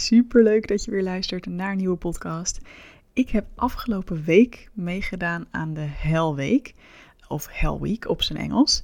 Super 0.00 0.42
leuk 0.42 0.68
dat 0.68 0.84
je 0.84 0.90
weer 0.90 1.02
luistert 1.02 1.46
naar 1.46 1.70
een 1.70 1.76
nieuwe 1.76 1.96
podcast. 1.96 2.58
Ik 3.12 3.30
heb 3.30 3.46
afgelopen 3.54 4.24
week 4.24 4.68
meegedaan 4.72 5.46
aan 5.50 5.74
de 5.74 5.86
Hell 5.86 6.32
Week, 6.34 6.74
of 7.28 7.46
Hell 7.50 7.78
Week 7.80 8.08
op 8.08 8.22
zijn 8.22 8.38
Engels. 8.38 8.82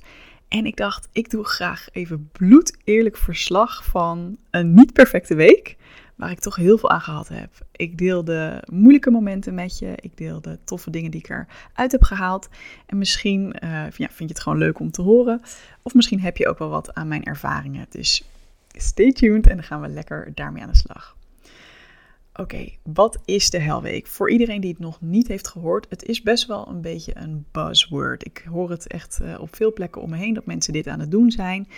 En 0.48 0.66
ik 0.66 0.76
dacht, 0.76 1.08
ik 1.12 1.30
doe 1.30 1.44
graag 1.44 1.88
even 1.92 2.28
bloed 2.32 2.76
eerlijk 2.84 3.16
verslag 3.16 3.84
van 3.84 4.36
een 4.50 4.74
niet 4.74 4.92
perfecte 4.92 5.34
week, 5.34 5.76
waar 6.14 6.30
ik 6.30 6.38
toch 6.38 6.56
heel 6.56 6.78
veel 6.78 6.90
aan 6.90 7.00
gehad 7.00 7.28
heb. 7.28 7.50
Ik 7.72 7.98
deel 7.98 8.24
de 8.24 8.62
moeilijke 8.72 9.10
momenten 9.10 9.54
met 9.54 9.78
je, 9.78 9.92
ik 10.00 10.16
deel 10.16 10.40
de 10.40 10.58
toffe 10.64 10.90
dingen 10.90 11.10
die 11.10 11.20
ik 11.20 11.28
eruit 11.28 11.92
heb 11.92 12.02
gehaald. 12.02 12.48
En 12.86 12.98
misschien 12.98 13.56
uh, 13.64 13.70
ja, 13.70 13.90
vind 13.90 14.16
je 14.16 14.26
het 14.26 14.40
gewoon 14.40 14.58
leuk 14.58 14.78
om 14.78 14.90
te 14.90 15.02
horen, 15.02 15.40
of 15.82 15.94
misschien 15.94 16.20
heb 16.20 16.36
je 16.36 16.48
ook 16.48 16.58
wel 16.58 16.68
wat 16.68 16.94
aan 16.94 17.08
mijn 17.08 17.24
ervaringen. 17.24 17.86
Dus 17.88 18.24
stay 18.76 19.12
tuned 19.12 19.46
en 19.46 19.56
dan 19.56 19.64
gaan 19.64 19.80
we 19.80 19.88
lekker 19.88 20.32
daarmee 20.34 20.62
aan 20.62 20.70
de 20.72 20.76
slag. 20.76 21.16
Oké, 22.34 22.68
wat 22.82 23.18
is 23.24 23.50
de 23.50 23.58
Helweek? 23.58 24.06
Voor 24.06 24.30
iedereen 24.30 24.60
die 24.60 24.70
het 24.70 24.78
nog 24.78 25.00
niet 25.00 25.28
heeft 25.28 25.48
gehoord, 25.48 25.86
het 25.88 26.04
is 26.04 26.22
best 26.22 26.46
wel 26.46 26.68
een 26.68 26.80
beetje 26.80 27.16
een 27.16 27.46
buzzword. 27.52 28.26
Ik 28.26 28.46
hoor 28.50 28.70
het 28.70 28.86
echt 28.86 29.18
uh, 29.22 29.40
op 29.40 29.56
veel 29.56 29.72
plekken 29.72 30.02
om 30.02 30.10
me 30.10 30.16
heen 30.16 30.34
dat 30.34 30.46
mensen 30.46 30.72
dit 30.72 30.86
aan 30.86 31.00
het 31.00 31.10
doen 31.10 31.30
zijn. 31.30 31.68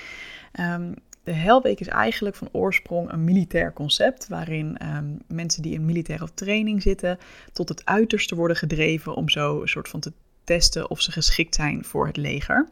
Um, 0.60 0.94
de 1.22 1.32
Helweek 1.32 1.80
is 1.80 1.88
eigenlijk 1.88 2.36
van 2.36 2.48
oorsprong 2.52 3.12
een 3.12 3.24
militair 3.24 3.72
concept, 3.72 4.28
waarin 4.28 4.76
um, 4.96 5.18
mensen 5.26 5.62
die 5.62 5.74
in 5.74 5.84
militaire 5.84 6.28
training 6.34 6.82
zitten 6.82 7.18
tot 7.52 7.68
het 7.68 7.84
uiterste 7.84 8.34
worden 8.34 8.56
gedreven 8.56 9.14
om 9.14 9.28
zo 9.28 9.60
een 9.60 9.68
soort 9.68 9.88
van 9.88 10.00
te 10.00 10.12
testen 10.44 10.90
of 10.90 11.00
ze 11.00 11.12
geschikt 11.12 11.54
zijn 11.54 11.84
voor 11.84 12.06
het 12.06 12.16
leger. 12.16 12.68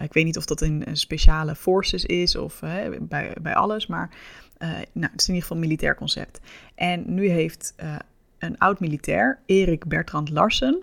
Uh, 0.00 0.06
ik 0.06 0.12
weet 0.12 0.24
niet 0.24 0.36
of 0.36 0.44
dat 0.44 0.60
in 0.60 0.84
speciale 0.92 1.54
forces 1.54 2.04
is 2.04 2.36
of 2.36 2.60
bij, 3.00 3.36
bij 3.42 3.54
alles, 3.54 3.86
maar 3.86 4.10
uh, 4.58 4.68
nou, 4.92 5.12
het 5.12 5.20
is 5.20 5.28
in 5.28 5.34
ieder 5.34 5.42
geval 5.42 5.56
een 5.56 5.62
militair 5.62 5.94
concept. 5.94 6.40
En 6.74 7.14
nu 7.14 7.28
heeft 7.28 7.74
uh, 7.82 7.96
een 8.38 8.58
oud-militair, 8.58 9.38
Erik 9.46 9.86
Bertrand 9.86 10.30
Larsen, 10.30 10.82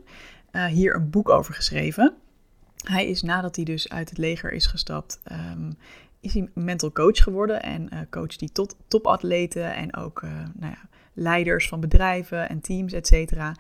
uh, 0.52 0.66
hier 0.66 0.96
een 0.96 1.10
boek 1.10 1.30
over 1.30 1.54
geschreven. 1.54 2.14
Hij 2.84 3.08
is 3.08 3.22
nadat 3.22 3.56
hij 3.56 3.66
dus 3.66 3.90
uit 3.90 4.10
het 4.10 4.18
leger 4.18 4.52
is 4.52 4.66
gestapt, 4.66 5.20
um, 5.32 5.78
is 6.20 6.34
hij 6.34 6.50
mental 6.54 6.92
coach 6.92 7.24
geworden. 7.24 7.62
En 7.62 8.08
coach 8.10 8.36
die 8.36 8.52
tot 8.52 8.76
topatleten 8.88 9.76
en 9.76 9.96
ook 9.96 10.22
nou 10.56 10.72
ja, 10.72 10.90
leiders 11.20 11.68
van 11.68 11.80
bedrijven 11.80 12.50
en 12.50 12.62
teams, 12.62 12.94
et 12.94 13.08
cetera. 13.08 13.56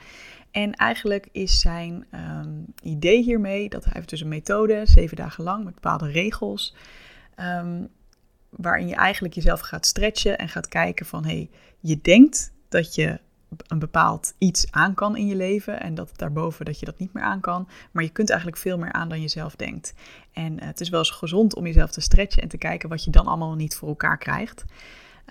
En 0.51 0.73
eigenlijk 0.73 1.27
is 1.31 1.59
zijn 1.59 2.05
um, 2.13 2.65
idee 2.81 3.23
hiermee 3.23 3.69
dat 3.69 3.83
hij 3.83 3.93
heeft 3.95 4.09
dus 4.09 4.21
een 4.21 4.27
methode, 4.27 4.81
zeven 4.85 5.17
dagen 5.17 5.43
lang, 5.43 5.63
met 5.63 5.73
bepaalde 5.73 6.11
regels. 6.11 6.75
Um, 7.39 7.87
waarin 8.49 8.87
je 8.87 8.95
eigenlijk 8.95 9.33
jezelf 9.33 9.59
gaat 9.59 9.85
stretchen 9.85 10.37
en 10.37 10.49
gaat 10.49 10.67
kijken 10.67 11.05
van 11.05 11.25
hé, 11.25 11.31
hey, 11.31 11.49
je 11.79 12.01
denkt 12.01 12.53
dat 12.69 12.95
je 12.95 13.19
een 13.67 13.79
bepaald 13.79 14.33
iets 14.37 14.71
aan 14.71 14.93
kan 14.93 15.17
in 15.17 15.27
je 15.27 15.35
leven 15.35 15.81
en 15.81 15.95
dat 15.95 16.11
daarboven 16.15 16.65
dat 16.65 16.79
je 16.79 16.85
dat 16.85 16.99
niet 16.99 17.13
meer 17.13 17.23
aan 17.23 17.39
kan, 17.39 17.67
maar 17.91 18.03
je 18.03 18.09
kunt 18.09 18.29
eigenlijk 18.29 18.59
veel 18.59 18.77
meer 18.77 18.91
aan 18.91 19.09
dan 19.09 19.21
je 19.21 19.27
zelf 19.27 19.55
denkt. 19.55 19.93
En 20.33 20.53
uh, 20.53 20.59
het 20.59 20.79
is 20.79 20.89
wel 20.89 20.99
eens 20.99 21.09
gezond 21.09 21.55
om 21.55 21.65
jezelf 21.65 21.91
te 21.91 22.01
stretchen 22.01 22.41
en 22.41 22.49
te 22.49 22.57
kijken 22.57 22.89
wat 22.89 23.03
je 23.03 23.11
dan 23.11 23.27
allemaal 23.27 23.55
niet 23.55 23.75
voor 23.75 23.87
elkaar 23.87 24.17
krijgt. 24.17 24.65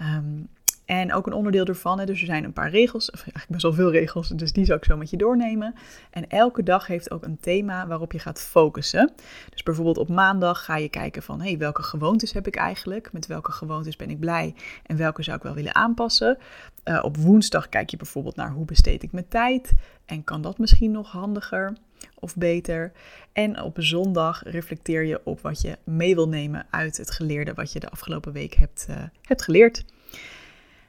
Um, 0.03 0.49
en 0.87 1.13
ook 1.13 1.27
een 1.27 1.33
onderdeel 1.33 1.65
ervan, 1.65 2.07
dus 2.07 2.21
er 2.21 2.27
zijn 2.27 2.45
een 2.45 2.53
paar 2.53 2.71
regels, 2.71 3.11
of 3.11 3.21
eigenlijk 3.21 3.49
best 3.49 3.63
wel 3.63 3.73
veel 3.73 3.91
regels, 3.91 4.29
dus 4.29 4.53
die 4.53 4.65
zou 4.65 4.79
ik 4.79 4.85
zo 4.85 4.97
met 4.97 5.11
je 5.11 5.17
doornemen. 5.17 5.75
En 6.11 6.29
elke 6.29 6.63
dag 6.63 6.87
heeft 6.87 7.11
ook 7.11 7.25
een 7.25 7.41
thema 7.41 7.87
waarop 7.87 8.13
je 8.13 8.19
gaat 8.19 8.41
focussen. 8.41 9.13
Dus 9.51 9.63
bijvoorbeeld 9.63 9.99
op 9.99 10.09
maandag 10.09 10.65
ga 10.65 10.77
je 10.77 10.89
kijken 10.89 11.23
van, 11.23 11.41
hé, 11.41 11.49
hey, 11.49 11.59
welke 11.59 11.83
gewoontes 11.83 12.33
heb 12.33 12.47
ik 12.47 12.57
eigenlijk? 12.57 13.13
Met 13.13 13.27
welke 13.27 13.53
gewoontes 13.53 13.97
ben 13.97 14.11
ik 14.11 14.21
blij 14.21 14.55
en 14.83 14.97
welke 14.97 15.23
zou 15.23 15.37
ik 15.37 15.43
wel 15.43 15.55
willen 15.55 15.75
aanpassen? 15.75 16.39
Uh, 16.85 17.01
op 17.03 17.17
woensdag 17.17 17.69
kijk 17.69 17.91
je 17.91 17.97
bijvoorbeeld 17.97 18.37
naar 18.37 18.51
hoe 18.51 18.65
besteed 18.65 19.03
ik 19.03 19.13
mijn 19.13 19.29
tijd 19.29 19.73
en 20.05 20.25
kan 20.25 20.43
dat 20.43 20.59
misschien 20.59 20.91
nog 20.91 21.11
handiger 21.11 21.77
of 22.15 22.37
beter? 22.37 22.93
En 23.33 23.63
op 23.63 23.77
zondag 23.79 24.43
reflecteer 24.45 25.05
je 25.05 25.21
op 25.25 25.41
wat 25.41 25.61
je 25.61 25.79
mee 25.85 26.15
wil 26.15 26.29
nemen 26.29 26.67
uit 26.71 26.97
het 26.97 27.11
geleerde 27.11 27.55
wat 27.55 27.73
je 27.73 27.81
de 27.81 27.89
afgelopen 27.91 28.33
week 28.33 28.55
hebt, 28.55 28.87
uh, 28.91 28.97
hebt 29.23 29.43
geleerd. 29.43 29.85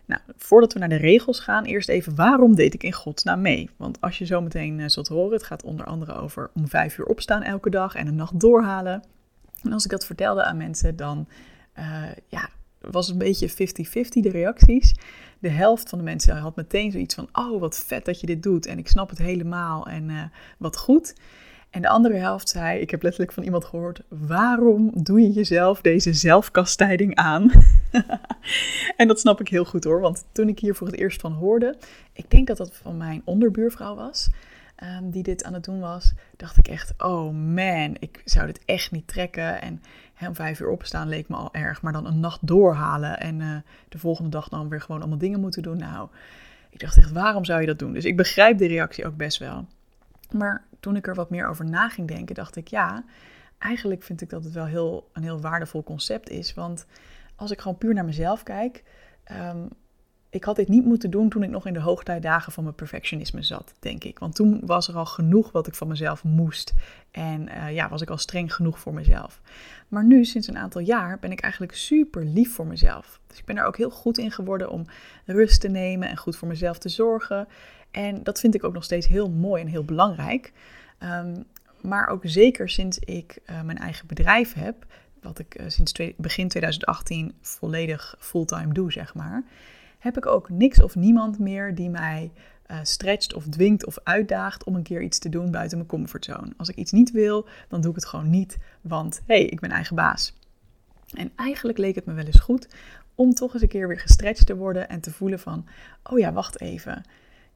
Nou, 0.08 0.22
voordat 0.38 0.74
we 0.74 0.80
naar 0.80 0.90
de 0.90 0.96
regels 0.96 1.40
gaan, 1.40 1.64
eerst 1.64 1.90
even 1.90 2.16
waarom 2.16 2.56
deed 2.56 2.74
ik 2.74 2.84
in 2.84 2.94
godsnaam 2.94 3.42
mee? 3.42 3.70
Want 3.78 4.02
als 4.02 4.18
je 4.18 4.26
zo 4.26 4.42
meteen 4.42 4.80
uh, 4.80 4.88
zult 4.88 5.08
horen, 5.08 5.34
het 5.34 5.44
gaat 5.44 5.64
onder 5.64 5.86
andere 5.86 6.14
over 6.14 6.50
om 6.54 6.68
vijf 6.68 6.98
uur 6.98 7.06
opstaan 7.06 7.44
elke 7.44 7.70
dag 7.70 7.96
en 7.96 8.08
een 8.08 8.16
nacht 8.16 8.40
doorhalen. 8.40 9.04
En 9.64 9.74
als 9.74 9.86
ik 9.86 9.92
dat 9.92 10.06
vertelde 10.06 10.44
aan 10.44 10.58
mensen, 10.58 10.96
dan 10.96 11.28
uh, 11.80 12.04
ja, 12.28 12.50
was 12.80 13.08
het 13.08 13.22
een 13.22 13.28
beetje 13.28 13.50
50-50 13.50 13.54
de 14.10 14.30
reacties. 14.30 14.96
De 15.40 15.50
helft 15.50 15.90
van 15.90 15.98
de 15.98 16.04
mensen 16.04 16.38
had 16.38 16.56
meteen 16.56 16.92
zoiets 16.92 17.16
van, 17.16 17.30
oh 17.32 17.60
wat 17.60 17.78
vet 17.78 18.06
dat 18.06 18.20
je 18.20 18.28
dit 18.28 18.44
doet 18.44 18.66
en 18.66 18.78
ik 18.78 18.88
snap 18.88 19.10
het 19.10 19.20
helemaal 19.20 19.88
en 19.88 20.10
uh, 20.10 20.24
wat 20.58 20.78
goed. 20.78 21.16
En 21.78 21.84
de 21.84 21.90
andere 21.90 22.16
helft 22.16 22.50
zei, 22.50 22.80
ik 22.80 22.92
heb 22.92 23.02
letterlijk 23.02 23.34
van 23.34 23.44
iemand 23.44 23.66
gehoord, 23.66 24.02
waarom 24.08 24.92
doe 24.94 25.22
je 25.22 25.32
jezelf 25.32 25.82
deze 25.82 26.14
zelfkastijding 26.14 27.16
aan? 27.16 27.52
en 28.98 29.08
dat 29.08 29.20
snap 29.20 29.40
ik 29.40 29.48
heel 29.48 29.66
goed 29.66 29.84
hoor, 29.84 30.00
want 30.00 30.26
toen 30.32 30.48
ik 30.48 30.60
hier 30.60 30.76
voor 30.76 30.88
het 30.88 30.96
eerst 30.96 31.22
van 31.22 31.32
hoorde, 31.32 31.76
ik 32.14 32.32
denk 32.32 32.48
dat 32.48 32.58
dat 32.58 32.76
van 32.76 32.98
mijn 32.98 33.22
onderbuurvrouw 33.26 33.96
was, 33.96 34.30
um, 34.84 35.10
die 35.12 35.24
dit 35.24 35.44
aan 35.44 35.54
het 35.54 35.64
doen 35.64 35.80
was, 35.80 36.14
dacht 36.38 36.58
ik 36.58 36.68
echt, 36.68 36.94
oh 36.98 37.34
man, 37.34 37.96
ik 38.00 38.22
zou 38.26 38.46
dit 38.46 38.60
echt 38.66 38.92
niet 38.92 39.08
trekken. 39.08 39.62
En 39.62 39.82
om 40.28 40.36
vijf 40.36 40.60
uur 40.60 40.70
opstaan 40.70 41.10
leek 41.10 41.30
me 41.30 41.36
al 41.36 41.54
erg, 41.54 41.82
maar 41.82 41.94
dan 41.94 42.06
een 42.06 42.20
nacht 42.20 42.48
doorhalen 42.48 43.20
en 43.20 43.40
uh, 43.40 43.56
de 43.90 43.98
volgende 44.00 44.30
dag 44.30 44.50
dan 44.50 44.70
weer 44.70 44.82
gewoon 44.82 45.02
allemaal 45.02 45.18
dingen 45.18 45.40
moeten 45.40 45.64
doen. 45.64 45.78
Nou, 45.78 46.10
ik 46.70 46.80
dacht 46.80 46.98
echt, 46.98 47.12
waarom 47.12 47.46
zou 47.46 47.62
je 47.62 47.68
dat 47.68 47.80
doen? 47.80 47.94
Dus 47.94 48.06
ik 48.06 48.18
begrijp 48.18 48.58
de 48.58 48.68
reactie 48.68 49.06
ook 49.06 49.18
best 49.18 49.38
wel. 49.38 49.66
Maar 50.32 50.67
toen 50.80 50.96
ik 50.96 51.08
er 51.08 51.16
wat 51.16 51.30
meer 51.30 51.48
over 51.48 51.66
na 51.66 51.90
ging 51.90 52.08
denken, 52.08 52.36
dacht 52.36 52.56
ik 52.56 52.68
ja, 52.68 53.04
eigenlijk 53.58 54.04
vind 54.04 54.22
ik 54.22 54.30
dat 54.30 54.44
het 54.44 54.54
wel 54.54 54.66
heel, 54.66 55.10
een 55.14 55.24
heel 55.24 55.42
waardevol 55.42 55.84
concept 55.84 56.30
is. 56.30 56.54
Want 56.54 56.86
als 57.36 57.52
ik 57.52 57.62
gewoon 57.62 57.78
puur 57.78 57.94
naar 57.94 58.06
mezelf 58.06 58.44
kijk, 58.44 58.84
um, 59.32 59.70
ik 60.30 60.44
had 60.44 60.56
dit 60.56 60.68
niet 60.68 60.86
moeten 60.86 61.10
doen 61.10 61.30
toen 61.30 61.44
ik 61.44 61.50
nog 61.50 61.66
in 61.66 61.74
de 61.74 61.80
hoogtijdagen 61.80 62.52
van 62.52 62.64
mijn 62.64 62.76
perfectionisme 62.76 63.44
zat, 63.44 63.74
denk 63.80 64.04
ik. 64.04 64.20
Want 64.20 64.36
toen 64.36 64.62
was 64.66 64.88
er 64.88 64.96
al 64.96 65.06
genoeg 65.06 65.52
wat 65.52 65.68
ik 65.68 65.76
van 65.76 65.88
mezelf 65.88 66.24
moest. 66.24 66.74
En 67.12 67.48
uh, 67.48 67.74
ja, 67.74 67.90
was 67.90 68.02
ik 68.02 68.10
al 68.10 68.18
streng 68.18 68.54
genoeg 68.54 68.80
voor 68.80 68.94
mezelf. 68.94 69.42
Maar 69.88 70.04
nu, 70.04 70.26
sinds 70.26 70.48
een 70.48 70.58
aantal 70.58 70.82
jaar, 70.82 71.20
ben 71.20 71.32
ik 71.32 71.40
eigenlijk 71.40 71.76
super 71.76 72.26
lief 72.26 72.54
voor 72.54 72.68
mezelf. 72.68 73.20
Dus 73.28 73.38
ik 73.38 73.46
ben 73.46 73.58
er 73.58 73.66
ook 73.66 73.78
heel 73.78 73.90
goed 73.90 74.18
in 74.18 74.32
geworden 74.32 74.70
om 74.70 74.86
rust 75.26 75.62
te 75.62 75.68
nemen 75.68 76.10
en 76.10 76.18
goed 76.18 76.36
voor 76.36 76.48
mezelf 76.48 76.78
te 76.78 76.90
zorgen. 76.90 77.48
En 77.92 78.24
dat 78.24 78.40
vind 78.40 78.56
ik 78.56 78.64
ook 78.64 78.74
nog 78.74 78.84
steeds 78.84 79.08
heel 79.08 79.30
mooi 79.30 79.62
en 79.62 79.68
heel 79.68 79.86
belangrijk. 79.86 80.54
Um, 81.04 81.46
maar 81.82 82.08
ook 82.08 82.22
zeker 82.26 82.70
sinds 82.70 83.00
ik 83.00 83.40
uh, 83.50 83.62
mijn 83.62 83.78
eigen 83.78 84.08
bedrijf 84.08 84.54
heb, 84.54 84.86
wat 85.22 85.40
ik 85.40 85.60
uh, 85.60 85.70
sinds 85.70 85.94
begin 86.18 86.48
2018 86.48 87.34
volledig 87.42 88.16
fulltime 88.20 88.74
doe, 88.74 88.92
zeg 88.92 89.14
maar, 89.14 89.44
heb 90.00 90.18
ik 90.18 90.26
ook 90.26 90.50
niks 90.50 90.82
of 90.82 90.96
niemand 90.96 91.40
meer 91.40 91.76
die 91.76 91.90
mij 91.90 92.32
uh, 92.72 92.78
stretcht 92.84 93.34
of 93.34 93.48
dwingt 93.50 93.86
of 93.86 93.98
uitdaagt 94.04 94.64
om 94.64 94.76
een 94.76 94.84
keer 94.84 95.02
iets 95.02 95.20
te 95.20 95.30
doen 95.30 95.52
buiten 95.52 95.78
mijn 95.78 95.90
comfortzone. 95.90 96.54
Als 96.58 96.70
ik 96.70 96.76
iets 96.76 96.92
niet 96.92 97.12
wil, 97.12 97.48
dan 97.68 97.82
doe 97.82 97.90
ik 97.90 97.96
het 97.96 98.06
gewoon 98.06 98.30
niet, 98.30 98.58
want 98.82 99.22
hey, 99.26 99.44
ik 99.46 99.60
ben 99.60 99.72
eigen 99.72 99.96
baas. 99.96 100.34
En 101.14 101.32
eigenlijk 101.36 101.78
leek 101.78 101.96
het 101.96 102.06
me 102.06 102.14
wel 102.14 102.26
eens 102.26 102.40
goed 102.40 102.68
om 103.16 103.34
toch 103.34 103.54
eens 103.54 103.62
een 103.62 103.68
keer 103.68 103.88
weer 103.88 104.00
gestretched 104.00 104.46
te 104.46 104.56
worden 104.56 104.90
en 104.90 105.00
te 105.00 105.12
voelen 105.12 105.40
van, 105.40 105.66
oh 106.04 106.20
ja, 106.20 106.34
wacht 106.34 106.62
even 106.62 107.04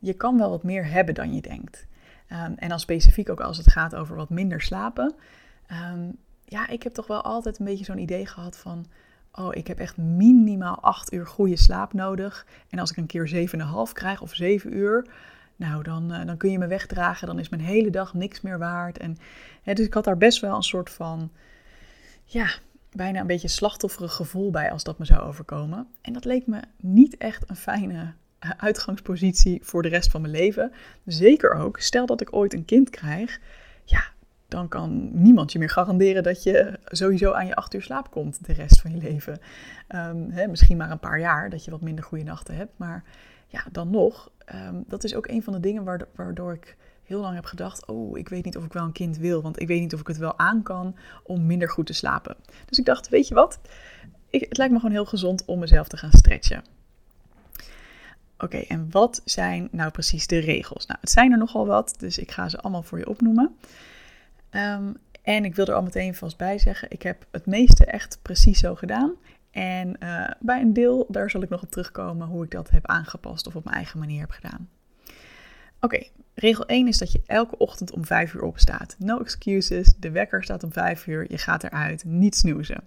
je 0.01 0.13
kan 0.13 0.37
wel 0.37 0.49
wat 0.49 0.63
meer 0.63 0.85
hebben 0.85 1.15
dan 1.15 1.33
je 1.33 1.41
denkt. 1.41 1.87
Ehm, 2.27 2.53
en 2.55 2.69
dan 2.69 2.79
specifiek 2.79 3.29
ook 3.29 3.41
als 3.41 3.57
het 3.57 3.71
gaat 3.71 3.95
over 3.95 4.15
wat 4.15 4.29
minder 4.29 4.61
slapen. 4.61 5.15
Ehm, 5.67 6.09
ja, 6.45 6.67
ik 6.67 6.83
heb 6.83 6.93
toch 6.93 7.07
wel 7.07 7.21
altijd 7.21 7.59
een 7.59 7.65
beetje 7.65 7.85
zo'n 7.85 7.97
idee 7.97 8.25
gehad 8.25 8.57
van... 8.57 8.85
Oh, 9.33 9.49
ik 9.51 9.67
heb 9.67 9.79
echt 9.79 9.97
minimaal 9.97 10.79
8 10.81 11.13
uur 11.13 11.27
goede 11.27 11.57
slaap 11.57 11.93
nodig. 11.93 12.45
En 12.69 12.79
als 12.79 12.91
ik 12.91 12.97
een 12.97 13.05
keer 13.05 13.27
7,5 13.27 13.93
krijg 13.93 14.21
of 14.21 14.33
7 14.33 14.75
uur... 14.77 15.05
Nou, 15.55 15.83
dan, 15.83 16.13
uh, 16.13 16.25
dan 16.25 16.37
kun 16.37 16.51
je 16.51 16.57
me 16.57 16.67
wegdragen. 16.67 17.27
Dan 17.27 17.39
is 17.39 17.49
mijn 17.49 17.61
hele 17.61 17.89
dag 17.89 18.13
niks 18.13 18.41
meer 18.41 18.59
waard. 18.59 18.97
En, 18.97 19.17
dus 19.63 19.85
ik 19.85 19.93
had 19.93 20.03
daar 20.03 20.17
best 20.17 20.39
wel 20.39 20.55
een 20.55 20.63
soort 20.63 20.89
van... 20.89 21.31
Ja, 22.23 22.49
bijna 22.91 23.19
een 23.19 23.27
beetje 23.27 23.47
slachtofferig 23.47 24.13
gevoel 24.13 24.51
bij 24.51 24.71
als 24.71 24.83
dat 24.83 24.97
me 24.97 25.05
zou 25.05 25.21
overkomen. 25.21 25.87
En 26.01 26.13
dat 26.13 26.25
leek 26.25 26.47
me 26.47 26.59
niet 26.77 27.17
echt 27.17 27.49
een 27.49 27.55
fijne 27.55 28.13
uitgangspositie 28.57 29.59
voor 29.63 29.81
de 29.81 29.89
rest 29.89 30.11
van 30.11 30.21
mijn 30.21 30.33
leven. 30.33 30.71
Zeker 31.05 31.53
ook, 31.53 31.79
stel 31.79 32.05
dat 32.05 32.21
ik 32.21 32.35
ooit 32.35 32.53
een 32.53 32.65
kind 32.65 32.89
krijg, 32.89 33.39
ja, 33.83 34.03
dan 34.47 34.67
kan 34.67 35.09
niemand 35.21 35.51
je 35.51 35.59
meer 35.59 35.69
garanderen 35.69 36.23
dat 36.23 36.43
je 36.43 36.79
sowieso 36.85 37.31
aan 37.31 37.47
je 37.47 37.55
acht 37.55 37.73
uur 37.73 37.81
slaap 37.81 38.11
komt 38.11 38.45
de 38.45 38.53
rest 38.53 38.81
van 38.81 38.91
je 38.91 39.01
leven. 39.01 39.39
Um, 39.95 40.31
hè, 40.31 40.47
misschien 40.47 40.77
maar 40.77 40.91
een 40.91 40.99
paar 40.99 41.19
jaar 41.19 41.49
dat 41.49 41.65
je 41.65 41.71
wat 41.71 41.81
minder 41.81 42.03
goede 42.03 42.23
nachten 42.23 42.55
hebt, 42.55 42.77
maar 42.77 43.03
ja, 43.47 43.63
dan 43.71 43.89
nog, 43.89 44.31
um, 44.55 44.83
dat 44.87 45.03
is 45.03 45.15
ook 45.15 45.27
een 45.27 45.43
van 45.43 45.53
de 45.53 45.59
dingen 45.59 46.01
waardoor 46.15 46.53
ik 46.53 46.77
heel 47.03 47.21
lang 47.21 47.35
heb 47.35 47.45
gedacht: 47.45 47.85
oh, 47.85 48.17
ik 48.17 48.29
weet 48.29 48.45
niet 48.45 48.57
of 48.57 48.65
ik 48.65 48.73
wel 48.73 48.83
een 48.83 48.91
kind 48.91 49.17
wil, 49.17 49.41
want 49.41 49.61
ik 49.61 49.67
weet 49.67 49.79
niet 49.79 49.93
of 49.93 49.99
ik 49.99 50.07
het 50.07 50.17
wel 50.17 50.39
aan 50.39 50.63
kan 50.63 50.95
om 51.23 51.45
minder 51.45 51.69
goed 51.69 51.85
te 51.85 51.93
slapen. 51.93 52.35
Dus 52.65 52.79
ik 52.79 52.85
dacht: 52.85 53.09
weet 53.09 53.27
je 53.27 53.33
wat? 53.33 53.59
Ik, 54.29 54.41
het 54.41 54.57
lijkt 54.57 54.73
me 54.73 54.79
gewoon 54.79 54.95
heel 54.95 55.05
gezond 55.05 55.45
om 55.45 55.59
mezelf 55.59 55.87
te 55.87 55.97
gaan 55.97 56.11
stretchen. 56.11 56.63
Oké, 58.43 58.57
en 58.57 58.87
wat 58.91 59.21
zijn 59.25 59.67
nou 59.71 59.91
precies 59.91 60.27
de 60.27 60.39
regels? 60.39 60.85
Nou, 60.85 60.99
het 61.01 61.09
zijn 61.09 61.31
er 61.31 61.37
nogal 61.37 61.65
wat, 61.65 61.95
dus 61.97 62.17
ik 62.17 62.31
ga 62.31 62.49
ze 62.49 62.59
allemaal 62.59 62.83
voor 62.83 62.97
je 62.97 63.09
opnoemen. 63.09 63.55
Um, 64.51 64.97
en 65.21 65.45
ik 65.45 65.55
wil 65.55 65.65
er 65.65 65.73
al 65.73 65.83
meteen 65.83 66.15
vast 66.15 66.37
bij 66.37 66.59
zeggen: 66.59 66.91
ik 66.91 67.01
heb 67.01 67.25
het 67.31 67.45
meeste 67.45 67.85
echt 67.85 68.19
precies 68.21 68.59
zo 68.59 68.75
gedaan. 68.75 69.13
En 69.51 69.95
uh, 69.99 70.29
bij 70.39 70.61
een 70.61 70.73
deel, 70.73 71.05
daar 71.09 71.29
zal 71.29 71.41
ik 71.41 71.49
nog 71.49 71.61
op 71.61 71.71
terugkomen 71.71 72.27
hoe 72.27 72.43
ik 72.43 72.51
dat 72.51 72.69
heb 72.69 72.87
aangepast 72.87 73.47
of 73.47 73.55
op 73.55 73.63
mijn 73.63 73.75
eigen 73.75 73.99
manier 73.99 74.19
heb 74.19 74.31
gedaan. 74.31 74.69
Oké, 75.79 76.03
regel 76.33 76.65
1 76.65 76.87
is 76.87 76.97
dat 76.97 77.11
je 77.11 77.21
elke 77.25 77.57
ochtend 77.57 77.91
om 77.91 78.05
5 78.05 78.33
uur 78.33 78.41
opstaat. 78.41 78.95
No 78.99 79.19
excuses, 79.19 79.93
de 79.99 80.11
wekker 80.11 80.43
staat 80.43 80.63
om 80.63 80.71
5 80.71 81.07
uur, 81.07 81.25
je 81.31 81.37
gaat 81.37 81.63
eruit, 81.63 82.03
niet 82.03 82.35
snoezen. 82.35 82.83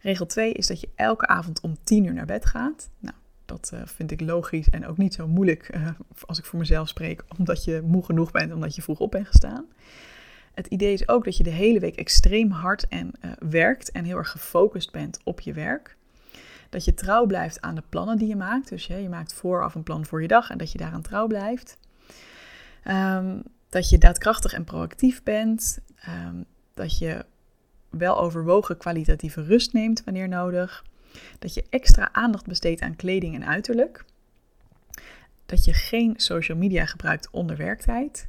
Regel 0.00 0.26
2 0.26 0.52
is 0.52 0.66
dat 0.66 0.80
je 0.80 0.88
elke 0.94 1.26
avond 1.26 1.60
om 1.60 1.76
10 1.84 2.04
uur 2.04 2.14
naar 2.14 2.26
bed 2.26 2.44
gaat. 2.44 2.88
Nou, 2.98 3.16
dat 3.44 3.70
uh, 3.74 3.80
vind 3.84 4.10
ik 4.10 4.20
logisch 4.20 4.70
en 4.70 4.86
ook 4.86 4.96
niet 4.96 5.14
zo 5.14 5.28
moeilijk 5.28 5.76
uh, 5.76 5.88
als 6.26 6.38
ik 6.38 6.44
voor 6.44 6.58
mezelf 6.58 6.88
spreek, 6.88 7.24
omdat 7.38 7.64
je 7.64 7.82
moe 7.84 8.04
genoeg 8.04 8.30
bent, 8.30 8.52
omdat 8.52 8.74
je 8.74 8.82
vroeg 8.82 9.00
op 9.00 9.10
bent 9.10 9.26
gestaan. 9.26 9.64
Het 10.54 10.66
idee 10.66 10.92
is 10.92 11.08
ook 11.08 11.24
dat 11.24 11.36
je 11.36 11.42
de 11.42 11.50
hele 11.50 11.80
week 11.80 11.96
extreem 11.96 12.50
hard 12.50 12.88
en 12.88 13.10
uh, 13.24 13.30
werkt 13.38 13.90
en 13.90 14.04
heel 14.04 14.16
erg 14.16 14.30
gefocust 14.30 14.92
bent 14.92 15.18
op 15.24 15.40
je 15.40 15.52
werk. 15.52 15.96
Dat 16.68 16.84
je 16.84 16.94
trouw 16.94 17.26
blijft 17.26 17.60
aan 17.60 17.74
de 17.74 17.82
plannen 17.88 18.18
die 18.18 18.28
je 18.28 18.36
maakt. 18.36 18.68
Dus 18.68 18.86
je, 18.86 19.02
je 19.02 19.08
maakt 19.08 19.34
vooraf 19.34 19.74
een 19.74 19.82
plan 19.82 20.06
voor 20.06 20.22
je 20.22 20.28
dag 20.28 20.50
en 20.50 20.58
dat 20.58 20.72
je 20.72 20.78
daaraan 20.78 21.02
trouw 21.02 21.26
blijft. 21.26 21.78
Um, 22.84 23.42
dat 23.68 23.88
je 23.88 23.98
daadkrachtig 23.98 24.52
en 24.52 24.64
proactief 24.64 25.22
bent. 25.22 25.78
Um, 26.28 26.44
dat 26.74 26.98
je 26.98 27.24
wel 27.90 28.18
overwogen 28.18 28.76
kwalitatieve 28.76 29.42
rust 29.42 29.72
neemt 29.72 30.04
wanneer 30.04 30.28
nodig. 30.28 30.84
Dat 31.38 31.54
je 31.54 31.64
extra 31.70 32.08
aandacht 32.12 32.46
besteedt 32.46 32.80
aan 32.80 32.96
kleding 32.96 33.34
en 33.34 33.46
uiterlijk. 33.46 34.04
Dat 35.46 35.64
je 35.64 35.72
geen 35.72 36.14
social 36.16 36.58
media 36.58 36.84
gebruikt 36.86 37.28
onder 37.30 37.56
werktijd. 37.56 38.28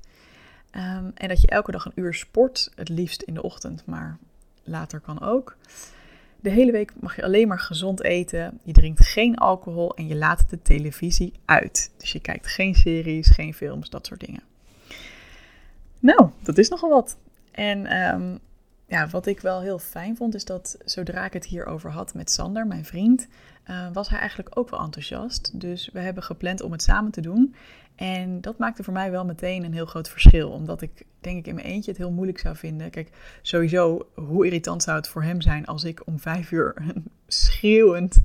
Um, 0.71 1.11
en 1.13 1.27
dat 1.27 1.41
je 1.41 1.47
elke 1.47 1.71
dag 1.71 1.85
een 1.85 1.91
uur 1.95 2.13
sport, 2.13 2.71
het 2.75 2.89
liefst 2.89 3.21
in 3.21 3.33
de 3.33 3.41
ochtend, 3.41 3.85
maar 3.85 4.17
later 4.63 4.99
kan 4.99 5.21
ook. 5.21 5.57
De 6.39 6.49
hele 6.49 6.71
week 6.71 6.93
mag 6.99 7.15
je 7.15 7.23
alleen 7.23 7.47
maar 7.47 7.59
gezond 7.59 8.03
eten. 8.03 8.59
Je 8.63 8.73
drinkt 8.73 9.05
geen 9.05 9.35
alcohol 9.35 9.95
en 9.95 10.07
je 10.07 10.15
laat 10.15 10.49
de 10.49 10.61
televisie 10.61 11.33
uit. 11.45 11.91
Dus 11.97 12.11
je 12.11 12.19
kijkt 12.19 12.47
geen 12.47 12.75
series, 12.75 13.29
geen 13.29 13.53
films, 13.53 13.89
dat 13.89 14.05
soort 14.05 14.19
dingen. 14.19 14.41
Nou, 15.99 16.29
dat 16.43 16.57
is 16.57 16.69
nogal 16.69 16.89
wat. 16.89 17.17
En 17.51 17.97
um, 18.13 18.39
ja, 18.87 19.07
wat 19.07 19.25
ik 19.25 19.39
wel 19.39 19.61
heel 19.61 19.79
fijn 19.79 20.15
vond, 20.15 20.35
is 20.35 20.45
dat 20.45 20.77
zodra 20.85 21.25
ik 21.25 21.33
het 21.33 21.45
hierover 21.45 21.91
had 21.91 22.13
met 22.13 22.31
Sander, 22.31 22.67
mijn 22.67 22.85
vriend, 22.85 23.27
uh, 23.69 23.87
was 23.93 24.09
hij 24.09 24.19
eigenlijk 24.19 24.57
ook 24.57 24.69
wel 24.69 24.79
enthousiast. 24.79 25.59
Dus 25.59 25.89
we 25.93 25.99
hebben 25.99 26.23
gepland 26.23 26.61
om 26.61 26.71
het 26.71 26.81
samen 26.81 27.11
te 27.11 27.21
doen. 27.21 27.55
En 27.95 28.41
dat 28.41 28.57
maakte 28.57 28.83
voor 28.83 28.93
mij 28.93 29.11
wel 29.11 29.25
meteen 29.25 29.63
een 29.63 29.73
heel 29.73 29.85
groot 29.85 30.09
verschil. 30.09 30.49
Omdat 30.49 30.81
ik 30.81 31.05
denk 31.19 31.37
ik 31.37 31.47
in 31.47 31.55
mijn 31.55 31.67
eentje 31.67 31.91
het 31.91 31.99
heel 31.99 32.11
moeilijk 32.11 32.39
zou 32.39 32.55
vinden. 32.55 32.89
Kijk, 32.89 33.09
sowieso, 33.41 34.07
hoe 34.13 34.45
irritant 34.45 34.83
zou 34.83 34.97
het 34.97 35.07
voor 35.07 35.23
hem 35.23 35.41
zijn 35.41 35.65
als 35.65 35.83
ik 35.83 36.07
om 36.07 36.19
vijf 36.19 36.51
uur 36.51 36.73
een 36.95 37.11
schreeuwend, 37.27 38.17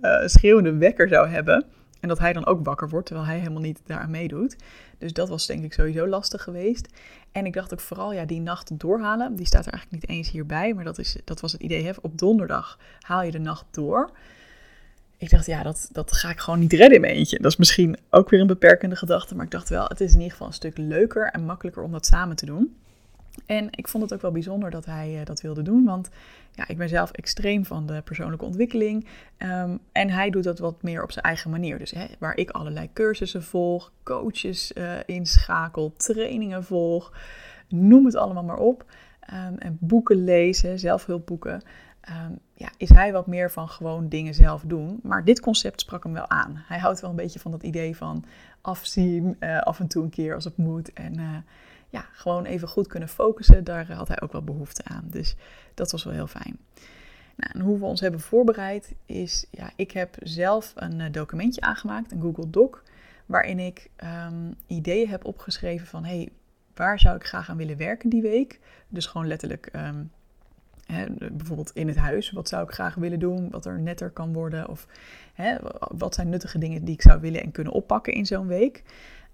uh, 0.00 0.26
schreeuwende 0.26 0.76
wekker 0.76 1.08
zou 1.08 1.28
hebben. 1.28 1.64
En 2.00 2.08
dat 2.08 2.18
hij 2.18 2.32
dan 2.32 2.46
ook 2.46 2.64
wakker 2.64 2.88
wordt, 2.88 3.06
terwijl 3.06 3.28
hij 3.28 3.38
helemaal 3.38 3.62
niet 3.62 3.80
daaraan 3.86 4.10
meedoet. 4.10 4.56
Dus 4.98 5.12
dat 5.12 5.28
was 5.28 5.46
denk 5.46 5.64
ik 5.64 5.72
sowieso 5.72 6.06
lastig 6.06 6.42
geweest. 6.42 6.88
En 7.32 7.46
ik 7.46 7.52
dacht 7.52 7.72
ook 7.72 7.80
vooral, 7.80 8.12
ja, 8.12 8.24
die 8.24 8.40
nacht 8.40 8.78
doorhalen. 8.78 9.36
Die 9.36 9.46
staat 9.46 9.66
er 9.66 9.72
eigenlijk 9.72 10.02
niet 10.02 10.16
eens 10.16 10.30
hierbij, 10.30 10.74
maar 10.74 10.84
dat, 10.84 10.98
is, 10.98 11.16
dat 11.24 11.40
was 11.40 11.52
het 11.52 11.60
idee. 11.60 11.84
Hè? 11.84 11.90
Op 12.00 12.18
donderdag 12.18 12.78
haal 13.00 13.22
je 13.22 13.30
de 13.30 13.38
nacht 13.38 13.64
door 13.70 14.10
ik 15.22 15.30
dacht, 15.30 15.46
ja, 15.46 15.62
dat, 15.62 15.88
dat 15.92 16.12
ga 16.12 16.30
ik 16.30 16.38
gewoon 16.38 16.58
niet 16.58 16.72
redden 16.72 16.98
in 16.98 17.04
eentje. 17.04 17.38
Dat 17.40 17.50
is 17.50 17.56
misschien 17.56 17.96
ook 18.10 18.30
weer 18.30 18.40
een 18.40 18.46
beperkende 18.46 18.96
gedachte, 18.96 19.34
maar 19.34 19.44
ik 19.44 19.50
dacht 19.50 19.68
wel, 19.68 19.84
het 19.84 20.00
is 20.00 20.10
in 20.10 20.16
ieder 20.16 20.30
geval 20.30 20.46
een 20.46 20.52
stuk 20.52 20.76
leuker 20.76 21.26
en 21.26 21.44
makkelijker 21.44 21.82
om 21.82 21.92
dat 21.92 22.06
samen 22.06 22.36
te 22.36 22.46
doen. 22.46 22.76
En 23.46 23.68
ik 23.70 23.88
vond 23.88 24.02
het 24.02 24.14
ook 24.14 24.20
wel 24.20 24.32
bijzonder 24.32 24.70
dat 24.70 24.84
hij 24.84 25.18
uh, 25.18 25.24
dat 25.24 25.40
wilde 25.40 25.62
doen, 25.62 25.84
want 25.84 26.10
ja, 26.54 26.68
ik 26.68 26.76
ben 26.76 26.88
zelf 26.88 27.10
extreem 27.10 27.64
van 27.64 27.86
de 27.86 28.02
persoonlijke 28.04 28.44
ontwikkeling. 28.44 29.06
Um, 29.38 29.78
en 29.92 30.10
hij 30.10 30.30
doet 30.30 30.44
dat 30.44 30.58
wat 30.58 30.82
meer 30.82 31.02
op 31.02 31.12
zijn 31.12 31.24
eigen 31.24 31.50
manier. 31.50 31.78
Dus 31.78 31.90
hè, 31.90 32.06
waar 32.18 32.36
ik 32.36 32.50
allerlei 32.50 32.92
cursussen 32.92 33.42
volg, 33.42 33.92
coaches 34.02 34.72
uh, 34.72 34.92
inschakel, 35.06 35.92
trainingen 35.96 36.64
volg, 36.64 37.12
noem 37.68 38.04
het 38.04 38.16
allemaal 38.16 38.44
maar 38.44 38.58
op. 38.58 38.84
Um, 39.32 39.58
en 39.58 39.76
boeken 39.80 40.24
lezen, 40.24 40.78
zelfhulpboeken 40.78 41.62
um, 42.10 42.38
ja, 42.54 42.68
is 42.76 42.88
hij 42.88 43.12
wat 43.12 43.26
meer 43.26 43.50
van 43.50 43.68
gewoon 43.68 44.08
dingen 44.08 44.34
zelf 44.34 44.62
doen. 44.66 45.00
Maar 45.02 45.24
dit 45.24 45.40
concept 45.40 45.80
sprak 45.80 46.02
hem 46.02 46.12
wel 46.12 46.28
aan. 46.28 46.62
Hij 46.66 46.78
houdt 46.78 47.00
wel 47.00 47.10
een 47.10 47.16
beetje 47.16 47.40
van 47.40 47.50
dat 47.50 47.62
idee 47.62 47.96
van 47.96 48.24
afzien, 48.60 49.36
uh, 49.40 49.60
af 49.60 49.80
en 49.80 49.86
toe 49.86 50.02
een 50.02 50.10
keer 50.10 50.34
als 50.34 50.44
het 50.44 50.56
moet. 50.56 50.92
En 50.92 51.44
ja, 51.92 52.06
gewoon 52.12 52.44
even 52.44 52.68
goed 52.68 52.86
kunnen 52.86 53.08
focussen, 53.08 53.64
daar 53.64 53.92
had 53.92 54.08
hij 54.08 54.20
ook 54.20 54.32
wel 54.32 54.42
behoefte 54.42 54.84
aan. 54.84 55.04
Dus 55.10 55.36
dat 55.74 55.90
was 55.90 56.04
wel 56.04 56.12
heel 56.12 56.26
fijn. 56.26 56.58
Nou, 57.36 57.52
en 57.52 57.60
hoe 57.60 57.78
we 57.78 57.84
ons 57.84 58.00
hebben 58.00 58.20
voorbereid 58.20 58.94
is, 59.06 59.46
ja, 59.50 59.70
ik 59.76 59.90
heb 59.90 60.16
zelf 60.22 60.72
een 60.76 60.98
uh, 61.00 61.06
documentje 61.10 61.60
aangemaakt, 61.60 62.12
een 62.12 62.20
Google 62.20 62.50
Doc, 62.50 62.78
waarin 63.26 63.58
ik 63.58 63.90
um, 64.26 64.54
ideeën 64.66 65.08
heb 65.08 65.24
opgeschreven 65.24 65.86
van, 65.86 66.04
hey, 66.04 66.28
waar 66.74 66.98
zou 66.98 67.16
ik 67.16 67.24
graag 67.24 67.50
aan 67.50 67.56
willen 67.56 67.76
werken 67.76 68.10
die 68.10 68.22
week? 68.22 68.60
Dus 68.88 69.06
gewoon 69.06 69.26
letterlijk 69.26 69.70
um, 69.76 70.10
bijvoorbeeld 71.32 71.70
in 71.70 71.88
het 71.88 71.96
huis, 71.96 72.30
wat 72.30 72.48
zou 72.48 72.64
ik 72.64 72.70
graag 72.70 72.94
willen 72.94 73.18
doen, 73.18 73.50
wat 73.50 73.66
er 73.66 73.80
netter 73.80 74.10
kan 74.10 74.32
worden, 74.32 74.68
of 74.68 74.86
hè, 75.34 75.56
wat 75.78 76.14
zijn 76.14 76.28
nuttige 76.28 76.58
dingen 76.58 76.84
die 76.84 76.94
ik 76.94 77.02
zou 77.02 77.20
willen 77.20 77.42
en 77.42 77.50
kunnen 77.50 77.72
oppakken 77.72 78.12
in 78.12 78.26
zo'n 78.26 78.46
week. 78.46 78.82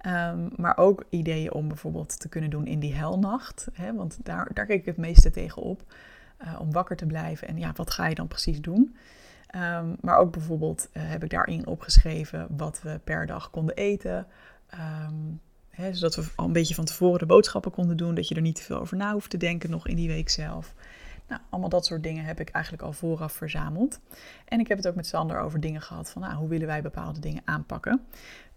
Um, 0.07 0.49
maar 0.57 0.77
ook 0.77 1.05
ideeën 1.11 1.53
om 1.53 1.69
bijvoorbeeld 1.69 2.21
te 2.21 2.29
kunnen 2.29 2.51
doen 2.51 2.67
in 2.67 2.79
die 2.79 2.95
helnacht, 2.95 3.69
hè, 3.73 3.95
want 3.95 4.19
daar, 4.23 4.51
daar 4.55 4.71
ik 4.71 4.85
het 4.85 4.97
meeste 4.97 5.31
tegen 5.31 5.63
op, 5.63 5.83
uh, 6.45 6.61
om 6.61 6.73
wakker 6.73 6.97
te 6.97 7.07
blijven 7.07 7.49
en 7.49 7.59
ja, 7.59 7.73
wat 7.75 7.91
ga 7.91 8.07
je 8.07 8.15
dan 8.15 8.29
precies 8.29 8.61
doen? 8.61 8.97
Um, 9.57 9.97
maar 10.01 10.17
ook 10.17 10.33
bijvoorbeeld 10.33 10.89
uh, 10.93 11.03
heb 11.07 11.25
ik 11.25 11.31
daarin 11.31 11.67
opgeschreven 11.67 12.47
wat 12.57 12.83
we 12.83 13.01
per 13.05 13.27
dag 13.27 13.51
konden 13.51 13.77
eten. 13.77 14.27
Um, 15.07 15.41
Hè, 15.79 15.95
zodat 15.95 16.15
we 16.15 16.25
al 16.35 16.45
een 16.45 16.53
beetje 16.53 16.75
van 16.75 16.85
tevoren 16.85 17.19
de 17.19 17.27
boodschappen 17.27 17.71
konden 17.71 17.97
doen. 17.97 18.15
Dat 18.15 18.29
je 18.29 18.35
er 18.35 18.41
niet 18.41 18.55
te 18.55 18.63
veel 18.63 18.79
over 18.79 18.97
na 18.97 19.13
hoeft 19.13 19.31
te 19.31 19.37
denken 19.37 19.71
nog 19.71 19.89
in 19.89 19.97
die 19.97 20.09
week 20.09 20.29
zelf. 20.29 20.75
Nou, 21.29 21.41
allemaal 21.51 21.69
dat 21.69 21.87
soort 21.87 22.03
dingen 22.03 22.25
heb 22.25 22.41
ik 22.41 22.49
eigenlijk 22.49 22.85
al 22.85 22.93
vooraf 22.93 23.33
verzameld. 23.33 24.01
En 24.45 24.61
ik 24.61 24.69
heb 24.69 24.77
het 24.77 24.89
ook 24.89 24.95
met 24.95 25.07
Sander 25.07 25.41
over 25.41 25.61
dingen 25.61 25.81
gehad 25.81 26.11
van 26.11 26.23
nou, 26.23 26.35
hoe 26.35 26.49
willen 26.49 26.67
wij 26.67 26.83
bepaalde 26.83 27.21
dingen 27.21 27.43
aanpakken. 27.45 28.01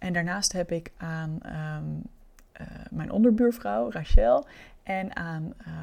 En 0.01 0.13
daarnaast 0.13 0.51
heb 0.51 0.71
ik 0.71 0.91
aan 0.97 1.39
um, 1.45 2.01
uh, 2.61 2.67
mijn 2.89 3.11
onderbuurvrouw 3.11 3.91
Rachel 3.91 4.47
en 4.83 5.15
aan 5.15 5.53
uh, 5.67 5.73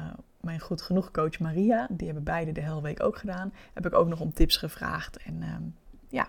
mijn 0.41 0.59
goed 0.59 0.81
genoeg 0.81 1.11
coach 1.11 1.39
Maria, 1.39 1.87
die 1.89 2.05
hebben 2.05 2.23
beide 2.23 2.51
de 2.51 2.61
hele 2.61 2.81
week 2.81 3.03
ook 3.03 3.17
gedaan, 3.17 3.53
heb 3.73 3.85
ik 3.85 3.93
ook 3.93 4.07
nog 4.07 4.19
om 4.19 4.33
tips 4.33 4.57
gevraagd 4.57 5.17
en 5.17 5.43
um, 5.43 5.75
ja, 6.07 6.27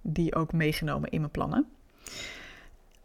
die 0.00 0.34
ook 0.34 0.52
meegenomen 0.52 1.10
in 1.10 1.20
mijn 1.20 1.32
plannen. 1.32 1.66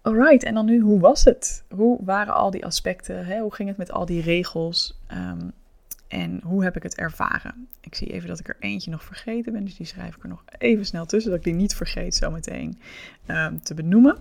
Alright, 0.01 0.43
en 0.43 0.53
dan 0.53 0.65
nu, 0.65 0.79
hoe 0.79 0.99
was 0.99 1.23
het? 1.23 1.63
Hoe 1.69 1.99
waren 2.03 2.33
al 2.33 2.51
die 2.51 2.65
aspecten? 2.65 3.25
Hè? 3.25 3.39
Hoe 3.39 3.53
ging 3.53 3.69
het 3.69 3.77
met 3.77 3.91
al 3.91 4.05
die 4.05 4.21
regels? 4.21 4.99
Um, 5.11 5.51
en 6.13 6.39
hoe 6.43 6.63
heb 6.63 6.75
ik 6.75 6.83
het 6.83 6.95
ervaren? 6.95 7.67
Ik 7.79 7.95
zie 7.95 8.11
even 8.11 8.27
dat 8.27 8.39
ik 8.39 8.47
er 8.47 8.55
eentje 8.59 8.91
nog 8.91 9.03
vergeten 9.03 9.53
ben, 9.53 9.63
dus 9.65 9.75
die 9.75 9.85
schrijf 9.85 10.15
ik 10.15 10.23
er 10.23 10.29
nog 10.29 10.43
even 10.57 10.85
snel 10.85 11.05
tussen, 11.05 11.31
dat 11.31 11.39
ik 11.39 11.45
die 11.45 11.53
niet 11.53 11.75
vergeet 11.75 12.15
zometeen 12.15 12.79
um, 13.27 13.61
te 13.61 13.73
benoemen. 13.73 14.17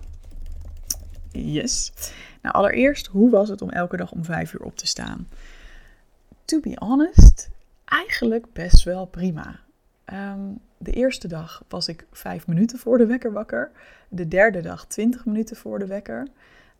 Yes. 1.31 1.93
Nou, 2.41 2.55
allereerst, 2.55 3.07
hoe 3.07 3.29
was 3.29 3.49
het 3.49 3.61
om 3.61 3.69
elke 3.69 3.97
dag 3.97 4.11
om 4.11 4.23
vijf 4.23 4.53
uur 4.53 4.61
op 4.61 4.75
te 4.77 4.87
staan? 4.87 5.27
To 6.45 6.59
be 6.59 6.75
honest, 6.75 7.49
eigenlijk 7.85 8.53
best 8.53 8.83
wel 8.83 9.05
prima. 9.05 9.59
Ehm, 10.05 10.51
de 10.77 10.91
eerste 10.91 11.27
dag 11.27 11.63
was 11.67 11.87
ik 11.87 12.05
vijf 12.11 12.47
minuten 12.47 12.79
voor 12.79 12.97
de 12.97 13.05
wekker 13.05 13.31
wakker. 13.31 13.71
De 14.09 14.27
derde 14.27 14.61
dag 14.61 14.85
twintig 14.85 15.25
minuten 15.25 15.55
voor 15.55 15.79
de 15.79 15.87
wekker. 15.87 16.27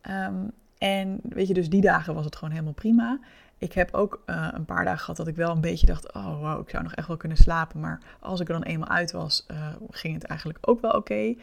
Ehm, 0.02 0.48
en 0.78 1.20
weet 1.24 1.48
je, 1.48 1.54
dus 1.54 1.70
die 1.70 1.82
dagen 1.82 2.14
was 2.14 2.26
het 2.26 2.36
gewoon 2.36 2.54
helemaal 2.54 2.74
prima. 2.74 3.20
Ik 3.58 3.74
heb 3.74 3.94
ook 3.94 4.24
uh, 4.26 4.48
een 4.52 4.66
paar 4.66 4.84
dagen 4.84 5.00
gehad 5.00 5.18
dat 5.18 5.28
ik 5.28 5.36
wel 5.36 5.52
een 5.52 5.62
beetje 5.62 5.86
dacht: 5.86 6.14
oh 6.14 6.40
wow, 6.40 6.62
ik 6.62 6.70
zou 6.70 6.84
nog 6.84 6.94
echt 6.94 7.08
wel 7.08 7.18
kunnen 7.18 7.38
slapen. 7.38 7.80
Maar 7.80 8.02
als 8.20 8.40
ik 8.40 8.48
er 8.48 8.54
dan 8.54 8.64
eenmaal 8.64 8.90
uit 8.90 9.12
was, 9.12 9.46
uh, 9.52 9.68
ging 9.90 10.14
het 10.14 10.24
eigenlijk 10.24 10.60
ook 10.62 10.82
wel 10.82 10.92
oké. 10.92 11.36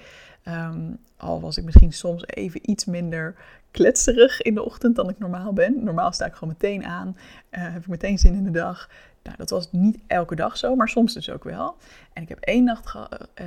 Um, 0.45 0.99
al 1.17 1.40
was 1.40 1.57
ik 1.59 1.64
misschien 1.64 1.93
soms 1.93 2.26
even 2.26 2.71
iets 2.71 2.85
minder 2.85 3.35
kletserig 3.71 4.40
in 4.40 4.55
de 4.55 4.64
ochtend 4.64 4.97
dan 4.97 5.09
ik 5.09 5.19
normaal 5.19 5.52
ben. 5.52 5.85
Normaal 5.85 6.12
sta 6.12 6.26
ik 6.26 6.35
gewoon 6.35 6.55
meteen 6.61 6.85
aan, 6.85 7.17
uh, 7.50 7.62
heb 7.73 7.83
ik 7.83 7.88
meteen 7.88 8.19
zin 8.19 8.35
in 8.35 8.45
de 8.45 8.50
dag. 8.50 8.88
Nou, 9.23 9.37
dat 9.37 9.50
was 9.50 9.73
niet 9.73 9.99
elke 10.07 10.35
dag 10.35 10.57
zo, 10.57 10.75
maar 10.76 10.88
soms 10.88 11.14
dus 11.14 11.31
ook 11.31 11.45
wel. 11.45 11.76
En 12.12 12.23
ik 12.23 12.29
heb 12.29 12.38
één, 12.38 12.64
nacht 12.64 12.95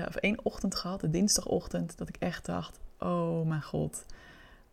of 0.08 0.15
één 0.15 0.39
ochtend 0.43 0.75
gehad, 0.75 1.01
de 1.01 1.10
dinsdagochtend, 1.10 1.98
dat 1.98 2.10
ik 2.10 2.15
echt 2.20 2.46
dacht: 2.46 2.79
oh 3.00 3.48
mijn 3.48 3.62
god 3.62 4.05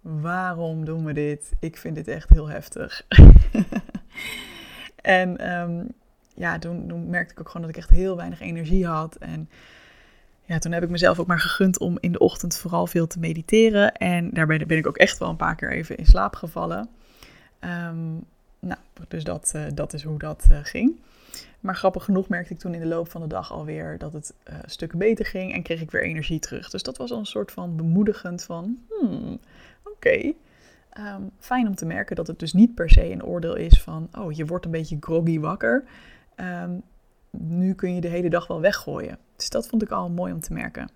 waarom 0.00 0.84
doen 0.84 1.04
we 1.04 1.12
dit? 1.12 1.52
Ik 1.60 1.76
vind 1.76 1.94
dit 1.94 2.08
echt 2.08 2.30
heel 2.30 2.48
heftig. 2.48 3.06
en 5.02 5.52
um, 5.60 5.88
ja, 6.34 6.58
toen, 6.58 6.88
toen, 6.88 7.10
merkte 7.10 7.32
ik 7.32 7.40
ook 7.40 7.46
gewoon 7.46 7.66
dat 7.66 7.76
ik 7.76 7.82
echt 7.82 7.90
heel 7.90 8.16
weinig 8.16 8.40
energie 8.40 8.86
had. 8.86 9.16
En 9.16 9.48
ja, 10.44 10.58
toen 10.58 10.72
heb 10.72 10.82
ik 10.82 10.90
mezelf 10.90 11.18
ook 11.18 11.26
maar 11.26 11.40
gegund 11.40 11.78
om 11.78 11.96
in 12.00 12.12
de 12.12 12.18
ochtend 12.18 12.56
vooral 12.56 12.86
veel 12.86 13.06
te 13.06 13.18
mediteren. 13.18 13.92
En 13.94 14.30
daarbij 14.30 14.66
ben 14.66 14.78
ik 14.78 14.86
ook 14.86 14.96
echt 14.96 15.18
wel 15.18 15.28
een 15.28 15.36
paar 15.36 15.54
keer 15.54 15.70
even 15.70 15.96
in 15.96 16.06
slaap 16.06 16.34
gevallen. 16.34 16.88
Um, 17.60 18.24
nou, 18.58 18.80
dus 19.08 19.24
dat, 19.24 19.52
uh, 19.56 19.64
dat 19.74 19.92
is 19.92 20.02
hoe 20.02 20.18
dat 20.18 20.46
uh, 20.50 20.58
ging. 20.62 21.00
Maar 21.60 21.76
grappig 21.76 22.04
genoeg 22.04 22.28
merkte 22.28 22.52
ik 22.52 22.58
toen 22.58 22.74
in 22.74 22.80
de 22.80 22.86
loop 22.86 23.10
van 23.10 23.20
de 23.20 23.26
dag 23.26 23.52
alweer 23.52 23.98
dat 23.98 24.12
het 24.12 24.34
een 24.44 24.70
stuk 24.70 24.94
beter 24.94 25.26
ging 25.26 25.52
en 25.52 25.62
kreeg 25.62 25.80
ik 25.80 25.90
weer 25.90 26.02
energie 26.02 26.38
terug. 26.38 26.70
Dus 26.70 26.82
dat 26.82 26.96
was 26.96 27.10
al 27.10 27.18
een 27.18 27.26
soort 27.26 27.52
van 27.52 27.76
bemoedigend 27.76 28.42
van, 28.42 28.78
hmm, 28.88 29.38
oké. 30.00 30.32
Ehm, 30.90 31.22
fijn 31.38 31.66
om 31.66 31.74
te 31.74 31.86
merken 31.86 32.16
dat 32.16 32.26
het 32.26 32.38
dus 32.38 32.52
niet 32.52 32.74
per 32.74 32.90
se 32.90 33.10
een 33.10 33.24
oordeel 33.24 33.56
is 33.56 33.82
van, 33.82 34.08
oh, 34.18 34.32
je 34.32 34.46
wordt 34.46 34.64
een 34.64 34.70
beetje 34.70 34.96
groggy 35.00 35.40
wakker. 35.40 35.84
Um, 36.36 36.82
nu 37.30 37.74
kun 37.74 37.94
je 37.94 38.00
de 38.00 38.08
hele 38.08 38.30
dag 38.30 38.46
wel 38.46 38.60
weggooien. 38.60 39.18
Dus 39.36 39.50
dat 39.50 39.68
vond 39.68 39.82
ik 39.82 39.90
al 39.90 40.10
mooi 40.10 40.32
om 40.32 40.40
te 40.40 40.52
merken. 40.52 40.90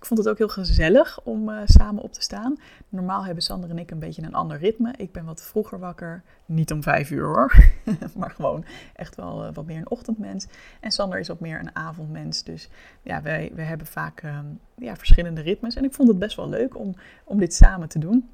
Ik 0.00 0.06
vond 0.06 0.18
het 0.18 0.28
ook 0.28 0.38
heel 0.38 0.48
gezellig 0.48 1.20
om 1.22 1.48
uh, 1.48 1.60
samen 1.64 2.02
op 2.02 2.12
te 2.12 2.22
staan. 2.22 2.58
Normaal 2.88 3.24
hebben 3.24 3.42
Sander 3.42 3.70
en 3.70 3.78
ik 3.78 3.90
een 3.90 3.98
beetje 3.98 4.22
een 4.22 4.34
ander 4.34 4.58
ritme. 4.58 4.92
Ik 4.96 5.12
ben 5.12 5.24
wat 5.24 5.42
vroeger 5.42 5.78
wakker. 5.78 6.22
Niet 6.46 6.72
om 6.72 6.82
vijf 6.82 7.10
uur 7.10 7.24
hoor. 7.24 7.64
maar 8.16 8.30
gewoon 8.30 8.64
echt 8.94 9.16
wel 9.16 9.46
uh, 9.46 9.54
wat 9.54 9.66
meer 9.66 9.76
een 9.76 9.90
ochtendmens. 9.90 10.46
En 10.80 10.90
Sander 10.90 11.18
is 11.18 11.30
ook 11.30 11.40
meer 11.40 11.60
een 11.60 11.76
avondmens. 11.76 12.42
Dus 12.42 12.68
ja, 13.02 13.22
wij, 13.22 13.50
wij 13.54 13.64
hebben 13.64 13.86
vaak 13.86 14.22
uh, 14.22 14.38
ja, 14.74 14.96
verschillende 14.96 15.40
ritmes. 15.40 15.74
En 15.74 15.84
ik 15.84 15.92
vond 15.92 16.08
het 16.08 16.18
best 16.18 16.36
wel 16.36 16.48
leuk 16.48 16.78
om, 16.78 16.94
om 17.24 17.38
dit 17.38 17.54
samen 17.54 17.88
te 17.88 17.98
doen. 17.98 18.30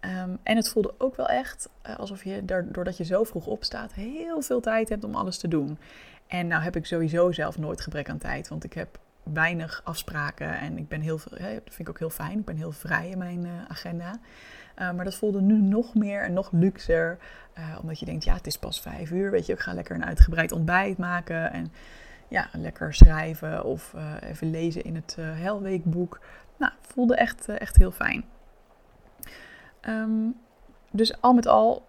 Um, 0.00 0.38
en 0.42 0.56
het 0.56 0.68
voelde 0.68 0.94
ook 0.98 1.16
wel 1.16 1.28
echt 1.28 1.68
uh, 1.86 1.96
alsof 1.96 2.24
je, 2.24 2.44
doordat 2.44 2.96
je 2.96 3.04
zo 3.04 3.24
vroeg 3.24 3.46
opstaat, 3.46 3.92
heel 3.92 4.42
veel 4.42 4.60
tijd 4.60 4.88
hebt 4.88 5.04
om 5.04 5.14
alles 5.14 5.38
te 5.38 5.48
doen. 5.48 5.78
En 6.26 6.46
nou 6.46 6.62
heb 6.62 6.76
ik 6.76 6.86
sowieso 6.86 7.32
zelf 7.32 7.58
nooit 7.58 7.80
gebrek 7.80 8.08
aan 8.08 8.18
tijd. 8.18 8.48
Want 8.48 8.64
ik 8.64 8.72
heb 8.72 8.98
weinig 9.32 9.80
afspraken 9.84 10.58
en 10.58 10.78
ik 10.78 10.88
ben 10.88 11.00
heel 11.00 11.18
veel, 11.18 11.30
dat 11.38 11.60
vind 11.64 11.78
ik 11.78 11.88
ook 11.88 11.98
heel 11.98 12.10
fijn. 12.10 12.38
Ik 12.38 12.44
ben 12.44 12.56
heel 12.56 12.72
vrij 12.72 13.08
in 13.08 13.18
mijn 13.18 13.44
uh, 13.44 13.52
agenda. 13.68 14.18
Uh, 14.78 14.92
maar 14.92 15.04
dat 15.04 15.14
voelde 15.14 15.40
nu 15.40 15.60
nog 15.60 15.94
meer 15.94 16.22
en 16.22 16.32
nog 16.32 16.52
luxer. 16.52 17.18
Uh, 17.58 17.78
omdat 17.80 17.98
je 17.98 18.06
denkt, 18.06 18.24
ja, 18.24 18.34
het 18.34 18.46
is 18.46 18.58
pas 18.58 18.80
vijf 18.80 19.10
uur. 19.10 19.30
Weet 19.30 19.46
je, 19.46 19.52
ik 19.52 19.60
ga 19.60 19.74
lekker 19.74 19.94
een 19.94 20.04
uitgebreid 20.04 20.52
ontbijt 20.52 20.98
maken. 20.98 21.52
En 21.52 21.72
ja, 22.28 22.48
lekker 22.52 22.94
schrijven 22.94 23.64
of 23.64 23.94
even 24.20 24.50
lezen 24.50 24.84
in 24.84 24.94
het 24.94 25.16
Helweekboek. 25.20 26.20
Nou, 26.58 26.72
voelde 26.80 27.16
echt, 27.16 27.48
echt 27.48 27.76
heel 27.76 27.90
fijn. 27.90 28.24
Um, 29.88 30.36
dus 30.90 31.20
al 31.20 31.32
met 31.32 31.46
al 31.46 31.86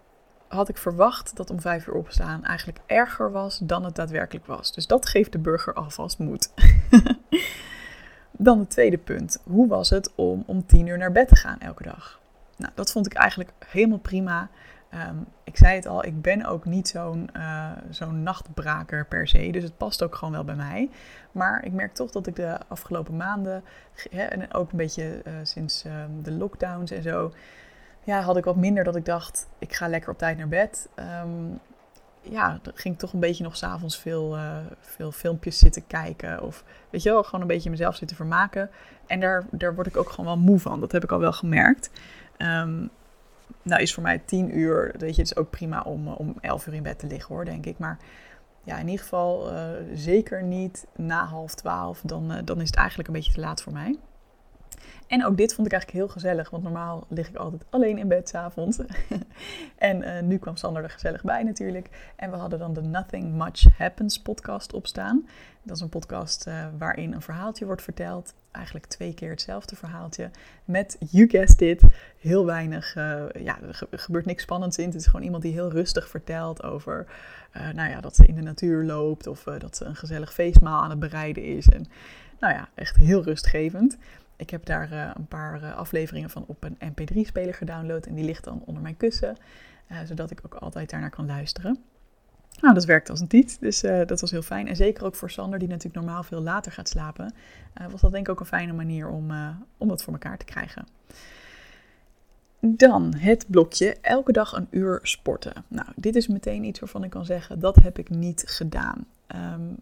had 0.48 0.68
ik 0.68 0.76
verwacht 0.76 1.36
dat 1.36 1.50
om 1.50 1.60
vijf 1.60 1.86
uur 1.86 1.94
opstaan 1.94 2.44
eigenlijk 2.44 2.78
erger 2.86 3.32
was 3.32 3.58
dan 3.58 3.84
het 3.84 3.94
daadwerkelijk 3.94 4.46
was. 4.46 4.72
Dus 4.72 4.86
dat 4.86 5.06
geeft 5.06 5.32
de 5.32 5.38
burger 5.38 5.74
alvast 5.74 6.18
moed. 6.18 6.52
dan 8.46 8.58
het 8.58 8.70
tweede 8.70 8.98
punt. 8.98 9.40
Hoe 9.44 9.68
was 9.68 9.90
het 9.90 10.12
om 10.14 10.42
om 10.46 10.66
tien 10.66 10.86
uur 10.86 10.98
naar 10.98 11.12
bed 11.12 11.28
te 11.28 11.36
gaan 11.36 11.58
elke 11.60 11.82
dag? 11.82 12.20
Nou, 12.56 12.72
dat 12.74 12.92
vond 12.92 13.06
ik 13.06 13.12
eigenlijk 13.12 13.50
helemaal 13.66 13.98
prima. 13.98 14.48
Um, 14.94 15.26
ik 15.44 15.56
zei 15.56 15.74
het 15.74 15.86
al, 15.86 16.04
ik 16.04 16.22
ben 16.22 16.44
ook 16.44 16.64
niet 16.64 16.88
zo'n 16.88 17.30
uh, 17.36 17.70
zo'n 17.90 18.22
nachtbraker 18.22 19.06
per 19.06 19.28
se. 19.28 19.50
Dus 19.50 19.62
het 19.62 19.76
past 19.76 20.02
ook 20.02 20.14
gewoon 20.14 20.34
wel 20.34 20.44
bij 20.44 20.54
mij. 20.54 20.90
Maar 21.32 21.64
ik 21.64 21.72
merk 21.72 21.94
toch 21.94 22.10
dat 22.10 22.26
ik 22.26 22.36
de 22.36 22.58
afgelopen 22.68 23.16
maanden, 23.16 23.64
en 24.10 24.54
ook 24.54 24.70
een 24.70 24.76
beetje 24.76 25.22
uh, 25.26 25.32
sinds 25.42 25.84
uh, 25.84 25.92
de 26.22 26.32
lockdowns 26.32 26.90
en 26.90 27.02
zo, 27.02 27.32
ja, 28.04 28.20
had 28.20 28.36
ik 28.36 28.44
wat 28.44 28.56
minder 28.56 28.84
dat 28.84 28.96
ik 28.96 29.04
dacht, 29.04 29.48
ik 29.58 29.74
ga 29.74 29.88
lekker 29.88 30.10
op 30.10 30.18
tijd 30.18 30.36
naar 30.36 30.48
bed. 30.48 30.88
Um, 31.22 31.60
ja, 32.30 32.58
dan 32.62 32.72
ging 32.76 32.98
toch 32.98 33.12
een 33.12 33.20
beetje 33.20 33.44
nog 33.44 33.56
s'avonds 33.56 33.98
veel, 33.98 34.36
uh, 34.36 34.56
veel 34.80 35.12
filmpjes 35.12 35.58
zitten 35.58 35.86
kijken. 35.86 36.42
Of 36.42 36.64
weet 36.90 37.02
je 37.02 37.10
wel, 37.10 37.22
gewoon 37.22 37.40
een 37.40 37.46
beetje 37.46 37.70
mezelf 37.70 37.96
zitten 37.96 38.16
vermaken. 38.16 38.70
En 39.06 39.20
daar, 39.20 39.46
daar 39.50 39.74
word 39.74 39.86
ik 39.86 39.96
ook 39.96 40.10
gewoon 40.10 40.26
wel 40.26 40.44
moe 40.44 40.58
van. 40.58 40.80
Dat 40.80 40.92
heb 40.92 41.04
ik 41.04 41.12
al 41.12 41.18
wel 41.18 41.32
gemerkt. 41.32 41.90
Um, 42.38 42.90
nou 43.62 43.82
is 43.82 43.94
voor 43.94 44.02
mij 44.02 44.18
tien 44.18 44.58
uur, 44.58 44.94
weet 44.98 45.14
je, 45.14 45.20
het 45.20 45.30
is 45.30 45.36
ook 45.36 45.50
prima 45.50 45.80
om, 45.82 46.08
om 46.08 46.34
elf 46.40 46.66
uur 46.66 46.74
in 46.74 46.82
bed 46.82 46.98
te 46.98 47.06
liggen 47.06 47.34
hoor, 47.34 47.44
denk 47.44 47.66
ik. 47.66 47.78
Maar 47.78 47.98
ja, 48.64 48.78
in 48.78 48.88
ieder 48.88 49.02
geval 49.02 49.52
uh, 49.52 49.70
zeker 49.94 50.42
niet 50.42 50.86
na 50.96 51.24
half 51.24 51.54
twaalf. 51.54 52.00
Dan, 52.00 52.32
dan 52.44 52.60
is 52.60 52.66
het 52.66 52.76
eigenlijk 52.76 53.08
een 53.08 53.14
beetje 53.14 53.32
te 53.32 53.40
laat 53.40 53.62
voor 53.62 53.72
mij. 53.72 53.98
En 55.06 55.24
ook 55.24 55.36
dit 55.36 55.54
vond 55.54 55.66
ik 55.66 55.72
eigenlijk 55.72 56.02
heel 56.04 56.14
gezellig, 56.14 56.50
want 56.50 56.62
normaal 56.62 57.06
lig 57.08 57.28
ik 57.28 57.36
altijd 57.36 57.64
alleen 57.70 57.98
in 57.98 58.08
bed 58.08 58.28
s'avonds. 58.28 58.78
en 59.76 60.02
uh, 60.02 60.20
nu 60.20 60.38
kwam 60.38 60.56
Sander 60.56 60.82
er 60.82 60.90
gezellig 60.90 61.22
bij 61.22 61.42
natuurlijk. 61.42 62.12
En 62.16 62.30
we 62.30 62.36
hadden 62.36 62.58
dan 62.58 62.72
de 62.72 62.82
Nothing 62.82 63.34
Much 63.34 63.78
Happens 63.78 64.22
podcast 64.22 64.72
opstaan. 64.72 65.28
Dat 65.62 65.76
is 65.76 65.82
een 65.82 65.88
podcast 65.88 66.46
uh, 66.46 66.66
waarin 66.78 67.12
een 67.12 67.22
verhaaltje 67.22 67.66
wordt 67.66 67.82
verteld. 67.82 68.34
Eigenlijk 68.50 68.86
twee 68.86 69.14
keer 69.14 69.30
hetzelfde 69.30 69.76
verhaaltje. 69.76 70.30
Met, 70.64 70.96
you 71.10 71.28
guessed 71.28 71.60
it, 71.60 71.82
heel 72.18 72.46
weinig, 72.46 72.96
uh, 72.96 73.22
ja, 73.38 73.58
er 73.62 73.86
gebeurt 73.90 74.26
niks 74.26 74.42
spannends 74.42 74.78
in. 74.78 74.86
Het 74.86 74.94
is 74.94 75.06
gewoon 75.06 75.24
iemand 75.24 75.42
die 75.42 75.52
heel 75.52 75.70
rustig 75.70 76.08
vertelt 76.08 76.62
over, 76.62 77.06
nou 77.74 77.90
ja, 77.90 78.00
dat 78.00 78.16
ze 78.16 78.26
in 78.26 78.34
de 78.34 78.42
natuur 78.42 78.84
loopt. 78.84 79.26
Of 79.26 79.42
dat 79.42 79.76
ze 79.76 79.84
een 79.84 79.96
gezellig 79.96 80.32
feestmaal 80.32 80.82
aan 80.82 80.90
het 80.90 80.98
bereiden 80.98 81.44
is. 81.44 81.68
En 81.68 81.86
nou 82.40 82.54
ja, 82.54 82.68
echt 82.74 82.96
heel 82.96 83.22
rustgevend. 83.22 83.96
Ik 84.36 84.50
heb 84.50 84.66
daar 84.66 84.92
uh, 84.92 85.10
een 85.14 85.26
paar 85.26 85.62
uh, 85.62 85.76
afleveringen 85.76 86.30
van 86.30 86.44
op 86.46 86.64
een 86.64 86.92
MP3-speler 86.92 87.54
gedownload 87.54 88.06
en 88.06 88.14
die 88.14 88.24
ligt 88.24 88.44
dan 88.44 88.62
onder 88.64 88.82
mijn 88.82 88.96
kussen, 88.96 89.36
uh, 89.90 89.98
zodat 90.04 90.30
ik 90.30 90.40
ook 90.44 90.54
altijd 90.54 90.90
daarnaar 90.90 91.10
kan 91.10 91.26
luisteren. 91.26 91.78
Nou, 92.60 92.74
dat 92.74 92.84
werkt 92.84 93.10
als 93.10 93.20
een 93.20 93.26
tiet, 93.26 93.60
dus 93.60 93.80
dat 93.80 94.20
was 94.20 94.30
heel 94.30 94.42
fijn. 94.42 94.68
En 94.68 94.76
zeker 94.76 95.04
ook 95.04 95.14
voor 95.14 95.30
Sander, 95.30 95.58
die 95.58 95.68
natuurlijk 95.68 96.04
normaal 96.04 96.22
veel 96.22 96.40
later 96.40 96.72
gaat 96.72 96.88
slapen, 96.88 97.34
was 97.90 98.00
dat 98.00 98.12
denk 98.12 98.26
ik 98.26 98.32
ook 98.32 98.40
een 98.40 98.46
fijne 98.46 98.72
manier 98.72 99.08
om, 99.08 99.30
om 99.78 99.88
dat 99.88 100.02
voor 100.02 100.12
elkaar 100.12 100.38
te 100.38 100.44
krijgen. 100.44 100.86
Dan 102.60 103.14
het 103.14 103.44
blokje 103.48 103.96
elke 104.00 104.32
dag 104.32 104.52
een 104.52 104.68
uur 104.70 104.98
sporten. 105.02 105.64
Nou, 105.68 105.88
dit 105.96 106.16
is 106.16 106.28
meteen 106.28 106.64
iets 106.64 106.80
waarvan 106.80 107.04
ik 107.04 107.10
kan 107.10 107.24
zeggen, 107.24 107.60
dat 107.60 107.76
heb 107.76 107.98
ik 107.98 108.10
niet 108.10 108.44
gedaan. 108.46 109.06
Um, 109.34 109.76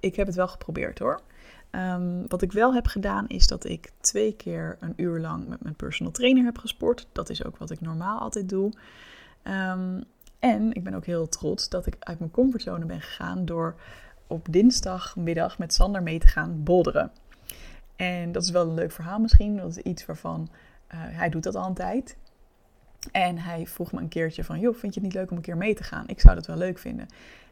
ik 0.00 0.16
heb 0.16 0.26
het 0.26 0.36
wel 0.36 0.48
geprobeerd 0.48 0.98
hoor. 0.98 1.20
Um, 1.70 2.28
wat 2.28 2.42
ik 2.42 2.52
wel 2.52 2.74
heb 2.74 2.86
gedaan 2.86 3.28
is 3.28 3.46
dat 3.46 3.64
ik 3.64 3.90
twee 4.00 4.32
keer 4.32 4.76
een 4.80 4.92
uur 4.96 5.20
lang 5.20 5.48
met 5.48 5.62
mijn 5.62 5.74
personal 5.74 6.12
trainer 6.12 6.44
heb 6.44 6.58
gesport. 6.58 7.06
Dat 7.12 7.30
is 7.30 7.44
ook 7.44 7.56
wat 7.56 7.70
ik 7.70 7.80
normaal 7.80 8.18
altijd 8.18 8.48
doe. 8.48 8.72
Um, 9.44 10.04
en 10.38 10.72
ik 10.72 10.84
ben 10.84 10.94
ook 10.94 11.04
heel 11.04 11.28
trots 11.28 11.68
dat 11.68 11.86
ik 11.86 11.96
uit 11.98 12.18
mijn 12.18 12.30
comfortzone 12.30 12.84
ben 12.84 13.00
gegaan 13.00 13.44
door 13.44 13.74
op 14.26 14.46
dinsdagmiddag 14.50 15.58
met 15.58 15.74
Sander 15.74 16.02
mee 16.02 16.18
te 16.18 16.26
gaan 16.26 16.62
bolderen. 16.62 17.10
En 17.96 18.32
dat 18.32 18.42
is 18.42 18.50
wel 18.50 18.68
een 18.68 18.74
leuk 18.74 18.92
verhaal 18.92 19.18
misschien. 19.18 19.56
Dat 19.56 19.70
is 19.70 19.82
iets 19.82 20.06
waarvan 20.06 20.48
uh, 20.50 21.00
hij 21.00 21.28
doet 21.28 21.42
dat 21.42 21.54
al 21.54 21.66
een 21.66 21.74
tijd. 21.74 22.16
En 23.12 23.38
hij 23.38 23.66
vroeg 23.66 23.92
me 23.92 24.00
een 24.00 24.08
keertje 24.08 24.44
van, 24.44 24.60
joh, 24.60 24.74
vind 24.74 24.94
je 24.94 25.00
het 25.00 25.08
niet 25.08 25.18
leuk 25.18 25.30
om 25.30 25.36
een 25.36 25.42
keer 25.42 25.56
mee 25.56 25.74
te 25.74 25.82
gaan? 25.82 26.08
Ik 26.08 26.20
zou 26.20 26.34
dat 26.34 26.46
wel 26.46 26.56
leuk 26.56 26.78
vinden. 26.78 27.06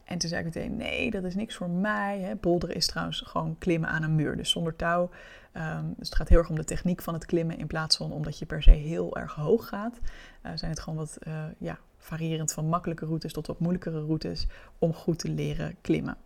En 0.06 0.18
toen 0.18 0.28
zei 0.28 0.46
ik 0.46 0.54
meteen, 0.54 0.76
nee, 0.76 1.10
dat 1.10 1.24
is 1.24 1.34
niks 1.34 1.54
voor 1.54 1.70
mij. 1.70 2.20
Hè. 2.20 2.34
Bolderen 2.34 2.76
is 2.76 2.86
trouwens 2.86 3.20
gewoon 3.20 3.56
klimmen 3.58 3.88
aan 3.88 4.02
een 4.02 4.14
muur, 4.14 4.36
dus 4.36 4.50
zonder 4.50 4.76
touw. 4.76 5.10
Um, 5.52 5.94
dus 5.96 6.08
het 6.08 6.16
gaat 6.16 6.28
heel 6.28 6.38
erg 6.38 6.48
om 6.48 6.56
de 6.56 6.64
techniek 6.64 7.02
van 7.02 7.14
het 7.14 7.26
klimmen 7.26 7.58
in 7.58 7.66
plaats 7.66 7.96
van 7.96 8.12
omdat 8.12 8.38
je 8.38 8.46
per 8.46 8.62
se 8.62 8.70
heel 8.70 9.16
erg 9.16 9.34
hoog 9.34 9.68
gaat. 9.68 10.00
Uh, 10.42 10.52
zijn 10.54 10.70
het 10.70 10.80
gewoon 10.80 10.98
wat 10.98 11.18
uh, 11.28 11.44
ja, 11.58 11.78
variërend 11.96 12.52
van 12.52 12.68
makkelijke 12.68 13.06
routes 13.06 13.32
tot 13.32 13.46
wat 13.46 13.58
moeilijkere 13.58 14.00
routes 14.00 14.46
om 14.78 14.92
goed 14.92 15.18
te 15.18 15.28
leren 15.28 15.76
klimmen. 15.80 16.16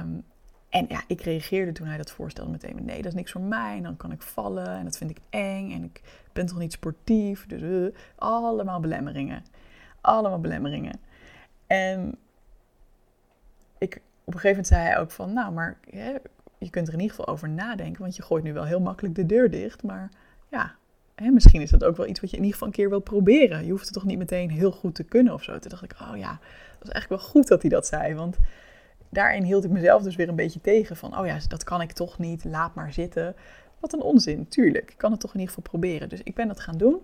Um, 0.00 0.24
En 0.68 0.86
ja, 0.88 1.02
ik 1.06 1.20
reageerde 1.20 1.72
toen 1.72 1.86
hij 1.86 1.96
dat 1.96 2.10
voorstelde 2.10 2.50
meteen 2.50 2.74
met 2.74 2.84
nee, 2.84 2.96
dat 2.96 3.12
is 3.12 3.18
niks 3.18 3.32
voor 3.32 3.40
mij. 3.40 3.76
En 3.76 3.82
dan 3.82 3.96
kan 3.96 4.12
ik 4.12 4.22
vallen 4.22 4.66
en 4.66 4.84
dat 4.84 4.96
vind 4.96 5.10
ik 5.10 5.18
eng 5.30 5.72
en 5.72 5.84
ik 5.84 6.00
ben 6.32 6.46
toch 6.46 6.58
niet 6.58 6.72
sportief. 6.72 7.46
Dus 7.46 7.60
uh, 7.60 7.94
allemaal 8.16 8.80
belemmeringen. 8.80 9.44
Allemaal 10.00 10.40
belemmeringen. 10.40 11.00
En 11.66 12.14
ik, 13.82 13.94
op 14.24 14.34
een 14.34 14.40
gegeven 14.40 14.48
moment 14.50 14.66
zei 14.66 14.82
hij 14.82 14.98
ook 14.98 15.10
van, 15.10 15.32
nou, 15.32 15.52
maar 15.52 15.78
hè, 15.90 16.14
je 16.58 16.70
kunt 16.70 16.88
er 16.88 16.94
in 16.94 17.00
ieder 17.00 17.16
geval 17.16 17.32
over 17.34 17.48
nadenken, 17.48 18.02
want 18.02 18.16
je 18.16 18.22
gooit 18.22 18.44
nu 18.44 18.52
wel 18.52 18.64
heel 18.64 18.80
makkelijk 18.80 19.14
de 19.14 19.26
deur 19.26 19.50
dicht. 19.50 19.82
Maar 19.82 20.10
ja, 20.48 20.74
hè, 21.14 21.30
misschien 21.30 21.60
is 21.60 21.70
dat 21.70 21.84
ook 21.84 21.96
wel 21.96 22.06
iets 22.06 22.20
wat 22.20 22.30
je 22.30 22.36
in 22.36 22.42
ieder 22.42 22.58
geval 22.58 22.68
een 22.68 22.78
keer 22.78 22.88
wil 22.88 23.00
proberen. 23.00 23.64
Je 23.64 23.70
hoeft 23.70 23.84
het 23.84 23.94
toch 23.94 24.04
niet 24.04 24.18
meteen 24.18 24.50
heel 24.50 24.72
goed 24.72 24.94
te 24.94 25.04
kunnen 25.04 25.32
of 25.32 25.42
zo. 25.42 25.58
Toen 25.58 25.70
dacht 25.70 25.82
ik, 25.82 25.94
oh 26.00 26.16
ja, 26.16 26.38
dat 26.78 26.88
is 26.88 26.92
eigenlijk 26.92 27.22
wel 27.22 27.30
goed 27.30 27.48
dat 27.48 27.62
hij 27.62 27.70
dat 27.70 27.86
zei, 27.86 28.14
want 28.14 28.38
daarin 29.08 29.42
hield 29.42 29.64
ik 29.64 29.70
mezelf 29.70 30.02
dus 30.02 30.16
weer 30.16 30.28
een 30.28 30.36
beetje 30.36 30.60
tegen 30.60 30.96
van, 30.96 31.18
oh 31.18 31.26
ja, 31.26 31.38
dat 31.48 31.64
kan 31.64 31.80
ik 31.80 31.92
toch 31.92 32.18
niet, 32.18 32.44
laat 32.44 32.74
maar 32.74 32.92
zitten. 32.92 33.34
Wat 33.80 33.92
een 33.92 34.02
onzin, 34.02 34.48
tuurlijk. 34.48 34.90
Ik 34.90 34.98
kan 34.98 35.10
het 35.10 35.20
toch 35.20 35.34
in 35.34 35.40
ieder 35.40 35.54
geval 35.54 35.70
proberen. 35.70 36.08
Dus 36.08 36.22
ik 36.22 36.34
ben 36.34 36.48
dat 36.48 36.60
gaan 36.60 36.78
doen. 36.78 37.02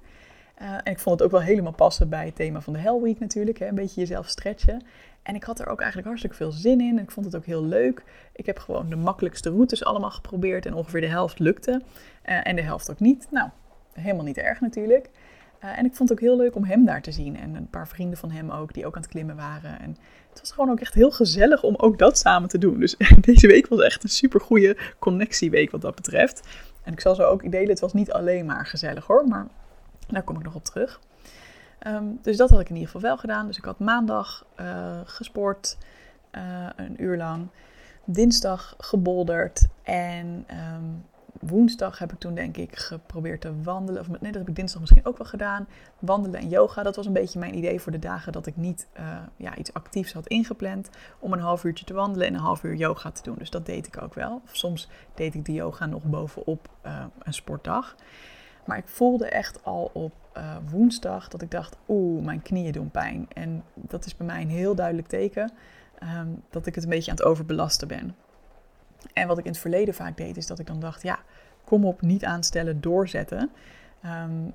Uh, 0.63 0.73
en 0.73 0.93
ik 0.93 0.99
vond 0.99 1.19
het 1.19 1.29
ook 1.29 1.35
wel 1.35 1.47
helemaal 1.47 1.73
passen 1.73 2.09
bij 2.09 2.27
het 2.27 2.35
thema 2.35 2.61
van 2.61 2.73
de 2.73 2.79
Hell 2.79 3.01
Week 3.01 3.19
natuurlijk. 3.19 3.59
Hè? 3.59 3.67
Een 3.67 3.75
beetje 3.75 4.01
jezelf 4.01 4.29
stretchen. 4.29 4.83
En 5.23 5.35
ik 5.35 5.45
had 5.45 5.61
er 5.61 5.67
ook 5.67 5.79
eigenlijk 5.79 6.09
hartstikke 6.09 6.37
veel 6.37 6.53
zin 6.53 6.81
in. 6.81 6.99
En 6.99 7.03
ik 7.03 7.11
vond 7.11 7.27
het 7.27 7.37
ook 7.37 7.45
heel 7.45 7.65
leuk. 7.65 8.03
Ik 8.33 8.47
heb 8.47 8.59
gewoon 8.59 8.89
de 8.89 8.97
makkelijkste 8.97 9.51
routes 9.51 9.85
allemaal 9.85 10.11
geprobeerd. 10.11 10.67
En 10.67 10.75
ongeveer 10.75 11.01
de 11.01 11.07
helft 11.07 11.39
lukte. 11.39 11.83
Uh, 12.27 12.47
en 12.47 12.57
de 12.57 12.63
helft 12.63 12.91
ook 12.91 13.01
niet. 13.01 13.27
Nou, 13.31 13.49
helemaal 13.93 14.25
niet 14.25 14.39
erg 14.39 14.61
natuurlijk. 14.61 15.11
Uh, 15.65 15.79
en 15.79 15.85
ik 15.85 15.95
vond 15.95 16.09
het 16.09 16.19
ook 16.19 16.25
heel 16.25 16.37
leuk 16.37 16.55
om 16.55 16.65
hem 16.65 16.85
daar 16.85 17.03
te 17.03 17.13
zien. 17.13 17.37
En 17.37 17.55
een 17.55 17.71
paar 17.71 17.89
vrienden 17.89 18.19
van 18.19 18.31
hem 18.31 18.51
ook, 18.51 18.75
die 18.75 18.87
ook 18.87 18.97
aan 18.97 19.03
het 19.03 19.11
klimmen 19.11 19.37
waren. 19.37 19.81
En 19.81 19.97
het 20.31 20.41
was 20.41 20.53
gewoon 20.53 20.71
ook 20.71 20.81
echt 20.81 20.95
heel 20.95 21.11
gezellig 21.11 21.63
om 21.63 21.75
ook 21.77 21.99
dat 21.99 22.19
samen 22.19 22.49
te 22.49 22.59
doen. 22.59 22.79
Dus 22.79 22.97
deze 23.21 23.47
week 23.47 23.67
was 23.67 23.81
echt 23.81 24.03
een 24.03 24.09
super 24.09 24.41
goede 24.41 24.77
connectieweek 24.99 25.71
wat 25.71 25.81
dat 25.81 25.95
betreft. 25.95 26.49
En 26.83 26.93
ik 26.93 27.01
zal 27.01 27.15
zo 27.15 27.23
ook 27.23 27.51
delen, 27.51 27.69
het 27.69 27.81
was 27.81 27.93
niet 27.93 28.13
alleen 28.13 28.47
maar 28.47 28.67
gezellig 28.67 29.07
hoor. 29.07 29.29
Maar 29.29 29.47
daar 30.09 30.23
kom 30.23 30.37
ik 30.37 30.45
nog 30.45 30.55
op 30.55 30.65
terug. 30.65 31.01
Um, 31.87 32.19
dus 32.23 32.37
dat 32.37 32.51
had 32.51 32.61
ik 32.61 32.69
in 32.69 32.75
ieder 32.75 32.91
geval 32.91 33.09
wel 33.09 33.19
gedaan. 33.19 33.47
Dus 33.47 33.57
ik 33.57 33.65
had 33.65 33.79
maandag 33.79 34.47
uh, 34.61 35.01
gesport, 35.05 35.79
uh, 36.33 36.67
een 36.77 37.03
uur 37.03 37.17
lang. 37.17 37.47
Dinsdag 38.05 38.75
gebolderd. 38.79 39.67
En 39.83 40.47
um, 40.75 41.05
woensdag 41.41 41.99
heb 41.99 42.13
ik 42.13 42.19
toen 42.19 42.35
denk 42.35 42.57
ik 42.57 42.77
geprobeerd 42.77 43.41
te 43.41 43.63
wandelen. 43.63 44.01
Of 44.01 44.09
nee, 44.09 44.19
dat 44.21 44.41
heb 44.41 44.49
ik 44.49 44.57
dinsdag 44.57 44.81
misschien 44.81 45.07
ook 45.07 45.19
wel 45.19 45.27
gedaan. 45.27 45.69
Wandelen 45.99 46.41
en 46.41 46.49
yoga. 46.49 46.83
Dat 46.83 46.97
was 46.97 47.07
een 47.07 47.13
beetje 47.13 47.39
mijn 47.39 47.57
idee 47.57 47.81
voor 47.81 47.93
de 47.93 47.99
dagen 47.99 48.33
dat 48.33 48.47
ik 48.47 48.57
niet 48.57 48.87
uh, 48.99 49.17
ja, 49.37 49.57
iets 49.57 49.73
actiefs 49.73 50.13
had 50.13 50.27
ingepland. 50.27 50.91
Om 51.19 51.33
een 51.33 51.41
half 51.41 51.65
uurtje 51.65 51.85
te 51.85 51.95
wandelen 51.95 52.27
en 52.27 52.35
een 52.35 52.41
half 52.41 52.63
uur 52.63 52.75
yoga 52.75 53.11
te 53.11 53.23
doen. 53.23 53.37
Dus 53.39 53.51
dat 53.51 53.67
deed 53.67 53.87
ik 53.87 54.03
ook 54.03 54.15
wel. 54.15 54.41
Of 54.45 54.57
soms 54.57 54.89
deed 55.15 55.35
ik 55.35 55.45
de 55.45 55.53
yoga 55.53 55.87
nog 55.87 56.03
bovenop 56.03 56.69
een 57.19 57.35
sportdag. 57.35 57.95
Maar 58.69 58.79
ik 58.79 58.89
voelde 58.89 59.29
echt 59.29 59.65
al 59.65 59.91
op 59.93 60.13
uh, 60.37 60.57
woensdag 60.71 61.29
dat 61.29 61.43
ik 61.43 61.51
dacht, 61.51 61.77
oeh, 61.89 62.25
mijn 62.25 62.43
knieën 62.43 62.73
doen 62.73 62.91
pijn. 62.91 63.27
En 63.33 63.65
dat 63.75 64.05
is 64.05 64.17
bij 64.17 64.27
mij 64.27 64.43
een 64.43 64.51
heel 64.51 64.75
duidelijk 64.75 65.09
teken 65.09 65.53
um, 66.03 66.43
dat 66.51 66.67
ik 66.67 66.75
het 66.75 66.85
een 66.85 66.91
beetje 66.91 67.11
aan 67.11 67.17
het 67.17 67.27
overbelasten 67.27 67.89
ben. 67.89 68.17
En 69.13 69.29
wat 69.29 69.39
ik 69.39 69.45
in 69.45 69.51
het 69.51 69.61
verleden 69.61 69.95
vaak 69.95 70.17
deed, 70.17 70.37
is 70.37 70.47
dat 70.47 70.59
ik 70.59 70.67
dan 70.67 70.81
dacht, 70.81 71.03
ja, 71.03 71.19
kom 71.65 71.85
op, 71.85 72.01
niet 72.01 72.25
aanstellen, 72.25 72.81
doorzetten. 72.81 73.51
Um, 74.05 74.53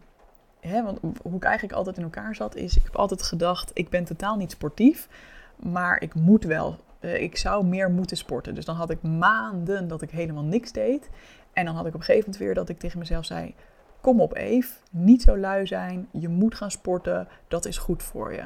hè, 0.60 0.84
want 0.84 1.00
hoe 1.22 1.36
ik 1.36 1.44
eigenlijk 1.44 1.78
altijd 1.78 1.98
in 1.98 2.04
elkaar 2.04 2.36
zat, 2.36 2.56
is, 2.56 2.76
ik 2.78 2.84
heb 2.84 2.96
altijd 2.96 3.24
gedacht, 3.24 3.72
ik 3.74 3.90
ben 3.90 4.04
totaal 4.04 4.38
niet 4.38 4.52
sportief, 4.52 5.10
maar 5.56 6.02
ik 6.02 6.16
moet 6.16 6.44
wel. 6.44 6.80
Uh, 7.00 7.22
ik 7.22 7.38
zou 7.38 7.66
meer 7.66 7.92
moeten 7.92 8.18
sporten. 8.18 8.56
Dus 8.56 8.66
dan 8.66 8.76
had 8.76 8.90
ik 8.90 9.02
maanden 9.02 9.88
dat 9.88 10.02
ik 10.02 10.12
helemaal 10.12 10.44
niks 10.44 10.72
deed. 10.72 11.10
En 11.54 11.66
dan 11.66 11.76
had 11.76 11.86
ik 11.86 11.94
op 11.94 12.00
een 12.00 12.06
gegeven 12.06 12.30
moment 12.30 12.46
weer 12.46 12.54
dat 12.54 12.70
ik 12.70 12.80
tegen 12.80 13.00
mezelf 13.00 13.26
zei, 13.26 13.56
kom 14.04 14.22
op 14.22 14.36
Eve, 14.36 14.74
niet 14.92 15.22
zo 15.22 15.38
lui 15.38 15.68
zijn, 15.68 16.08
je 16.12 16.28
moet 16.28 16.56
gaan 16.56 16.72
sporten, 16.72 17.28
dat 17.48 17.66
is 17.66 17.78
goed 17.78 18.04
voor 18.04 18.34
je. 18.34 18.44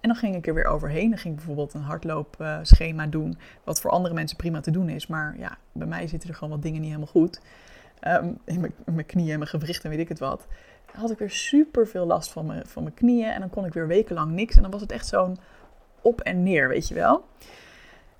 En 0.00 0.08
dan 0.08 0.16
ging 0.16 0.36
ik 0.36 0.46
er 0.46 0.54
weer 0.54 0.66
overheen. 0.66 1.10
Dan 1.10 1.18
ging 1.18 1.34
ik 1.34 1.36
bijvoorbeeld 1.36 1.74
een 1.74 1.80
hardloopschema 1.80 3.06
doen, 3.06 3.38
wat 3.64 3.80
voor 3.80 3.90
andere 3.90 4.14
mensen 4.14 4.36
prima 4.36 4.60
te 4.60 4.70
doen 4.70 4.88
is. 4.88 5.06
Maar 5.06 5.34
ja, 5.38 5.58
bij 5.72 5.86
mij 5.86 6.06
zitten 6.06 6.28
er 6.28 6.34
gewoon 6.34 6.50
wat 6.50 6.62
dingen 6.62 6.80
niet 6.80 6.90
helemaal 6.90 7.12
goed. 7.12 7.40
Um, 8.08 8.38
in, 8.44 8.72
mijn, 8.84 9.06
knieën 9.06 9.38
mijn 9.38 9.50
gewricht 9.50 9.84
en 9.84 9.90
weet 9.90 9.98
ik 9.98 10.08
het 10.08 10.18
wat. 10.18 10.46
Dan 10.92 11.00
had 11.00 11.10
ik 11.10 11.18
weer 11.18 11.30
super 11.30 11.86
veel 11.86 12.06
last 12.06 12.32
van 12.32 12.46
mijn, 12.46 12.66
van 12.66 12.82
mijn 12.82 12.94
knieën. 12.94 13.30
En 13.30 13.40
dan 13.40 13.50
kon 13.50 13.64
ik 13.64 13.72
weer 13.72 13.86
wekenlang 13.86 14.32
niks. 14.32 14.56
En 14.56 14.62
dan 14.62 14.70
was 14.70 14.80
het 14.80 14.92
echt 14.92 15.06
zo'n 15.06 15.38
op 16.00 16.20
en 16.20 16.42
neer, 16.42 16.68
weet 16.68 16.88
je 16.88 16.94
wel. 16.94 17.24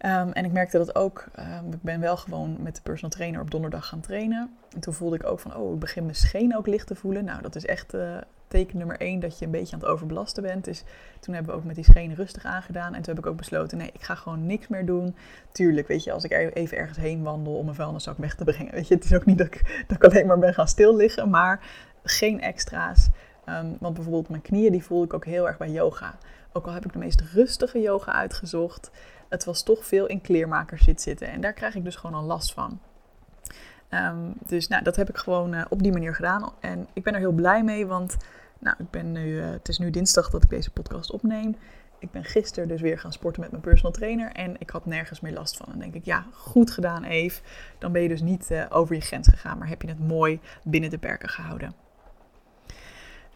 Um, 0.06 0.32
en 0.32 0.44
ik 0.44 0.52
merkte 0.52 0.78
dat 0.78 0.94
ook, 0.94 1.24
um, 1.38 1.72
ik 1.72 1.82
ben 1.82 2.00
wel 2.00 2.16
gewoon 2.16 2.56
met 2.60 2.74
de 2.74 2.82
personal 2.82 3.10
trainer 3.10 3.40
op 3.40 3.50
donderdag 3.50 3.86
gaan 3.86 4.00
trainen. 4.00 4.50
En 4.74 4.80
toen 4.80 4.94
voelde 4.94 5.16
ik 5.16 5.26
ook 5.26 5.40
van, 5.40 5.56
oh, 5.56 5.72
ik 5.72 5.78
begin 5.78 6.02
mijn 6.02 6.14
scheen 6.14 6.56
ook 6.56 6.66
licht 6.66 6.86
te 6.86 6.94
voelen. 6.94 7.24
Nou, 7.24 7.42
dat 7.42 7.56
is 7.56 7.66
echt 7.66 7.94
uh, 7.94 8.16
teken 8.48 8.78
nummer 8.78 9.00
één 9.00 9.20
dat 9.20 9.38
je 9.38 9.44
een 9.44 9.50
beetje 9.50 9.74
aan 9.74 9.80
het 9.80 9.88
overbelasten 9.88 10.42
bent. 10.42 10.64
Dus 10.64 10.84
toen 11.20 11.34
hebben 11.34 11.52
we 11.52 11.58
ook 11.58 11.66
met 11.66 11.74
die 11.74 11.84
schenen 11.84 12.16
rustig 12.16 12.44
aangedaan. 12.44 12.94
En 12.94 13.02
toen 13.02 13.14
heb 13.14 13.24
ik 13.24 13.30
ook 13.30 13.36
besloten, 13.36 13.78
nee, 13.78 13.90
ik 13.92 14.02
ga 14.02 14.14
gewoon 14.14 14.46
niks 14.46 14.68
meer 14.68 14.86
doen. 14.86 15.16
Tuurlijk, 15.52 15.88
weet 15.88 16.04
je, 16.04 16.12
als 16.12 16.24
ik 16.24 16.32
even 16.54 16.76
ergens 16.76 16.98
heen 16.98 17.22
wandel 17.22 17.56
om 17.56 17.64
mijn 17.64 17.76
vuilniszak 17.76 18.18
weg 18.18 18.34
te 18.34 18.44
brengen. 18.44 18.72
Weet 18.74 18.88
je, 18.88 18.94
het 18.94 19.04
is 19.04 19.14
ook 19.14 19.24
niet 19.24 19.38
dat 19.38 19.46
ik, 19.88 20.04
alleen 20.04 20.26
maar 20.26 20.38
ben 20.38 20.54
gaan 20.54 20.68
stil 20.68 20.96
liggen, 20.96 21.30
maar 21.30 21.60
geen 22.02 22.40
extra's. 22.40 23.08
Um, 23.48 23.76
want 23.80 23.94
bijvoorbeeld 23.94 24.28
mijn 24.28 24.42
knieën, 24.42 24.72
die 24.72 24.84
voel 24.84 25.04
ik 25.04 25.14
ook 25.14 25.24
heel 25.24 25.46
erg 25.46 25.56
bij 25.56 25.70
yoga. 25.70 26.18
Ook 26.52 26.66
al 26.66 26.72
heb 26.72 26.84
ik 26.84 26.92
de 26.92 26.98
meest 26.98 27.20
rustige 27.20 27.80
yoga 27.80 28.12
uitgezocht 28.12 28.90
het 29.30 29.44
was 29.44 29.62
toch 29.62 29.86
veel 29.86 30.06
in 30.06 30.20
kleermakers 30.20 30.84
zit 30.84 31.00
zitten. 31.00 31.28
En 31.28 31.40
daar 31.40 31.52
krijg 31.52 31.74
ik 31.74 31.84
dus 31.84 31.96
gewoon 31.96 32.20
al 32.20 32.26
last 32.26 32.52
van. 32.52 32.80
Um, 33.90 34.34
dus 34.46 34.68
nou, 34.68 34.82
dat 34.82 34.96
heb 34.96 35.08
ik 35.08 35.16
gewoon 35.16 35.54
uh, 35.54 35.64
op 35.68 35.82
die 35.82 35.92
manier 35.92 36.14
gedaan. 36.14 36.52
En 36.60 36.86
ik 36.92 37.02
ben 37.02 37.14
er 37.14 37.20
heel 37.20 37.32
blij 37.32 37.64
mee, 37.64 37.86
want 37.86 38.16
nou, 38.58 38.76
ik 38.78 38.90
ben 38.90 39.12
nu, 39.12 39.26
uh, 39.26 39.50
het 39.50 39.68
is 39.68 39.78
nu 39.78 39.90
dinsdag 39.90 40.30
dat 40.30 40.42
ik 40.42 40.50
deze 40.50 40.70
podcast 40.70 41.10
opneem. 41.10 41.56
Ik 41.98 42.10
ben 42.10 42.24
gisteren 42.24 42.68
dus 42.68 42.80
weer 42.80 42.98
gaan 42.98 43.12
sporten 43.12 43.40
met 43.40 43.50
mijn 43.50 43.62
personal 43.62 43.92
trainer. 43.92 44.32
En 44.32 44.56
ik 44.58 44.70
had 44.70 44.86
nergens 44.86 45.20
meer 45.20 45.32
last 45.32 45.56
van. 45.56 45.66
En 45.66 45.72
dan 45.72 45.80
denk 45.80 45.94
ik, 45.94 46.04
ja, 46.04 46.24
goed 46.32 46.70
gedaan 46.70 47.04
Eve. 47.04 47.40
Dan 47.78 47.92
ben 47.92 48.02
je 48.02 48.08
dus 48.08 48.20
niet 48.20 48.50
uh, 48.50 48.64
over 48.68 48.94
je 48.94 49.00
grens 49.00 49.28
gegaan, 49.28 49.58
maar 49.58 49.68
heb 49.68 49.82
je 49.82 49.88
het 49.88 50.08
mooi 50.08 50.40
binnen 50.64 50.90
de 50.90 50.98
perken 50.98 51.28
gehouden. 51.28 51.74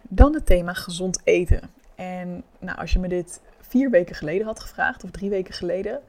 Dan 0.03 0.35
het 0.35 0.47
thema 0.47 0.73
gezond 0.73 1.21
eten. 1.25 1.71
En 1.95 2.45
nou, 2.59 2.79
als 2.79 2.93
je 2.93 2.99
me 2.99 3.09
dit 3.09 3.41
vier 3.75 3.91
weken 3.91 4.15
geleden 4.15 4.47
had 4.47 4.61
gevraagd, 4.61 5.05
of 5.05 5.11
drie 5.11 5.31
weken 5.31 5.55
geleden, 5.55 6.01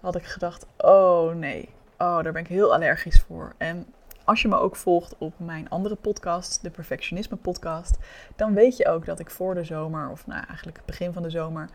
had 0.00 0.16
ik 0.16 0.24
gedacht: 0.24 0.66
oh 0.76 1.34
nee, 1.34 1.68
oh, 1.98 2.22
daar 2.22 2.32
ben 2.32 2.42
ik 2.42 2.48
heel 2.48 2.74
allergisch 2.74 3.20
voor. 3.20 3.54
En 3.58 3.86
als 4.24 4.42
je 4.42 4.48
me 4.48 4.56
ook 4.56 4.76
volgt 4.76 5.18
op 5.18 5.32
mijn 5.36 5.68
andere 5.68 5.94
podcast, 5.94 6.62
de 6.62 6.70
Perfectionisme 6.70 7.36
Podcast, 7.36 7.98
dan 8.36 8.54
weet 8.54 8.76
je 8.76 8.88
ook 8.88 9.06
dat 9.06 9.18
ik 9.18 9.30
voor 9.30 9.54
de 9.54 9.64
zomer, 9.64 10.10
of 10.10 10.26
nou 10.26 10.44
eigenlijk 10.46 10.76
het 10.76 10.86
begin 10.86 11.12
van 11.12 11.22
de 11.22 11.30
zomer, 11.30 11.68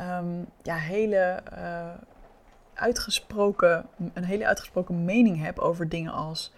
um, 0.00 0.46
ja, 0.62 0.74
hele 0.74 1.42
uh, 1.58 1.90
uitgesproken, 2.74 3.86
een 4.12 4.24
hele 4.24 4.46
uitgesproken 4.46 5.04
mening 5.04 5.42
heb 5.42 5.58
over 5.58 5.88
dingen 5.88 6.12
als 6.12 6.52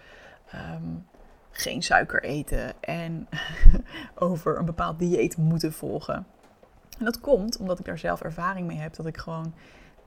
um, 0.55 1.07
geen 1.51 1.83
suiker 1.83 2.23
eten 2.23 2.73
en 2.79 3.27
over 4.15 4.57
een 4.57 4.65
bepaald 4.65 4.99
dieet 4.99 5.37
moeten 5.37 5.73
volgen. 5.73 6.25
En 6.99 7.05
dat 7.05 7.19
komt 7.19 7.57
omdat 7.57 7.79
ik 7.79 7.85
daar 7.85 7.97
zelf 7.97 8.21
ervaring 8.21 8.67
mee 8.67 8.77
heb. 8.77 8.95
Dat 8.95 9.05
ik 9.05 9.17
gewoon 9.17 9.53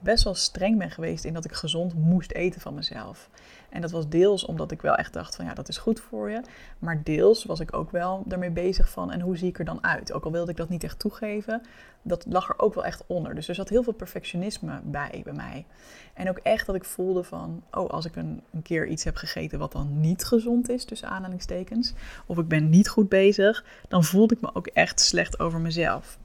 best 0.03 0.23
wel 0.23 0.35
streng 0.35 0.77
ben 0.77 0.91
geweest 0.91 1.23
in 1.23 1.33
dat 1.33 1.45
ik 1.45 1.51
gezond 1.51 1.93
moest 1.93 2.31
eten 2.31 2.61
van 2.61 2.73
mezelf. 2.73 3.29
En 3.69 3.81
dat 3.81 3.91
was 3.91 4.09
deels 4.09 4.45
omdat 4.45 4.71
ik 4.71 4.81
wel 4.81 4.95
echt 4.95 5.13
dacht 5.13 5.35
van 5.35 5.45
ja, 5.45 5.53
dat 5.53 5.67
is 5.67 5.77
goed 5.77 5.99
voor 5.99 6.29
je. 6.29 6.41
Maar 6.79 7.03
deels 7.03 7.43
was 7.43 7.59
ik 7.59 7.75
ook 7.75 7.91
wel 7.91 8.23
daarmee 8.25 8.51
bezig 8.51 8.89
van 8.89 9.11
en 9.11 9.21
hoe 9.21 9.37
zie 9.37 9.47
ik 9.47 9.59
er 9.59 9.65
dan 9.65 9.83
uit? 9.83 10.13
Ook 10.13 10.25
al 10.25 10.31
wilde 10.31 10.51
ik 10.51 10.57
dat 10.57 10.69
niet 10.69 10.83
echt 10.83 10.99
toegeven, 10.99 11.61
dat 12.01 12.25
lag 12.27 12.49
er 12.49 12.59
ook 12.59 12.73
wel 12.73 12.85
echt 12.85 13.03
onder. 13.07 13.35
Dus 13.35 13.47
er 13.47 13.55
zat 13.55 13.69
heel 13.69 13.83
veel 13.83 13.93
perfectionisme 13.93 14.81
bij 14.83 15.21
bij 15.23 15.33
mij. 15.33 15.65
En 16.13 16.29
ook 16.29 16.37
echt 16.37 16.65
dat 16.65 16.75
ik 16.75 16.85
voelde 16.85 17.23
van, 17.23 17.63
oh, 17.71 17.89
als 17.89 18.05
ik 18.05 18.15
een, 18.15 18.41
een 18.51 18.61
keer 18.61 18.87
iets 18.87 19.03
heb 19.03 19.15
gegeten 19.15 19.59
wat 19.59 19.71
dan 19.71 19.99
niet 19.99 20.25
gezond 20.25 20.69
is, 20.69 20.85
tussen 20.85 21.09
aanhalingstekens, 21.09 21.93
of 22.25 22.37
ik 22.37 22.47
ben 22.47 22.69
niet 22.69 22.89
goed 22.89 23.09
bezig, 23.09 23.65
dan 23.87 24.03
voelde 24.03 24.33
ik 24.33 24.41
me 24.41 24.49
ook 24.55 24.67
echt 24.67 24.99
slecht 24.99 25.39
over 25.39 25.59
mezelf. 25.59 26.17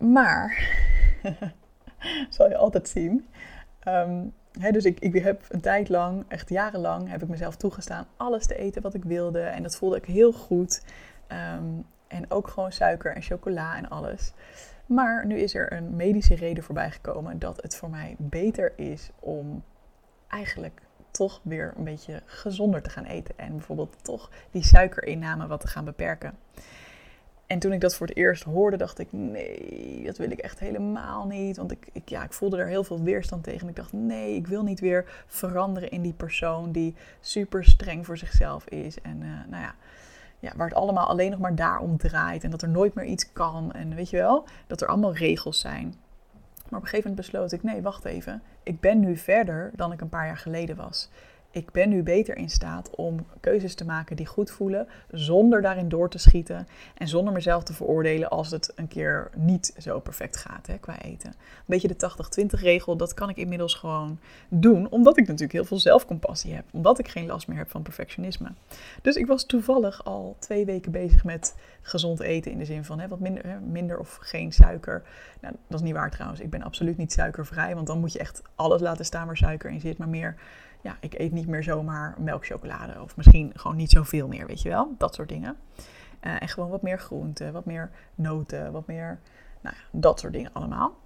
Maar, 0.00 0.76
zal 2.28 2.48
je 2.48 2.56
altijd 2.56 2.88
zien. 2.88 3.28
Um, 3.88 4.32
dus 4.70 4.84
ik, 4.84 5.00
ik 5.00 5.22
heb 5.22 5.44
een 5.48 5.60
tijd 5.60 5.88
lang, 5.88 6.24
echt 6.28 6.48
jarenlang, 6.48 7.08
heb 7.10 7.22
ik 7.22 7.28
mezelf 7.28 7.56
toegestaan 7.56 8.06
alles 8.16 8.46
te 8.46 8.56
eten 8.56 8.82
wat 8.82 8.94
ik 8.94 9.04
wilde. 9.04 9.40
En 9.40 9.62
dat 9.62 9.76
voelde 9.76 9.96
ik 9.96 10.04
heel 10.04 10.32
goed. 10.32 10.82
Um, 11.56 11.84
en 12.08 12.30
ook 12.30 12.48
gewoon 12.48 12.72
suiker 12.72 13.14
en 13.14 13.22
chocola 13.22 13.76
en 13.76 13.88
alles. 13.88 14.32
Maar 14.86 15.26
nu 15.26 15.38
is 15.38 15.54
er 15.54 15.72
een 15.72 15.96
medische 15.96 16.34
reden 16.34 16.64
voorbij 16.64 16.90
gekomen 16.90 17.38
dat 17.38 17.62
het 17.62 17.76
voor 17.76 17.90
mij 17.90 18.14
beter 18.18 18.72
is 18.76 19.10
om 19.18 19.62
eigenlijk 20.28 20.82
toch 21.10 21.40
weer 21.42 21.72
een 21.76 21.84
beetje 21.84 22.22
gezonder 22.24 22.82
te 22.82 22.90
gaan 22.90 23.04
eten. 23.04 23.38
En 23.38 23.50
bijvoorbeeld 23.52 24.04
toch 24.04 24.30
die 24.50 24.64
suikerinname 24.64 25.46
wat 25.46 25.60
te 25.60 25.66
gaan 25.66 25.84
beperken. 25.84 26.38
En 27.50 27.58
toen 27.58 27.72
ik 27.72 27.80
dat 27.80 27.94
voor 27.94 28.06
het 28.06 28.16
eerst 28.16 28.42
hoorde, 28.42 28.76
dacht 28.76 28.98
ik: 28.98 29.08
nee, 29.10 30.02
dat 30.04 30.16
wil 30.16 30.30
ik 30.30 30.38
echt 30.38 30.58
helemaal 30.58 31.26
niet. 31.26 31.56
Want 31.56 31.70
ik, 31.70 31.88
ik, 31.92 32.08
ja, 32.08 32.24
ik 32.24 32.32
voelde 32.32 32.56
er 32.56 32.66
heel 32.66 32.84
veel 32.84 33.02
weerstand 33.02 33.44
tegen. 33.44 33.68
ik 33.68 33.76
dacht: 33.76 33.92
nee, 33.92 34.34
ik 34.34 34.46
wil 34.46 34.62
niet 34.62 34.80
weer 34.80 35.24
veranderen 35.26 35.90
in 35.90 36.02
die 36.02 36.12
persoon 36.12 36.72
die 36.72 36.94
super 37.20 37.64
streng 37.64 38.06
voor 38.06 38.18
zichzelf 38.18 38.64
is. 38.64 39.00
En 39.00 39.22
uh, 39.22 39.28
nou 39.48 39.62
ja, 39.62 39.74
ja, 40.38 40.52
waar 40.56 40.68
het 40.68 40.76
allemaal 40.76 41.06
alleen 41.06 41.30
nog 41.30 41.38
maar 41.38 41.54
daarom 41.54 41.96
draait. 41.96 42.44
En 42.44 42.50
dat 42.50 42.62
er 42.62 42.68
nooit 42.68 42.94
meer 42.94 43.04
iets 43.04 43.32
kan. 43.32 43.72
En 43.72 43.94
weet 43.94 44.10
je 44.10 44.16
wel, 44.16 44.44
dat 44.66 44.80
er 44.80 44.88
allemaal 44.88 45.14
regels 45.14 45.60
zijn. 45.60 45.94
Maar 46.68 46.78
op 46.78 46.84
een 46.84 46.90
gegeven 46.90 47.10
moment 47.10 47.26
besloot 47.30 47.52
ik: 47.52 47.62
nee, 47.62 47.82
wacht 47.82 48.04
even. 48.04 48.42
Ik 48.62 48.80
ben 48.80 49.00
nu 49.00 49.16
verder 49.16 49.70
dan 49.76 49.92
ik 49.92 50.00
een 50.00 50.08
paar 50.08 50.26
jaar 50.26 50.38
geleden 50.38 50.76
was 50.76 51.10
ik 51.52 51.70
ben 51.70 51.88
nu 51.88 52.02
beter 52.02 52.36
in 52.36 52.50
staat 52.50 52.90
om 52.90 53.26
keuzes 53.40 53.74
te 53.74 53.84
maken 53.84 54.16
die 54.16 54.26
goed 54.26 54.50
voelen, 54.50 54.88
zonder 55.10 55.62
daarin 55.62 55.88
door 55.88 56.10
te 56.10 56.18
schieten 56.18 56.68
en 56.94 57.08
zonder 57.08 57.32
mezelf 57.32 57.62
te 57.62 57.72
veroordelen 57.72 58.30
als 58.30 58.50
het 58.50 58.72
een 58.74 58.88
keer 58.88 59.30
niet 59.36 59.74
zo 59.78 60.00
perfect 60.00 60.36
gaat 60.36 60.66
hè, 60.66 60.78
qua 60.78 61.00
eten. 61.00 61.30
Een 61.30 61.64
beetje 61.66 61.88
de 61.88 62.44
80-20 62.56 62.60
regel, 62.60 62.96
dat 62.96 63.14
kan 63.14 63.28
ik 63.28 63.36
inmiddels 63.36 63.74
gewoon 63.74 64.18
doen, 64.48 64.90
omdat 64.90 65.16
ik 65.16 65.26
natuurlijk 65.26 65.52
heel 65.52 65.64
veel 65.64 65.78
zelfcompassie 65.78 66.54
heb, 66.54 66.64
omdat 66.72 66.98
ik 66.98 67.08
geen 67.08 67.26
last 67.26 67.48
meer 67.48 67.58
heb 67.58 67.70
van 67.70 67.82
perfectionisme. 67.82 68.48
Dus 69.02 69.16
ik 69.16 69.26
was 69.26 69.44
toevallig 69.44 70.04
al 70.04 70.36
twee 70.38 70.64
weken 70.64 70.92
bezig 70.92 71.24
met 71.24 71.56
gezond 71.82 72.20
eten 72.20 72.52
in 72.52 72.58
de 72.58 72.64
zin 72.64 72.84
van 72.84 73.00
hè, 73.00 73.08
wat 73.08 73.20
minder, 73.20 73.46
hè, 73.46 73.60
minder 73.60 73.98
of 73.98 74.18
geen 74.20 74.52
suiker. 74.52 75.02
Nou, 75.40 75.54
dat 75.66 75.80
is 75.80 75.86
niet 75.86 75.94
waar 75.94 76.10
trouwens, 76.10 76.40
ik 76.40 76.50
ben 76.50 76.62
absoluut 76.62 76.96
niet 76.96 77.12
suikervrij, 77.12 77.74
want 77.74 77.86
dan 77.86 78.00
moet 78.00 78.12
je 78.12 78.18
echt 78.18 78.42
alles 78.54 78.80
laten 78.80 79.04
staan 79.04 79.26
waar 79.26 79.36
suiker 79.36 79.70
in 79.70 79.80
zit, 79.80 79.98
maar 79.98 80.08
meer 80.08 80.36
ja, 80.80 80.96
ik 81.00 81.18
eet 81.18 81.32
niet 81.32 81.46
meer 81.46 81.62
zomaar 81.62 82.14
melkchocolade. 82.18 83.02
Of 83.02 83.16
misschien 83.16 83.52
gewoon 83.54 83.76
niet 83.76 83.90
zoveel 83.90 84.28
meer, 84.28 84.46
weet 84.46 84.62
je 84.62 84.68
wel. 84.68 84.94
Dat 84.98 85.14
soort 85.14 85.28
dingen. 85.28 85.56
Uh, 86.22 86.42
en 86.42 86.48
gewoon 86.48 86.70
wat 86.70 86.82
meer 86.82 86.98
groenten, 86.98 87.52
wat 87.52 87.64
meer 87.64 87.90
noten, 88.14 88.72
wat 88.72 88.86
meer, 88.86 89.18
nou 89.60 89.76
ja, 89.76 89.98
dat 89.98 90.20
soort 90.20 90.32
dingen 90.32 90.52
allemaal. 90.52 90.96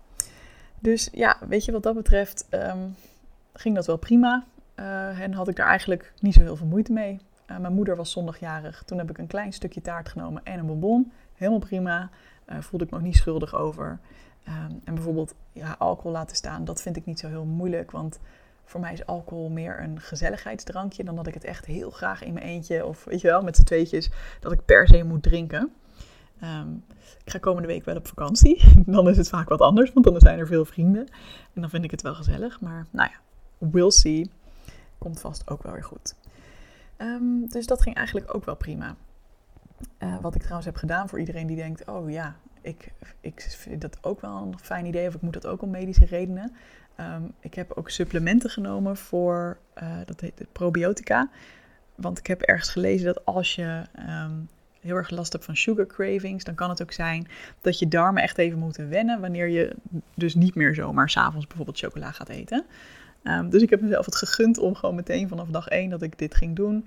Dus 0.79 1.09
ja, 1.13 1.37
weet 1.49 1.65
je, 1.65 1.73
wat 1.73 1.83
dat 1.83 1.95
betreft 1.95 2.47
um, 2.51 2.95
ging 3.53 3.75
dat 3.75 3.87
wel 3.87 3.97
prima. 3.97 4.45
Uh, 4.77 5.21
en 5.21 5.33
had 5.33 5.49
ik 5.49 5.57
daar 5.57 5.67
eigenlijk 5.67 6.13
niet 6.21 6.35
zo 6.35 6.41
heel 6.41 6.57
veel 6.57 6.67
moeite 6.67 6.93
mee. 6.93 7.21
Uh, 7.51 7.59
mijn 7.59 7.73
moeder 7.73 7.97
was 7.97 8.11
zondagjarig. 8.11 8.83
Toen 8.83 8.99
heb 8.99 9.11
ik 9.11 9.19
een 9.19 9.27
klein 9.27 9.53
stukje 9.53 9.81
taart 9.81 10.09
genomen 10.09 10.45
en 10.45 10.59
een 10.59 10.67
bonbon. 10.67 11.13
Helemaal 11.35 11.59
prima. 11.59 12.11
voelde 12.47 12.85
ik 12.85 12.91
me 12.91 12.97
ook 12.97 13.03
niet 13.03 13.17
schuldig 13.17 13.55
over. 13.55 13.99
Um, 14.49 14.81
en 14.85 14.95
bijvoorbeeld 14.95 15.35
ja, 15.53 15.75
alcohol 15.79 16.13
laten 16.13 16.37
staan, 16.37 16.65
dat 16.65 16.83
vind 16.83 16.97
ik 16.97 17.07
niet 17.07 17.19
zo 17.19 17.29
heel 17.29 17.45
moeilijk. 17.45 17.91
Want 17.91 18.21
voor 18.65 18.81
mij 18.81 18.93
is 18.93 19.07
alcohol 19.07 19.49
meer 19.49 19.83
een 19.83 20.01
gezelligheidsdrankje 20.01 21.05
dan 21.05 21.17
dat 21.17 21.27
ik 21.27 21.35
het 21.35 21.45
echt 21.45 21.65
heel 21.65 21.91
graag 21.91 22.23
in 22.23 22.33
mijn 22.33 22.47
eentje 22.47 22.87
of 22.87 23.05
weet 23.05 23.21
je 23.21 23.29
wel, 23.29 23.43
met 23.43 23.57
z'n 23.57 23.63
tweetjes, 23.63 24.11
dat 24.41 24.53
ik 24.53 24.65
per 24.65 24.89
se 24.89 25.03
moet 25.03 25.23
drinken. 25.23 25.73
Ehm, 26.41 26.73
ik 27.25 27.31
ga 27.31 27.39
komende 27.39 27.69
week 27.69 27.85
wel 27.85 27.97
op 27.97 28.07
vakantie. 28.07 28.65
dan 28.87 29.09
is 29.09 29.17
het 29.17 29.29
vaak 29.29 29.49
wat 29.49 29.61
anders, 29.61 29.93
want 29.93 30.07
dan 30.07 30.21
zijn 30.21 30.39
er 30.39 30.47
veel 30.47 30.65
vrienden. 30.65 31.09
En 31.55 31.61
dan 31.61 31.71
vind 31.71 31.85
ik 31.85 31.91
het 31.91 32.03
wel 32.03 32.15
gezellig. 32.15 32.61
Maar 32.61 32.87
nou 32.91 33.11
ja, 33.11 33.19
we'll 33.71 33.91
see. 33.91 34.31
Komt 34.99 35.21
vast 35.21 35.51
ook 35.51 35.63
wel 35.63 35.73
weer 35.73 35.85
goed. 35.85 36.15
Ehm, 36.97 37.47
dus 37.47 37.67
dat 37.67 37.83
ging 37.83 37.97
eigenlijk 37.97 38.35
ook 38.35 38.45
wel 38.45 38.57
prima. 38.57 38.97
Uh, 39.99 40.21
wat 40.21 40.35
ik 40.35 40.41
trouwens 40.41 40.67
heb 40.67 40.77
gedaan 40.77 41.09
voor 41.09 41.19
iedereen 41.19 41.47
die 41.47 41.57
denkt: 41.57 41.85
oh 41.85 42.11
ja, 42.11 42.37
ik, 42.61 42.93
ik 43.21 43.41
vind 43.41 43.81
dat 43.81 43.99
ook 44.01 44.21
wel 44.21 44.37
een 44.37 44.59
fijn 44.59 44.87
idee, 44.87 45.09
of 45.09 45.15
ik 45.15 45.21
moet 45.21 45.33
dat 45.33 45.47
ook 45.47 45.63
om 45.63 45.71
medische 45.71 46.05
redenen. 46.05 46.55
Ehm, 46.97 47.23
ik 47.41 47.55
heb 47.55 47.73
ook 47.73 47.91
supplementen 47.91 48.51
genomen 48.51 48.97
voor, 48.97 49.59
uh, 49.83 49.97
dat 50.05 50.21
heet 50.21 50.47
probiotica. 50.53 51.31
Want 51.95 52.19
ik 52.19 52.27
heb 52.27 52.41
ergens 52.41 52.71
gelezen 52.71 53.07
dat 53.07 53.25
als 53.25 53.55
je 53.55 53.83
ehm, 53.93 54.33
heel 54.81 54.97
erg 54.97 55.11
last 55.11 55.33
hebt 55.33 55.45
van 55.45 55.57
sugar 55.57 55.87
cravings, 55.87 56.45
dan 56.45 56.55
kan 56.55 56.69
het 56.69 56.83
ook 56.83 56.93
zijn 56.93 57.29
dat 57.61 57.79
je 57.79 57.89
darmen 57.89 58.23
echt 58.23 58.39
even 58.39 58.59
moeten 58.59 58.89
wennen 58.89 59.21
wanneer 59.21 59.49
je 59.49 59.77
dus 60.15 60.35
niet 60.35 60.55
meer 60.55 60.75
zomaar 60.75 61.11
s'avonds 61.11 61.47
bijvoorbeeld 61.47 61.79
chocola 61.79 62.13
gaat 62.13 62.29
eten. 62.29 62.65
Um, 63.23 63.51
dus 63.51 63.63
ik 63.63 63.71
heb 63.71 63.81
mezelf 63.81 64.05
het 64.05 64.17
gegund 64.17 64.59
om 64.59 64.75
gewoon 64.75 64.95
meteen 64.95 65.29
vanaf 65.29 65.49
dag 65.49 65.69
1 65.69 65.91
dat 65.91 66.03
ik 66.03 66.19
dit 66.19 66.35
ging 66.35 66.57
doen, 66.57 66.87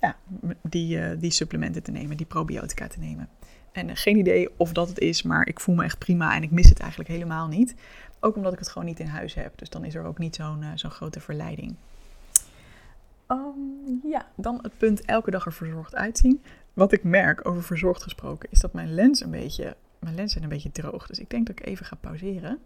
ja, 0.00 0.16
die, 0.62 0.98
uh, 0.98 1.10
die 1.18 1.30
supplementen 1.30 1.82
te 1.82 1.90
nemen, 1.90 2.16
die 2.16 2.26
probiotica 2.26 2.86
te 2.86 2.98
nemen. 2.98 3.28
En 3.72 3.88
uh, 3.88 3.92
geen 3.94 4.16
idee 4.16 4.48
of 4.56 4.72
dat 4.72 4.88
het 4.88 4.98
is, 4.98 5.22
maar 5.22 5.46
ik 5.46 5.60
voel 5.60 5.74
me 5.74 5.84
echt 5.84 5.98
prima 5.98 6.34
en 6.34 6.42
ik 6.42 6.50
mis 6.50 6.68
het 6.68 6.78
eigenlijk 6.78 7.10
helemaal 7.10 7.48
niet. 7.48 7.74
Ook 8.24 8.36
omdat 8.36 8.52
ik 8.52 8.58
het 8.58 8.68
gewoon 8.68 8.88
niet 8.88 9.00
in 9.00 9.06
huis 9.06 9.34
heb. 9.34 9.58
Dus 9.58 9.70
dan 9.70 9.84
is 9.84 9.94
er 9.94 10.04
ook 10.04 10.18
niet 10.18 10.34
zo'n 10.34 10.64
zo'n 10.74 10.90
grote 10.90 11.20
verleiding. 11.20 11.74
Um, 13.28 14.00
ja, 14.04 14.26
dan 14.36 14.58
het 14.62 14.78
punt 14.78 15.04
elke 15.04 15.30
dag 15.30 15.46
er 15.46 15.52
verzorgd 15.52 15.94
uitzien. 15.94 16.42
Wat 16.72 16.92
ik 16.92 17.04
merk, 17.04 17.48
over 17.48 17.62
verzorgd 17.62 18.02
gesproken, 18.02 18.48
is 18.50 18.60
dat 18.60 18.72
mijn 18.72 18.94
lens 18.94 19.20
een 19.20 19.30
beetje, 19.30 19.76
mijn 19.98 20.14
lens 20.14 20.32
zijn 20.32 20.44
een 20.44 20.50
beetje 20.50 20.72
droog. 20.72 21.06
Dus 21.06 21.18
ik 21.18 21.30
denk 21.30 21.46
dat 21.46 21.58
ik 21.58 21.66
even 21.66 21.86
ga 21.86 21.96
pauzeren. 22.00 22.58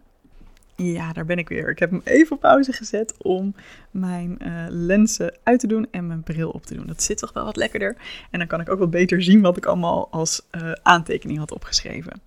Ja, 0.75 1.13
daar 1.13 1.25
ben 1.25 1.39
ik 1.39 1.49
weer. 1.49 1.71
Ik 1.71 1.79
heb 1.79 1.91
hem 1.91 2.01
even 2.05 2.37
op 2.37 2.41
pauze 2.41 2.73
gezet 2.73 3.15
om 3.23 3.55
mijn 3.91 4.39
uh, 4.43 4.65
lenzen 4.69 5.37
uit 5.43 5.61
te 5.61 5.67
doen 5.67 5.87
en 5.91 6.07
mijn 6.07 6.23
bril 6.23 6.51
op 6.51 6.67
te 6.67 6.75
doen. 6.75 6.87
Dat 6.87 7.03
zit 7.03 7.19
toch 7.19 7.33
wel 7.33 7.45
wat 7.45 7.57
lekkerder. 7.57 7.97
En 8.31 8.39
dan 8.39 8.49
kan 8.49 8.61
ik 8.61 8.69
ook 8.69 8.79
wat 8.79 8.91
beter 8.91 9.23
zien 9.23 9.41
wat 9.41 9.57
ik 9.57 9.67
allemaal 9.67 10.11
als 10.11 10.47
uh, 10.51 10.73
aantekening 10.83 11.39
had 11.39 11.53
opgeschreven. 11.53 12.21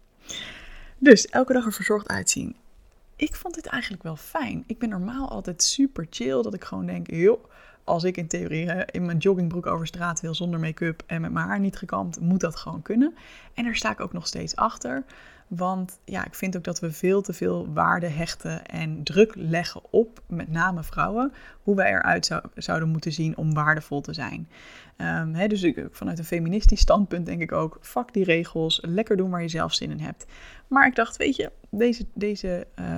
Dus 0.97 1.27
elke 1.27 1.53
dag 1.53 1.65
er 1.65 1.73
verzorgd 1.73 2.07
uitzien 2.07 2.55
ik 3.19 3.35
vond 3.35 3.53
dit 3.53 3.65
eigenlijk 3.65 4.03
wel 4.03 4.15
fijn. 4.15 4.63
Ik 4.67 4.79
ben 4.79 4.89
normaal 4.89 5.29
altijd 5.29 5.63
super 5.63 6.07
chill. 6.09 6.41
Dat 6.41 6.53
ik 6.53 6.63
gewoon 6.63 6.85
denk, 6.85 7.11
joh, 7.11 7.43
als 7.83 8.03
ik 8.03 8.17
in 8.17 8.27
theorie 8.27 8.85
in 8.85 9.05
mijn 9.05 9.17
joggingbroek 9.17 9.65
over 9.65 9.87
straat 9.87 10.21
wil 10.21 10.35
zonder 10.35 10.59
make-up 10.59 11.03
en 11.05 11.21
met 11.21 11.31
mijn 11.31 11.47
haar 11.47 11.59
niet 11.59 11.77
gekamd, 11.77 12.19
moet 12.19 12.39
dat 12.39 12.55
gewoon 12.55 12.81
kunnen. 12.81 13.15
En 13.53 13.63
daar 13.63 13.75
sta 13.75 13.91
ik 13.91 13.99
ook 13.99 14.13
nog 14.13 14.27
steeds 14.27 14.55
achter. 14.55 15.03
Want 15.47 15.99
ja, 16.05 16.25
ik 16.25 16.35
vind 16.35 16.57
ook 16.57 16.63
dat 16.63 16.79
we 16.79 16.91
veel 16.91 17.21
te 17.21 17.33
veel 17.33 17.73
waarde 17.73 18.07
hechten 18.07 18.65
en 18.65 19.03
druk 19.03 19.33
leggen 19.35 19.81
op, 19.89 20.21
met 20.27 20.51
name 20.51 20.83
vrouwen, 20.83 21.33
hoe 21.63 21.75
wij 21.75 21.91
eruit 21.91 22.25
zou, 22.25 22.41
zouden 22.55 22.89
moeten 22.89 23.11
zien 23.11 23.37
om 23.37 23.53
waardevol 23.53 24.01
te 24.01 24.13
zijn. 24.13 24.47
Um, 24.97 25.47
dus 25.47 25.63
ik, 25.63 25.87
vanuit 25.91 26.19
een 26.19 26.25
feministisch 26.25 26.79
standpunt 26.79 27.25
denk 27.25 27.41
ik 27.41 27.51
ook, 27.51 27.77
fuck 27.81 28.13
die 28.13 28.23
regels, 28.23 28.79
lekker 28.85 29.17
doen 29.17 29.29
waar 29.29 29.41
je 29.41 29.47
zelf 29.47 29.73
zin 29.73 29.91
in 29.91 29.99
hebt. 29.99 30.25
Maar 30.69 30.87
ik 30.87 30.95
dacht, 30.95 31.17
weet 31.17 31.35
je, 31.35 31.51
deze, 31.69 32.05
deze 32.13 32.67
uh, 32.79 32.97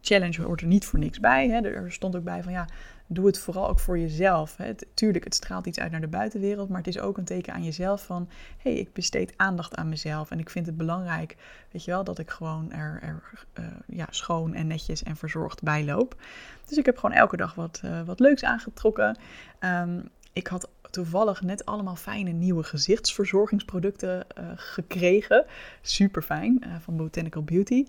challenge 0.00 0.42
hoort 0.42 0.60
er 0.60 0.66
niet 0.66 0.84
voor 0.84 0.98
niks 0.98 1.20
bij. 1.20 1.48
Hè. 1.48 1.60
Er 1.60 1.92
stond 1.92 2.16
ook 2.16 2.24
bij 2.24 2.42
van 2.42 2.52
ja, 2.52 2.66
doe 3.06 3.26
het 3.26 3.38
vooral 3.38 3.68
ook 3.68 3.78
voor 3.78 3.98
jezelf. 3.98 4.56
Hè. 4.56 4.74
tuurlijk, 4.94 5.24
het 5.24 5.34
straalt 5.34 5.66
iets 5.66 5.78
uit 5.78 5.90
naar 5.90 6.00
de 6.00 6.08
buitenwereld, 6.08 6.68
maar 6.68 6.78
het 6.78 6.86
is 6.86 6.98
ook 6.98 7.18
een 7.18 7.24
teken 7.24 7.52
aan 7.52 7.64
jezelf 7.64 8.04
van 8.04 8.28
hé, 8.58 8.70
hey, 8.70 8.80
ik 8.80 8.92
besteed 8.92 9.32
aandacht 9.36 9.76
aan 9.76 9.88
mezelf 9.88 10.30
en 10.30 10.38
ik 10.38 10.50
vind 10.50 10.66
het 10.66 10.76
belangrijk, 10.76 11.36
weet 11.70 11.84
je 11.84 11.90
wel, 11.90 12.04
dat 12.04 12.18
ik 12.18 12.30
gewoon 12.30 12.72
er, 12.72 12.98
er 13.02 13.22
uh, 13.58 13.64
ja, 13.86 14.06
schoon 14.10 14.54
en 14.54 14.66
netjes 14.66 15.02
en 15.02 15.16
verzorgd 15.16 15.62
bij 15.62 15.84
loop. 15.84 16.16
Dus 16.64 16.78
ik 16.78 16.86
heb 16.86 16.98
gewoon 16.98 17.16
elke 17.16 17.36
dag 17.36 17.54
wat, 17.54 17.80
uh, 17.84 18.02
wat 18.02 18.20
leuks 18.20 18.44
aangetrokken. 18.44 19.18
Um, 19.60 20.08
ik 20.32 20.46
had 20.46 20.68
toevallig 20.90 21.42
net 21.42 21.64
allemaal 21.64 21.96
fijne 21.96 22.30
nieuwe 22.30 22.62
gezichtsverzorgingsproducten 22.62 24.26
uh, 24.38 24.44
gekregen. 24.56 25.44
Super 25.80 26.22
fijn, 26.22 26.64
van 26.80 26.96
Botanical 26.96 27.42
Beauty. 27.42 27.86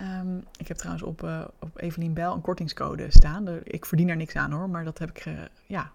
Um, 0.00 0.44
ik 0.56 0.68
heb 0.68 0.76
trouwens 0.76 1.04
op, 1.04 1.22
uh, 1.22 1.44
op 1.60 1.80
Evelien 1.80 2.12
Bel 2.12 2.34
een 2.34 2.40
kortingscode 2.40 3.06
staan. 3.08 3.48
Ik 3.62 3.86
verdien 3.86 4.08
er 4.08 4.16
niks 4.16 4.36
aan 4.36 4.52
hoor, 4.52 4.70
maar 4.70 4.84
dat 4.84 4.98
heb 4.98 5.10
ik, 5.10 5.26
ja, 5.66 5.90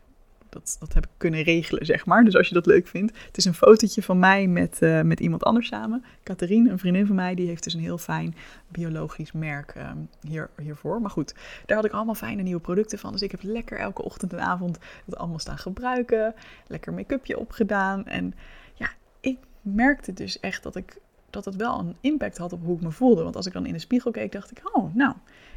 dat, 0.50 0.76
dat 0.80 0.94
heb 0.94 1.06
ik 1.06 1.12
kunnen 1.18 1.42
regelen, 1.42 1.86
zeg 1.86 2.06
maar. 2.06 2.24
Dus 2.24 2.36
als 2.36 2.48
je 2.48 2.54
dat 2.54 2.66
leuk 2.66 2.88
vindt. 2.88 3.18
Het 3.26 3.38
is 3.38 3.46
een 3.46 3.54
fotootje 3.54 4.04
van 4.04 4.20
mij 4.20 4.48
met, 4.48 4.78
uh, 4.82 5.02
met 5.02 5.20
iemand 5.20 5.44
anders 5.44 5.68
samen. 5.68 6.04
Catherine, 6.24 6.70
een 6.70 6.80
vriendin 6.80 7.06
van 7.06 7.16
mij, 7.16 7.36
die 7.36 7.48
heeft 7.48 7.64
dus 7.64 7.74
een 7.74 7.80
heel 7.80 7.98
fijn 7.98 8.36
biologisch 8.68 9.32
merk 9.32 9.76
um, 9.78 10.10
hier, 10.28 10.50
hiervoor. 10.62 11.02
Maar 11.02 11.10
goed, 11.10 11.36
daar 11.66 11.78
had 11.78 11.86
ik 11.86 11.92
allemaal 11.92 12.16
fijne 12.16 12.42
nieuwe 12.42 12.62
producten 12.62 13.00
van. 13.00 13.12
Dus 13.12 13.22
ik 13.22 13.32
heb 13.32 13.44
lekker 13.44 13.78
elke 13.78 14.04
ochtend 14.04 14.34
en 14.34 14.42
avond 14.42 14.78
dat 15.06 15.20
allemaal 15.20 15.40
staan 15.40 15.58
gebruiken. 15.58 16.34
Lekker 16.68 16.94
make-upje 16.94 17.40
opgedaan. 17.40 18.06
En 18.06 18.34
ja, 18.74 18.90
ik 19.20 19.38
merkte 19.62 20.14
dus 20.14 20.40
echt 20.40 20.64
dat 20.64 20.76
ik 20.76 20.98
dat 21.30 21.46
het 21.46 21.56
wel 21.56 21.80
een 21.80 21.96
impact 22.02 22.38
had 22.38 22.54
op 22.54 22.64
hoe 22.64 22.76
ik 22.76 22.82
me 22.82 22.92
voelde. 22.92 23.24
Want 23.24 23.36
als 23.36 23.46
ik 23.46 23.54
dan 23.54 23.66
in 23.66 23.74
de 23.74 23.80
spiegel 23.80 24.12
keek, 24.12 24.32
dacht 24.32 24.52
ik, 24.52 24.76
oh, 24.76 24.96
nou, 24.96 25.14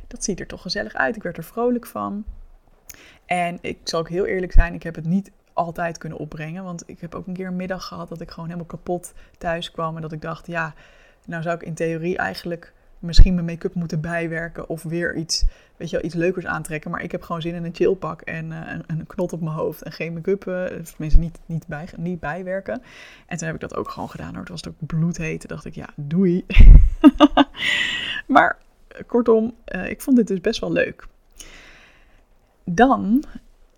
dat 0.07 0.25
ziet 0.25 0.41
er 0.41 0.47
toch 0.47 0.63
gezellig 0.63 0.95
uit. 0.95 1.17
Ik 1.17 1.23
werd 1.23 1.37
er 1.37 1.45
vrolijk 1.45 1.87
van. 1.87 2.25
En 3.33 3.59
ik 3.61 3.79
zal 3.85 4.01
ook 4.01 4.09
heel 4.09 4.27
eerlijk 4.27 4.53
zijn, 4.53 4.75
ik 4.75 4.83
heb 4.83 4.95
het 4.95 5.07
niet 5.07 5.31
altijd 5.53 5.99
kunnen 5.99 6.19
opbrengen. 6.19 6.65
Want 6.65 6.83
ik 6.87 7.01
heb 7.01 7.15
ook 7.15 7.27
een 7.27 7.33
keer 7.33 7.47
een 7.47 7.57
middag 7.57 7.85
gehad 7.85 8.09
dat 8.09 8.21
ik 8.21 8.31
gewoon 8.31 8.45
helemaal 8.45 8.69
kapot 8.69 9.13
thuis 9.39 9.71
kwam. 9.71 9.97
En 9.97 10.03
dat 10.03 10.13
ik 10.13 10.21
dacht, 10.21 10.47
ja, 10.47 10.75
nou 11.27 11.43
zou 11.43 11.55
ik 11.55 11.63
in 11.63 11.75
theorie 11.75 12.17
eigenlijk 12.17 12.73
misschien 12.99 13.35
mijn 13.35 13.47
make-up 13.47 13.75
moeten 13.75 14.01
bijwerken 14.01 14.69
of 14.69 14.83
weer 14.83 15.15
iets, 15.15 15.45
weet 15.77 15.91
je 15.91 15.97
wel, 15.97 16.05
iets 16.05 16.15
leukers 16.15 16.47
aantrekken. 16.47 16.91
Maar 16.91 17.03
ik 17.03 17.13
heb 17.13 17.23
gewoon 17.23 17.43
zin 17.43 17.55
in 17.55 17.65
een 17.65 17.75
chillpak 17.75 18.21
en 18.21 18.51
uh, 18.51 18.59
een, 18.67 18.85
een, 18.87 19.07
knot 19.07 19.33
op 19.33 19.41
mijn 19.41 19.57
hoofd 19.57 19.83
en 19.83 19.93
geen 19.93 20.13
make-up, 20.13 20.45
uh, 20.47 20.65
tenminste 20.65 21.19
niet, 21.19 21.39
niet, 21.47 21.67
bij, 21.67 21.89
niet 21.97 22.21
bijwerken. 22.21 22.83
En 23.27 23.37
toen 23.37 23.47
heb 23.47 23.55
ik 23.55 23.61
dat 23.61 23.77
ook 23.77 23.89
gewoon 23.89 24.11
gedaan 24.11 24.31
hoor. 24.31 24.41
Het 24.41 24.49
was 24.49 24.69
ook 24.69 24.87
bloedheet. 24.87 25.49
Dacht 25.49 25.65
ik, 25.65 25.75
ja, 25.75 25.89
doei. 25.97 26.47
maar 28.35 28.59
kortom, 29.07 29.55
uh, 29.75 29.91
ik 29.91 30.01
vond 30.01 30.17
dit 30.17 30.27
dus 30.27 30.41
best 30.41 30.61
wel 30.61 30.73
leuk. 30.73 31.07
Dan 32.65 33.25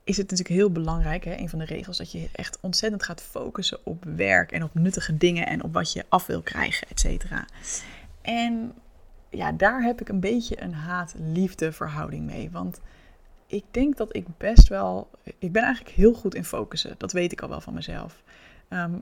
is 0.04 0.16
het 0.16 0.30
natuurlijk 0.30 0.58
heel 0.58 0.70
belangrijk, 0.70 1.24
hè, 1.24 1.36
een 1.36 1.48
van 1.48 1.58
de 1.58 1.64
regels, 1.64 1.96
dat 1.96 2.12
je 2.12 2.28
echt 2.32 2.58
ontzettend 2.60 3.02
gaat 3.02 3.22
focussen 3.22 3.78
op 3.82 4.04
werk 4.04 4.52
en 4.52 4.62
op 4.62 4.74
nuttige 4.74 5.16
dingen 5.16 5.46
en 5.46 5.62
op 5.62 5.72
wat 5.72 5.92
je 5.92 6.04
af 6.08 6.26
wil 6.26 6.42
krijgen, 6.42 6.88
et 6.88 7.00
cetera. 7.00 7.44
En 8.22 8.72
ja, 9.30 9.52
daar 9.52 9.82
heb 9.82 10.00
ik 10.00 10.08
een 10.08 10.20
beetje 10.20 10.62
een 10.62 10.74
haat-liefde 10.74 11.72
verhouding 11.72 12.26
mee. 12.26 12.50
Want 12.50 12.80
ik 13.46 13.64
denk 13.70 13.96
dat 13.96 14.16
ik 14.16 14.26
best 14.36 14.68
wel. 14.68 15.10
Ik 15.38 15.52
ben 15.52 15.62
eigenlijk 15.62 15.96
heel 15.96 16.14
goed 16.14 16.34
in 16.34 16.44
focussen. 16.44 16.94
Dat 16.98 17.12
weet 17.12 17.32
ik 17.32 17.40
al 17.40 17.48
wel 17.48 17.60
van 17.60 17.74
mezelf. 17.74 18.22
Ehm, 18.68 18.94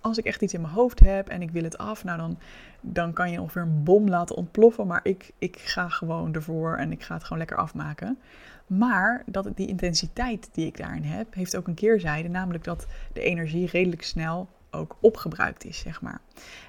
als 0.00 0.18
ik 0.18 0.24
echt 0.24 0.42
iets 0.42 0.54
in 0.54 0.60
mijn 0.60 0.72
hoofd 0.72 1.00
heb 1.00 1.28
en 1.28 1.42
ik 1.42 1.50
wil 1.50 1.62
het 1.62 1.78
af, 1.78 2.04
nou 2.04 2.18
dan, 2.18 2.38
dan 2.80 3.12
kan 3.12 3.30
je 3.30 3.40
ongeveer 3.40 3.62
een 3.62 3.82
bom 3.82 4.08
laten 4.08 4.36
ontploffen. 4.36 4.86
Maar 4.86 5.00
ik, 5.02 5.30
ik 5.38 5.58
ga 5.58 5.88
gewoon 5.88 6.34
ervoor 6.34 6.76
en 6.76 6.92
ik 6.92 7.02
ga 7.02 7.14
het 7.14 7.22
gewoon 7.22 7.38
lekker 7.38 7.56
afmaken. 7.56 8.18
Maar 8.66 9.22
dat 9.26 9.48
die 9.54 9.68
intensiteit 9.68 10.48
die 10.52 10.66
ik 10.66 10.76
daarin 10.76 11.02
heb, 11.02 11.34
heeft 11.34 11.56
ook 11.56 11.66
een 11.66 11.74
keerzijde. 11.74 12.28
Namelijk 12.28 12.64
dat 12.64 12.86
de 13.12 13.20
energie 13.20 13.66
redelijk 13.66 14.02
snel 14.02 14.48
ook 14.70 14.96
opgebruikt 15.00 15.64
is, 15.64 15.78
zeg 15.78 16.00
maar. 16.00 16.20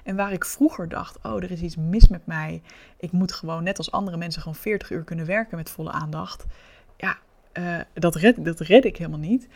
En 0.04 0.16
waar 0.16 0.32
ik 0.32 0.44
vroeger 0.44 0.88
dacht, 0.88 1.18
oh, 1.22 1.42
er 1.42 1.50
is 1.50 1.60
iets 1.60 1.76
mis 1.76 2.08
met 2.08 2.26
mij. 2.26 2.62
Ik 2.96 3.12
moet 3.12 3.32
gewoon, 3.32 3.62
net 3.62 3.78
als 3.78 3.90
andere 3.90 4.16
mensen, 4.16 4.42
gewoon 4.42 4.56
40 4.56 4.90
uur 4.90 5.04
kunnen 5.04 5.26
werken 5.26 5.56
met 5.56 5.70
volle 5.70 5.90
aandacht. 5.90 6.44
Ja, 6.96 7.18
uh, 7.52 7.80
dat, 7.94 8.14
red, 8.14 8.44
dat 8.44 8.60
red 8.60 8.84
ik 8.84 8.96
helemaal 8.96 9.18
niet. 9.18 9.48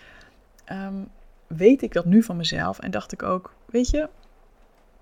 Um, 0.72 1.09
weet 1.46 1.83
ik 1.83 1.92
dat 1.92 2.05
nu 2.05 2.22
van 2.22 2.37
mezelf 2.37 2.79
en 2.79 2.90
dacht 2.90 3.12
ik 3.12 3.22
ook, 3.22 3.55
weet 3.66 3.90
je, 3.90 4.09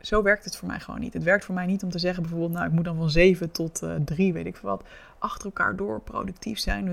zo 0.01 0.23
werkt 0.23 0.45
het 0.45 0.57
voor 0.57 0.69
mij 0.69 0.81
gewoon 0.81 1.01
niet. 1.01 1.13
Het 1.13 1.23
werkt 1.23 1.45
voor 1.45 1.55
mij 1.55 1.67
niet 1.67 1.83
om 1.83 1.91
te 1.91 1.99
zeggen 1.99 2.23
bijvoorbeeld, 2.23 2.53
nou 2.53 2.67
ik 2.67 2.73
moet 2.73 2.85
dan 2.85 2.97
van 2.97 3.11
7 3.11 3.51
tot 3.51 3.83
uh, 3.83 3.95
3, 4.05 4.33
weet 4.33 4.47
ik 4.47 4.57
veel 4.57 4.69
wat, 4.69 4.85
achter 5.19 5.45
elkaar 5.45 5.77
door 5.77 6.01
productief 6.01 6.59
zijn. 6.59 6.85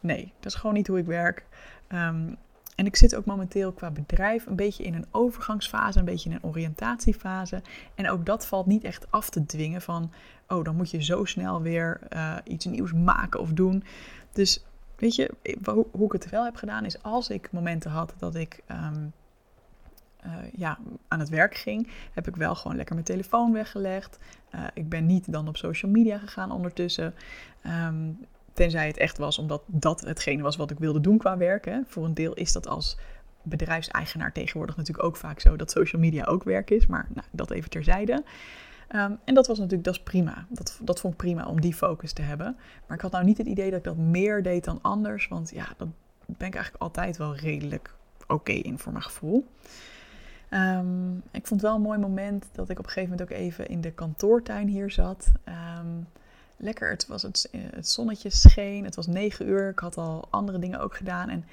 Nee, 0.00 0.32
dat 0.40 0.52
is 0.52 0.58
gewoon 0.58 0.74
niet 0.74 0.86
hoe 0.86 0.98
ik 0.98 1.06
werk. 1.06 1.44
Um, 1.92 2.36
en 2.76 2.86
ik 2.86 2.96
zit 2.96 3.14
ook 3.14 3.24
momenteel 3.24 3.72
qua 3.72 3.90
bedrijf 3.90 4.46
een 4.46 4.56
beetje 4.56 4.84
in 4.84 4.94
een 4.94 5.06
overgangsfase, 5.10 5.98
een 5.98 6.04
beetje 6.04 6.30
in 6.30 6.34
een 6.34 6.44
oriëntatiefase. 6.50 7.62
En 7.94 8.10
ook 8.10 8.26
dat 8.26 8.46
valt 8.46 8.66
niet 8.66 8.84
echt 8.84 9.06
af 9.10 9.30
te 9.30 9.46
dwingen 9.46 9.82
van, 9.82 10.10
oh 10.48 10.64
dan 10.64 10.76
moet 10.76 10.90
je 10.90 11.04
zo 11.04 11.24
snel 11.24 11.62
weer 11.62 11.98
iets 12.44 12.64
nieuws 12.64 12.92
maken 12.92 13.40
of 13.40 13.52
doen. 13.52 13.84
Dus 14.32 14.64
weet 14.96 15.14
je, 15.14 15.30
hoe, 15.92 16.04
ik 16.04 16.12
het 16.12 16.30
wel 16.30 16.44
heb 16.44 16.56
gedaan 16.56 16.84
is 16.84 17.02
als 17.02 17.30
ik 17.30 17.52
momenten 17.52 17.90
had 17.90 18.14
dat 18.18 18.34
ik 18.34 18.62
um, 18.70 19.12
uh, 20.26 20.32
ja, 20.56 20.78
aan 21.08 21.18
het 21.18 21.28
werk 21.28 21.54
ging, 21.54 21.88
heb 22.12 22.28
ik 22.28 22.36
wel 22.36 22.54
gewoon 22.54 22.76
lekker 22.76 22.94
mijn 22.94 23.06
telefoon 23.06 23.52
weggelegd. 23.52 24.18
Uh, 24.54 24.60
ik 24.74 24.88
ben 24.88 25.06
niet 25.06 25.32
dan 25.32 25.48
op 25.48 25.56
social 25.56 25.90
media 25.90 26.18
gegaan 26.18 26.50
ondertussen. 26.50 27.14
Um, 27.86 28.18
tenzij 28.52 28.86
het 28.86 28.96
echt 28.96 29.18
was 29.18 29.38
omdat 29.38 29.62
dat 29.66 30.00
hetgene 30.00 30.42
was 30.42 30.56
wat 30.56 30.70
ik 30.70 30.78
wilde 30.78 31.00
doen 31.00 31.18
qua 31.18 31.36
werk. 31.36 31.64
Hè. 31.64 31.80
Voor 31.86 32.04
een 32.04 32.14
deel 32.14 32.34
is 32.34 32.52
dat 32.52 32.66
als 32.66 32.98
bedrijfseigenaar 33.42 34.32
tegenwoordig 34.32 34.76
natuurlijk 34.76 35.06
ook 35.06 35.16
vaak 35.16 35.40
zo 35.40 35.56
dat 35.56 35.70
social 35.70 36.00
media 36.00 36.24
ook 36.24 36.44
werk 36.44 36.70
is. 36.70 36.86
Maar 36.86 37.06
nou, 37.14 37.26
dat 37.30 37.50
even 37.50 37.70
terzijde. 37.70 38.24
Um, 38.94 39.18
en 39.24 39.34
dat 39.34 39.46
was 39.46 39.58
natuurlijk, 39.58 39.84
dat 39.84 40.04
prima. 40.04 40.46
Dat, 40.48 40.80
dat 40.82 41.00
vond 41.00 41.12
ik 41.12 41.18
prima 41.18 41.46
om 41.46 41.60
die 41.60 41.74
focus 41.74 42.12
te 42.12 42.22
hebben. 42.22 42.56
Maar 42.86 42.96
ik 42.96 43.02
had 43.02 43.12
nou 43.12 43.24
niet 43.24 43.38
het 43.38 43.46
idee 43.46 43.70
dat 43.70 43.78
ik 43.78 43.84
dat 43.84 43.96
meer 43.96 44.42
deed 44.42 44.64
dan 44.64 44.78
anders. 44.82 45.28
Want 45.28 45.50
ja, 45.50 45.66
dat 45.76 45.88
ben 46.26 46.46
ik 46.46 46.54
eigenlijk 46.54 46.82
altijd 46.82 47.16
wel 47.16 47.36
redelijk 47.36 47.94
oké 48.26 48.52
in 48.52 48.78
voor 48.78 48.92
mijn 48.92 49.04
gevoel. 49.04 49.46
Um, 50.54 51.22
ik 51.30 51.46
vond 51.46 51.60
wel 51.60 51.74
een 51.74 51.80
mooi 51.80 51.98
moment 51.98 52.48
dat 52.52 52.68
ik 52.68 52.78
op 52.78 52.84
een 52.84 52.90
gegeven 52.90 53.10
moment 53.10 53.30
ook 53.30 53.38
even 53.38 53.66
in 53.66 53.80
de 53.80 53.92
kantoortuin 53.92 54.68
hier 54.68 54.90
zat. 54.90 55.32
Um, 55.78 56.06
lekker, 56.56 56.90
het, 56.90 57.06
was 57.06 57.22
het, 57.22 57.50
zonnetje 57.80 58.30
scheen, 58.30 58.84
het 58.84 58.94
was 58.94 59.06
negen 59.06 59.48
uur. 59.48 59.68
Ik 59.68 59.78
had 59.78 59.96
al 59.96 60.26
andere 60.30 60.58
dingen 60.58 60.80
ook 60.80 60.96
gedaan. 60.96 61.28
En 61.28 61.44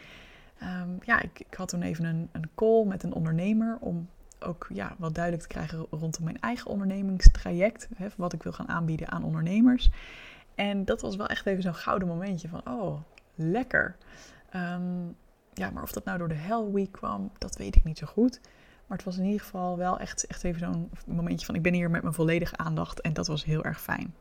ja, 1.01 1.21
ik, 1.21 1.39
ik, 1.39 1.53
had 1.53 1.69
toen 1.69 1.81
even 1.81 2.05
een, 2.05 2.29
een 2.31 2.49
call 2.55 2.85
met 2.85 3.03
een 3.03 3.13
ondernemer 3.13 3.77
om 3.79 4.09
ook 4.39 4.67
ja, 4.73 4.95
wat 4.97 5.15
duidelijk 5.15 5.43
te 5.43 5.49
krijgen 5.49 5.85
rondom 5.89 6.23
mijn 6.23 6.39
eigen 6.39 6.71
ondernemingstraject. 6.71 7.87
Hè, 7.95 8.07
wat 8.17 8.33
ik 8.33 8.43
wil 8.43 8.51
gaan 8.51 8.69
aanbieden 8.69 9.11
aan 9.11 9.23
ondernemers. 9.23 9.89
En 10.55 10.85
dat 10.85 11.01
was 11.01 11.15
wel 11.15 11.27
echt 11.27 11.45
even 11.45 11.63
zo'n 11.63 11.75
gouden 11.75 12.07
momentje 12.07 12.47
van, 12.47 12.61
oh, 12.67 13.01
lekker. 13.35 13.95
Ja, 15.53 15.69
maar 15.73 15.83
of 15.83 15.91
dat 15.91 16.05
nou 16.05 16.17
door 16.17 16.27
de 16.27 16.33
Hell 16.33 16.63
Week 16.71 16.91
kwam, 16.91 17.31
dat 17.37 17.57
weet 17.57 17.75
ik 17.75 17.83
niet 17.83 17.97
zo 17.97 18.07
goed. 18.07 18.39
Maar 18.91 18.99
het 18.99 19.09
was 19.09 19.17
in 19.17 19.25
ieder 19.25 19.41
geval 19.41 19.77
wel 19.77 19.99
echt, 19.99 20.27
echt 20.27 20.43
even 20.43 20.59
zo'n 20.59 20.89
momentje 21.05 21.45
van, 21.45 21.55
ik 21.55 21.61
ben 21.61 21.73
hier 21.73 21.89
met 21.89 22.01
mijn 22.01 22.13
volledige 22.13 22.57
aandacht. 22.57 23.01
En 23.01 23.13
dat 23.13 23.27
was 23.27 23.45
heel 23.45 23.63
erg 23.63 23.81
fijn. 23.81 24.13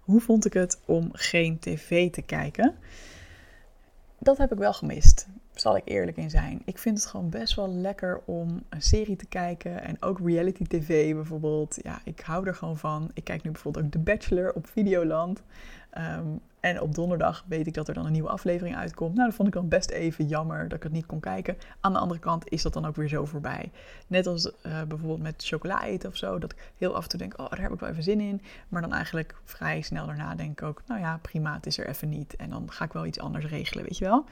Hoe 0.00 0.20
vond 0.20 0.44
ik 0.46 0.52
het 0.52 0.80
om 0.84 1.08
geen 1.12 1.58
tv 1.58 2.10
te 2.10 2.22
kijken? 2.22 2.74
Dat 4.18 4.38
heb 4.38 4.52
ik 4.52 4.58
wel 4.58 4.72
gemist 4.72 5.28
zal 5.54 5.76
ik 5.76 5.82
eerlijk 5.84 6.16
in 6.16 6.30
zijn. 6.30 6.62
Ik 6.64 6.78
vind 6.78 6.98
het 6.98 7.06
gewoon 7.06 7.28
best 7.28 7.54
wel 7.54 7.68
lekker 7.68 8.20
om 8.24 8.62
een 8.68 8.82
serie 8.82 9.16
te 9.16 9.26
kijken. 9.26 9.82
En 9.82 10.02
ook 10.02 10.20
reality 10.20 10.64
tv 10.64 11.14
bijvoorbeeld. 11.14 11.78
Ja, 11.82 12.00
ik 12.04 12.20
hou 12.20 12.46
er 12.46 12.54
gewoon 12.54 12.78
van. 12.78 13.10
Ik 13.14 13.24
kijk 13.24 13.42
nu 13.42 13.50
bijvoorbeeld 13.50 13.84
ook 13.84 13.90
The 13.90 13.98
Bachelor 13.98 14.52
op 14.52 14.66
Videoland. 14.66 15.42
Um, 15.98 16.40
en 16.62 16.80
op 16.80 16.94
donderdag 16.94 17.44
weet 17.48 17.66
ik 17.66 17.74
dat 17.74 17.88
er 17.88 17.94
dan 17.94 18.06
een 18.06 18.12
nieuwe 18.12 18.28
aflevering 18.28 18.76
uitkomt. 18.76 19.14
Nou, 19.14 19.26
dat 19.26 19.36
vond 19.36 19.48
ik 19.48 19.54
dan 19.54 19.68
best 19.68 19.90
even 19.90 20.26
jammer 20.26 20.68
dat 20.68 20.76
ik 20.76 20.82
het 20.82 20.92
niet 20.92 21.06
kon 21.06 21.20
kijken. 21.20 21.56
Aan 21.80 21.92
de 21.92 21.98
andere 21.98 22.20
kant 22.20 22.48
is 22.48 22.62
dat 22.62 22.72
dan 22.72 22.86
ook 22.86 22.96
weer 22.96 23.08
zo 23.08 23.24
voorbij. 23.24 23.70
Net 24.06 24.26
als 24.26 24.46
uh, 24.46 24.82
bijvoorbeeld 24.82 25.22
met 25.22 25.44
chocola 25.44 25.84
eten 25.84 26.08
of 26.08 26.16
zo. 26.16 26.38
Dat 26.38 26.52
ik 26.52 26.72
heel 26.78 26.94
af 26.94 27.02
en 27.02 27.08
toe 27.08 27.18
denk, 27.18 27.38
oh, 27.38 27.50
daar 27.50 27.60
heb 27.60 27.72
ik 27.72 27.80
wel 27.80 27.88
even 27.88 28.02
zin 28.02 28.20
in. 28.20 28.42
Maar 28.68 28.82
dan 28.82 28.92
eigenlijk 28.92 29.34
vrij 29.44 29.80
snel 29.80 30.06
daarna 30.06 30.34
denk 30.34 30.60
ik 30.60 30.66
ook, 30.66 30.82
nou 30.86 31.00
ja, 31.00 31.18
prima, 31.22 31.54
het 31.54 31.66
is 31.66 31.78
er 31.78 31.88
even 31.88 32.08
niet. 32.08 32.36
En 32.36 32.50
dan 32.50 32.70
ga 32.70 32.84
ik 32.84 32.92
wel 32.92 33.06
iets 33.06 33.20
anders 33.20 33.46
regelen, 33.46 33.84
weet 33.84 33.98
je 33.98 34.04
wel. 34.04 34.24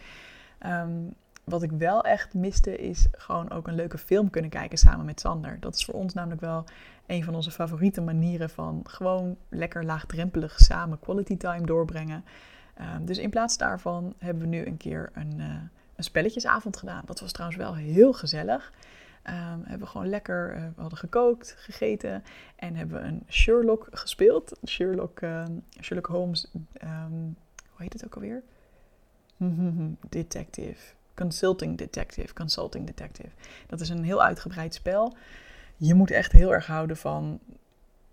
Um, 0.66 1.14
wat 1.44 1.62
ik 1.62 1.70
wel 1.70 2.04
echt 2.04 2.34
miste 2.34 2.76
is 2.76 3.06
gewoon 3.12 3.50
ook 3.50 3.68
een 3.68 3.74
leuke 3.74 3.98
film 3.98 4.30
kunnen 4.30 4.50
kijken 4.50 4.78
samen 4.78 5.04
met 5.04 5.20
Sander. 5.20 5.56
Dat 5.60 5.74
is 5.74 5.84
voor 5.84 5.94
ons 5.94 6.14
namelijk 6.14 6.40
wel 6.40 6.64
een 7.06 7.24
van 7.24 7.34
onze 7.34 7.50
favoriete 7.50 8.00
manieren 8.00 8.50
van 8.50 8.80
gewoon 8.84 9.36
lekker 9.48 9.84
laagdrempelig 9.84 10.58
samen 10.58 11.00
quality 11.00 11.36
time 11.36 11.66
doorbrengen. 11.66 12.24
Um, 12.96 13.04
dus 13.04 13.18
in 13.18 13.30
plaats 13.30 13.56
daarvan 13.56 14.14
hebben 14.18 14.42
we 14.42 14.48
nu 14.48 14.66
een 14.66 14.76
keer 14.76 15.10
een, 15.14 15.34
uh, 15.38 15.46
een 15.96 16.04
spelletjesavond 16.04 16.76
gedaan. 16.76 17.02
Dat 17.06 17.20
was 17.20 17.32
trouwens 17.32 17.60
wel 17.60 17.74
heel 17.74 18.12
gezellig. 18.12 18.72
Hebben 19.22 19.78
we 19.78 19.86
gewoon 19.86 20.08
lekker, 20.08 20.56
uh, 20.56 20.62
we 20.74 20.80
hadden 20.80 20.98
gekookt, 20.98 21.54
gegeten 21.58 22.24
en 22.56 22.74
hebben 22.74 23.00
we 23.00 23.08
een 23.08 23.22
Sherlock 23.28 23.88
gespeeld. 23.90 24.58
Sherlock, 24.66 25.20
Sherlock 25.80 26.06
Holmes, 26.06 26.50
hoe 26.80 27.76
heet 27.76 27.92
het 27.92 28.04
ook 28.04 28.14
alweer? 28.14 28.42
Detective. 30.08 30.94
Consulting 31.14 31.78
Detective. 31.78 32.34
Consulting 32.34 32.86
Detective. 32.86 33.28
Dat 33.66 33.80
is 33.80 33.88
een 33.88 34.04
heel 34.04 34.22
uitgebreid 34.22 34.74
spel. 34.74 35.16
Je 35.76 35.94
moet 35.94 36.10
echt 36.10 36.32
heel 36.32 36.52
erg 36.52 36.66
houden 36.66 36.96
van 36.96 37.40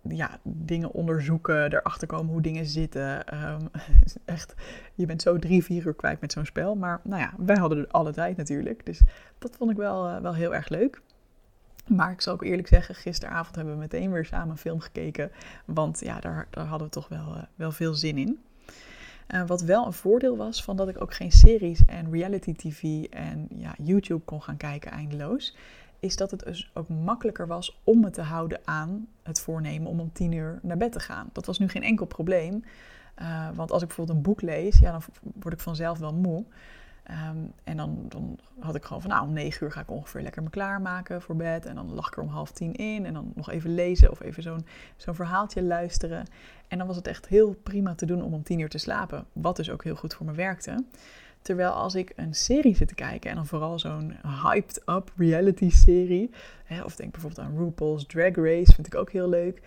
ja, 0.02 0.38
dingen 0.42 0.92
onderzoeken, 0.92 1.72
erachter 1.72 2.06
komen 2.06 2.32
hoe 2.32 2.42
dingen 2.42 2.66
zitten. 2.66 3.34
Um, 3.44 3.70
echt, 4.24 4.54
je 4.94 5.06
bent 5.06 5.22
zo 5.22 5.38
drie, 5.38 5.64
vier 5.64 5.86
uur 5.86 5.94
kwijt 5.94 6.20
met 6.20 6.32
zo'n 6.32 6.46
spel. 6.46 6.74
Maar 6.74 7.00
nou 7.04 7.20
ja, 7.20 7.32
wij 7.36 7.56
hadden 7.56 7.78
er 7.78 7.88
alle 7.88 8.12
tijd 8.12 8.36
natuurlijk. 8.36 8.86
Dus 8.86 9.00
dat 9.38 9.56
vond 9.56 9.70
ik 9.70 9.76
wel, 9.76 10.08
uh, 10.08 10.16
wel 10.16 10.34
heel 10.34 10.54
erg 10.54 10.68
leuk. 10.68 11.00
Maar 11.86 12.10
ik 12.10 12.20
zal 12.20 12.32
ook 12.32 12.44
eerlijk 12.44 12.68
zeggen, 12.68 12.94
gisteravond 12.94 13.56
hebben 13.56 13.74
we 13.74 13.80
meteen 13.80 14.12
weer 14.12 14.24
samen 14.24 14.50
een 14.50 14.58
film 14.58 14.80
gekeken. 14.80 15.30
Want 15.64 16.00
ja, 16.00 16.20
daar, 16.20 16.46
daar 16.50 16.66
hadden 16.66 16.86
we 16.86 16.92
toch 16.92 17.08
wel, 17.08 17.36
uh, 17.36 17.42
wel 17.54 17.72
veel 17.72 17.94
zin 17.94 18.18
in. 18.18 18.38
Uh, 19.34 19.46
wat 19.46 19.62
wel 19.62 19.86
een 19.86 19.92
voordeel 19.92 20.36
was 20.36 20.62
van 20.64 20.76
dat 20.76 20.88
ik 20.88 21.00
ook 21.02 21.14
geen 21.14 21.32
series 21.32 21.84
en 21.84 22.10
reality 22.10 22.54
tv 22.54 23.04
en 23.04 23.48
ja, 23.54 23.74
YouTube 23.82 24.24
kon 24.24 24.42
gaan 24.42 24.56
kijken 24.56 24.90
eindeloos. 24.90 25.56
Is 26.00 26.16
dat 26.16 26.30
het 26.30 26.44
dus 26.44 26.70
ook 26.74 26.88
makkelijker 26.88 27.46
was 27.46 27.80
om 27.84 28.00
me 28.00 28.10
te 28.10 28.22
houden 28.22 28.60
aan 28.64 29.08
het 29.22 29.40
voornemen 29.40 29.90
om 29.90 30.00
om 30.00 30.12
tien 30.12 30.32
uur 30.32 30.58
naar 30.62 30.76
bed 30.76 30.92
te 30.92 31.00
gaan. 31.00 31.28
Dat 31.32 31.46
was 31.46 31.58
nu 31.58 31.68
geen 31.68 31.82
enkel 31.82 32.06
probleem. 32.06 32.64
Uh, 33.22 33.48
want 33.54 33.72
als 33.72 33.82
ik 33.82 33.88
bijvoorbeeld 33.88 34.16
een 34.16 34.22
boek 34.24 34.42
lees, 34.42 34.78
ja, 34.78 34.90
dan 34.90 35.02
word 35.22 35.54
ik 35.54 35.60
vanzelf 35.60 35.98
wel 35.98 36.14
moe. 36.14 36.44
Um, 37.10 37.52
en 37.64 37.76
dan, 37.76 38.04
dan, 38.08 38.38
had 38.58 38.74
ik 38.74 38.84
gewoon 38.84 39.02
van, 39.02 39.10
nou, 39.10 39.26
om 39.26 39.32
negen 39.32 39.66
uur 39.66 39.72
ga 39.72 39.80
ik 39.80 39.90
ongeveer 39.90 40.22
lekker 40.22 40.42
me 40.42 40.50
klaarmaken 40.50 41.22
voor 41.22 41.36
bed. 41.36 41.66
En 41.66 41.74
dan 41.74 41.94
lag 41.94 42.06
ik 42.06 42.16
er 42.16 42.22
om 42.22 42.28
half 42.28 42.50
tien 42.50 42.74
in. 42.74 43.06
En 43.06 43.14
dan 43.14 43.32
nog 43.34 43.50
even 43.50 43.74
lezen 43.74 44.10
of 44.10 44.20
even 44.20 44.42
zo'n 44.42 44.66
zo'n 44.96 45.14
verhaaltje 45.14 45.62
luisteren. 45.62 46.26
En 46.68 46.78
dan 46.78 46.86
was 46.86 46.96
het 46.96 47.06
echt 47.06 47.28
heel 47.28 47.54
prima 47.62 47.94
te 47.94 48.06
doen 48.06 48.22
om 48.22 48.34
om 48.34 48.42
tien 48.42 48.58
uur 48.58 48.68
te 48.68 48.78
slapen. 48.78 49.24
Wat 49.32 49.56
dus 49.56 49.70
ook 49.70 49.84
heel 49.84 49.96
goed 49.96 50.14
voor 50.14 50.26
me 50.26 50.32
werkte. 50.32 50.84
Terwijl 51.42 51.70
als 51.70 51.94
ik 51.94 52.12
een 52.16 52.34
serie 52.34 52.76
zit 52.76 52.88
te 52.88 52.94
kijken, 52.94 53.30
en 53.30 53.36
dan 53.36 53.46
vooral 53.46 53.78
zo'n 53.78 54.16
hyped-up 54.42 55.12
reality-serie, 55.16 56.30
of 56.84 56.96
denk 56.96 57.12
bijvoorbeeld 57.12 57.46
aan 57.46 57.58
RuPaul's 57.58 58.06
Drag 58.06 58.34
Race, 58.34 58.72
vind 58.72 58.86
ik 58.86 58.94
ook 58.94 59.10
heel 59.12 59.28
leuk, 59.28 59.62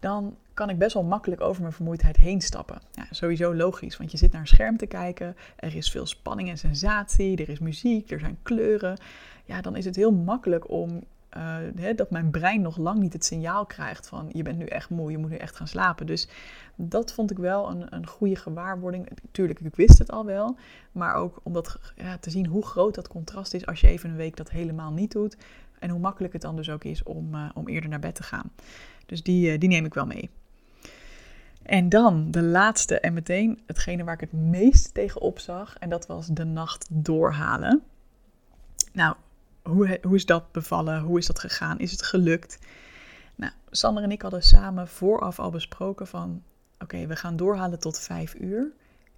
dan 0.00 0.36
kan 0.54 0.70
ik 0.70 0.78
best 0.78 0.94
wel 0.94 1.02
makkelijk 1.02 1.40
over 1.40 1.60
mijn 1.60 1.74
vermoeidheid 1.74 2.16
heen 2.16 2.40
stappen. 2.40 2.80
Ja, 2.92 3.06
sowieso 3.10 3.54
logisch, 3.54 3.96
want 3.96 4.10
je 4.10 4.16
zit 4.16 4.32
naar 4.32 4.40
een 4.40 4.46
scherm 4.46 4.76
te 4.76 4.86
kijken, 4.86 5.36
er 5.56 5.76
is 5.76 5.90
veel 5.90 6.06
spanning 6.06 6.48
en 6.48 6.58
sensatie, 6.58 7.36
er 7.36 7.48
is 7.48 7.58
muziek, 7.58 8.10
er 8.10 8.20
zijn 8.20 8.38
kleuren. 8.42 8.96
Ja, 9.44 9.60
dan 9.60 9.76
is 9.76 9.84
het 9.84 9.96
heel 9.96 10.12
makkelijk 10.12 10.70
om 10.70 11.02
eh, 11.34 11.56
hè, 11.76 11.94
dat 11.94 12.10
mijn 12.10 12.30
brein 12.30 12.60
nog 12.60 12.76
lang 12.76 12.98
niet 12.98 13.12
het 13.12 13.24
signaal 13.24 13.66
krijgt 13.66 14.06
van 14.06 14.28
je 14.32 14.42
bent 14.42 14.58
nu 14.58 14.64
echt 14.64 14.90
moe, 14.90 15.10
je 15.10 15.18
moet 15.18 15.30
nu 15.30 15.36
echt 15.36 15.56
gaan 15.56 15.68
slapen. 15.68 16.06
Dus 16.06 16.28
dat 16.74 17.12
vond 17.12 17.30
ik 17.30 17.38
wel 17.38 17.70
een, 17.70 17.94
een 17.94 18.06
goede 18.06 18.36
gewaarwording. 18.36 19.08
Tuurlijk, 19.30 19.60
ik 19.60 19.76
wist 19.76 19.98
het 19.98 20.10
al 20.10 20.24
wel, 20.24 20.56
maar 20.92 21.14
ook 21.14 21.40
om 21.42 21.52
dat, 21.52 21.78
ja, 21.96 22.18
te 22.18 22.30
zien 22.30 22.46
hoe 22.46 22.66
groot 22.66 22.94
dat 22.94 23.08
contrast 23.08 23.54
is 23.54 23.66
als 23.66 23.80
je 23.80 23.86
even 23.86 24.10
een 24.10 24.16
week 24.16 24.36
dat 24.36 24.50
helemaal 24.50 24.92
niet 24.92 25.12
doet. 25.12 25.36
En 25.78 25.90
hoe 25.90 26.00
makkelijk 26.00 26.32
het 26.32 26.42
dan 26.42 26.56
dus 26.56 26.70
ook 26.70 26.84
is 26.84 27.02
om, 27.02 27.34
uh, 27.34 27.50
om 27.54 27.68
eerder 27.68 27.90
naar 27.90 27.98
bed 27.98 28.14
te 28.14 28.22
gaan. 28.22 28.50
Dus 29.06 29.22
die, 29.22 29.52
uh, 29.52 29.58
die 29.58 29.68
neem 29.68 29.84
ik 29.84 29.94
wel 29.94 30.06
mee. 30.06 30.30
En 31.64 31.88
dan 31.88 32.30
de 32.30 32.42
laatste 32.42 33.00
en 33.00 33.12
meteen 33.12 33.62
hetgene 33.66 34.04
waar 34.04 34.14
ik 34.14 34.20
het 34.20 34.32
meest 34.32 34.94
tegen 34.94 35.20
opzag. 35.20 35.76
En 35.78 35.88
dat 35.88 36.06
was 36.06 36.26
de 36.26 36.44
nacht 36.44 36.86
doorhalen. 36.90 37.82
Nou, 38.92 39.16
hoe, 39.62 39.98
hoe 40.02 40.14
is 40.14 40.26
dat 40.26 40.52
bevallen? 40.52 41.00
Hoe 41.00 41.18
is 41.18 41.26
dat 41.26 41.38
gegaan? 41.38 41.78
Is 41.78 41.90
het 41.90 42.02
gelukt? 42.02 42.58
Nou, 43.34 43.52
Sander 43.70 44.02
en 44.02 44.10
ik 44.10 44.22
hadden 44.22 44.42
samen 44.42 44.88
vooraf 44.88 45.38
al 45.38 45.50
besproken 45.50 46.06
van... 46.06 46.42
Oké, 46.78 47.06
we 47.06 47.16
gaan 47.16 47.36
doorhalen 47.36 47.78
tot 47.78 47.98
vijf 47.98 48.34
uur. 48.34 48.72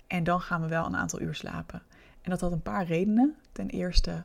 En 0.07 0.25
dan 0.25 0.41
gaan 0.41 0.61
we 0.61 0.69
wel 0.69 0.87
een 0.87 0.97
aantal 0.97 1.21
uur 1.21 1.35
slapen. 1.35 1.83
En 2.23 2.31
dat 2.31 2.41
had 2.41 2.53
een 2.53 2.63
paar 2.63 2.87
redenen. 2.87 3.37
Ten 3.53 3.69
eerste, 3.69 4.23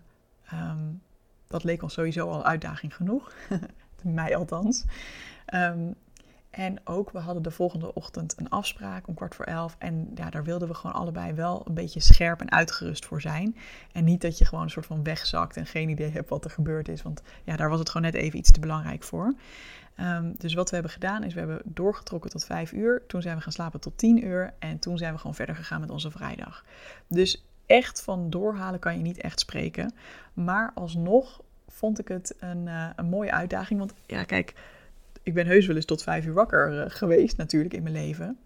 um, 0.54 1.02
dat 1.48 1.64
leek 1.64 1.84
ons 1.84 1.94
sowieso 1.94 2.30
al 2.30 2.46
uitdaging 2.46 2.96
genoeg. 2.96 3.34
Mij 4.02 4.36
althans. 4.36 4.86
Um, 5.54 5.96
en 6.52 6.80
ook, 6.84 7.12
we 7.12 7.20
hadden 7.20 7.44
de 7.44 7.52
volgende 7.52 7.94
ochtend 7.94 8.34
een 8.38 8.50
afspraak 8.50 9.08
om 9.08 9.14
kwart 9.14 9.36
voor 9.36 9.46
elf. 9.46 9.76
En 9.80 10.12
ja, 10.16 10.30
daar 10.30 10.44
wilden 10.44 10.68
we 10.68 10.74
gewoon 10.74 10.96
allebei 10.96 11.34
wel 11.34 11.62
een 11.66 11.74
beetje 11.74 12.00
scherp 12.00 12.42
en 12.42 12.52
uitgerust 12.52 13.06
voor 13.06 13.22
zijn. 13.22 13.56
En 13.92 14.04
niet 14.04 14.22
dat 14.22 14.38
je 14.38 14.46
gewoon 14.46 14.64
een 14.64 14.70
soort 14.70 14.86
van 14.86 15.04
wegzakt 15.04 15.58
en 15.58 15.66
geen 15.66 15.90
idee 15.90 16.12
hebt 16.12 16.30
wat 16.30 16.44
er 16.44 16.52
gebeurd 16.52 16.88
is. 16.88 17.02
Want 17.02 17.22
ja, 17.44 17.56
daar 17.56 17.70
was 17.70 17.80
het 17.80 17.90
gewoon 17.90 18.12
net 18.12 18.22
even 18.22 18.40
iets 18.40 18.52
te 18.52 18.60
belangrijk 18.60 19.04
voor. 19.04 19.34
Um, 20.00 20.36
dus 20.38 20.54
wat 20.54 20.68
we 20.70 20.74
hebben 20.74 20.94
gedaan 20.94 21.24
is, 21.24 21.34
we 21.34 21.40
hebben 21.40 21.62
doorgetrokken 21.66 22.30
tot 22.30 22.46
vijf 22.46 22.72
uur. 22.72 23.04
Toen 23.08 23.22
zijn 23.22 23.36
we 23.36 23.42
gaan 23.42 23.52
slapen 23.52 23.80
tot 23.80 23.98
tien 23.98 24.26
uur. 24.26 24.54
En 24.60 24.80
toen 24.80 24.98
zijn 24.98 25.14
we 25.14 25.20
gewoon 25.20 25.36
verder 25.36 25.56
gegaan 25.56 25.82
met 25.82 25.90
onze 25.90 26.12
vrijdag. 26.12 26.66
Dus 27.08 27.46
echt 27.66 28.02
van 28.02 28.30
doorhalen 28.30 28.80
kan 28.80 28.98
je 28.98 29.02
niet 29.02 29.22
echt 29.22 29.40
spreken. 29.40 29.94
Maar 30.34 30.72
alsnog 30.76 31.42
vond 31.68 32.00
ik 32.00 32.08
het 32.08 32.36
een, 32.40 32.68
uh, 32.68 32.90
een 32.96 33.10
mooie 33.10 33.32
uitdaging. 33.32 33.80
Want 33.80 33.94
ja, 34.06 34.24
kijk 34.24 34.54
ik 35.24 35.34
ben 35.34 35.48
heus 35.48 35.66
wel 35.66 35.76
eens 35.76 35.86
tot 35.86 36.04
vijf 36.04 36.26
uur 36.26 36.34
wakker 36.34 36.74
uh, 36.74 36.84
geweest, 36.88 37.38
natuurlijk, 37.38 37.74
in 37.74 37.84
mijn 37.84 37.96
leven. 37.96 38.38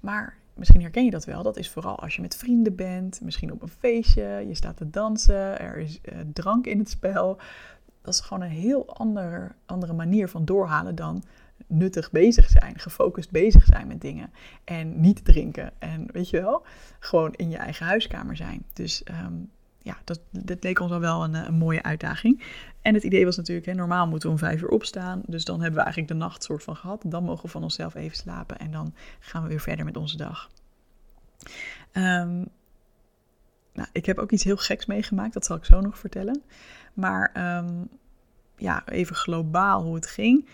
Maar 0.00 0.36
misschien 0.54 0.80
herken 0.80 1.04
je 1.04 1.10
dat 1.10 1.24
wel. 1.24 1.42
Dat 1.42 1.56
is 1.56 1.70
vooral 1.70 1.98
als 1.98 2.16
je 2.16 2.22
met 2.22 2.36
vrienden 2.36 2.74
bent, 2.74 3.20
misschien 3.20 3.52
op 3.52 3.62
een 3.62 3.68
feestje, 3.68 4.44
je 4.46 4.54
staat 4.54 4.76
te 4.76 4.90
dansen, 4.90 5.60
er 5.60 5.76
is 5.76 6.00
uh, 6.02 6.18
drank 6.32 6.66
in 6.66 6.78
het 6.78 6.90
spel. 6.90 7.38
Dat 8.02 8.14
is 8.14 8.20
gewoon 8.20 8.42
een 8.42 8.50
heel 8.50 8.94
andere, 8.94 9.50
andere 9.66 9.92
manier 9.92 10.28
van 10.28 10.44
doorhalen 10.44 10.94
dan 10.94 11.24
nuttig 11.66 12.10
bezig 12.10 12.48
zijn, 12.48 12.78
gefocust 12.78 13.30
bezig 13.30 13.64
zijn 13.64 13.86
met 13.86 14.00
dingen. 14.00 14.32
En 14.64 15.00
niet 15.00 15.24
drinken. 15.24 15.72
En 15.78 16.06
weet 16.12 16.30
je 16.30 16.40
wel, 16.40 16.62
gewoon 16.98 17.32
in 17.32 17.50
je 17.50 17.56
eigen 17.56 17.86
huiskamer 17.86 18.36
zijn. 18.36 18.64
Dus 18.72 19.02
um, 19.24 19.50
ja, 19.84 19.96
dat, 20.04 20.20
leek 20.64 20.80
ons 20.80 20.92
al 20.92 21.00
wel 21.00 21.24
een, 21.24 21.34
eh, 21.34 21.44
een, 21.46 21.54
mooie 21.54 21.82
uitdaging. 21.82 22.42
En 22.82 22.94
het 22.94 23.02
idee 23.02 23.24
was 23.24 23.36
natuurlijk, 23.36 23.66
hè, 23.66 23.74
normaal 23.74 24.06
moeten 24.06 24.28
we 24.28 24.34
om 24.34 24.40
vijf 24.40 24.62
uur 24.62 24.68
opstaan. 24.68 25.22
Dus 25.26 25.44
dan 25.44 25.60
hebben 25.60 25.78
we 25.78 25.84
eigenlijk 25.84 26.12
de 26.12 26.18
nacht 26.18 26.42
soort 26.42 26.62
van 26.62 26.76
gehad. 26.76 27.02
Dan 27.06 27.24
mogen 27.24 27.44
we 27.44 27.50
van 27.50 27.62
onszelf 27.62 27.94
even 27.94 28.16
slapen 28.16 28.58
en 28.58 28.70
dan 28.70 28.94
gaan 29.20 29.42
we 29.42 29.48
weer 29.48 29.60
verder 29.60 29.84
met 29.84 29.96
onze 29.96 30.16
dag. 30.16 30.50
Um, 31.92 32.48
nou, 33.72 33.88
ik 33.92 34.06
heb 34.06 34.18
ook 34.18 34.30
iets 34.30 34.44
heel 34.44 34.56
geks 34.56 34.86
meegemaakt, 34.86 35.34
dat 35.34 35.44
zal 35.44 35.56
ik 35.56 35.64
zo 35.64 35.80
nog 35.80 35.98
vertellen. 35.98 36.42
Maar 36.94 37.56
um, 37.58 37.88
ja, 38.56 38.88
even 38.88 39.16
globaal 39.16 39.82
hoe 39.82 39.94
het 39.94 40.06
ging. 40.06 40.48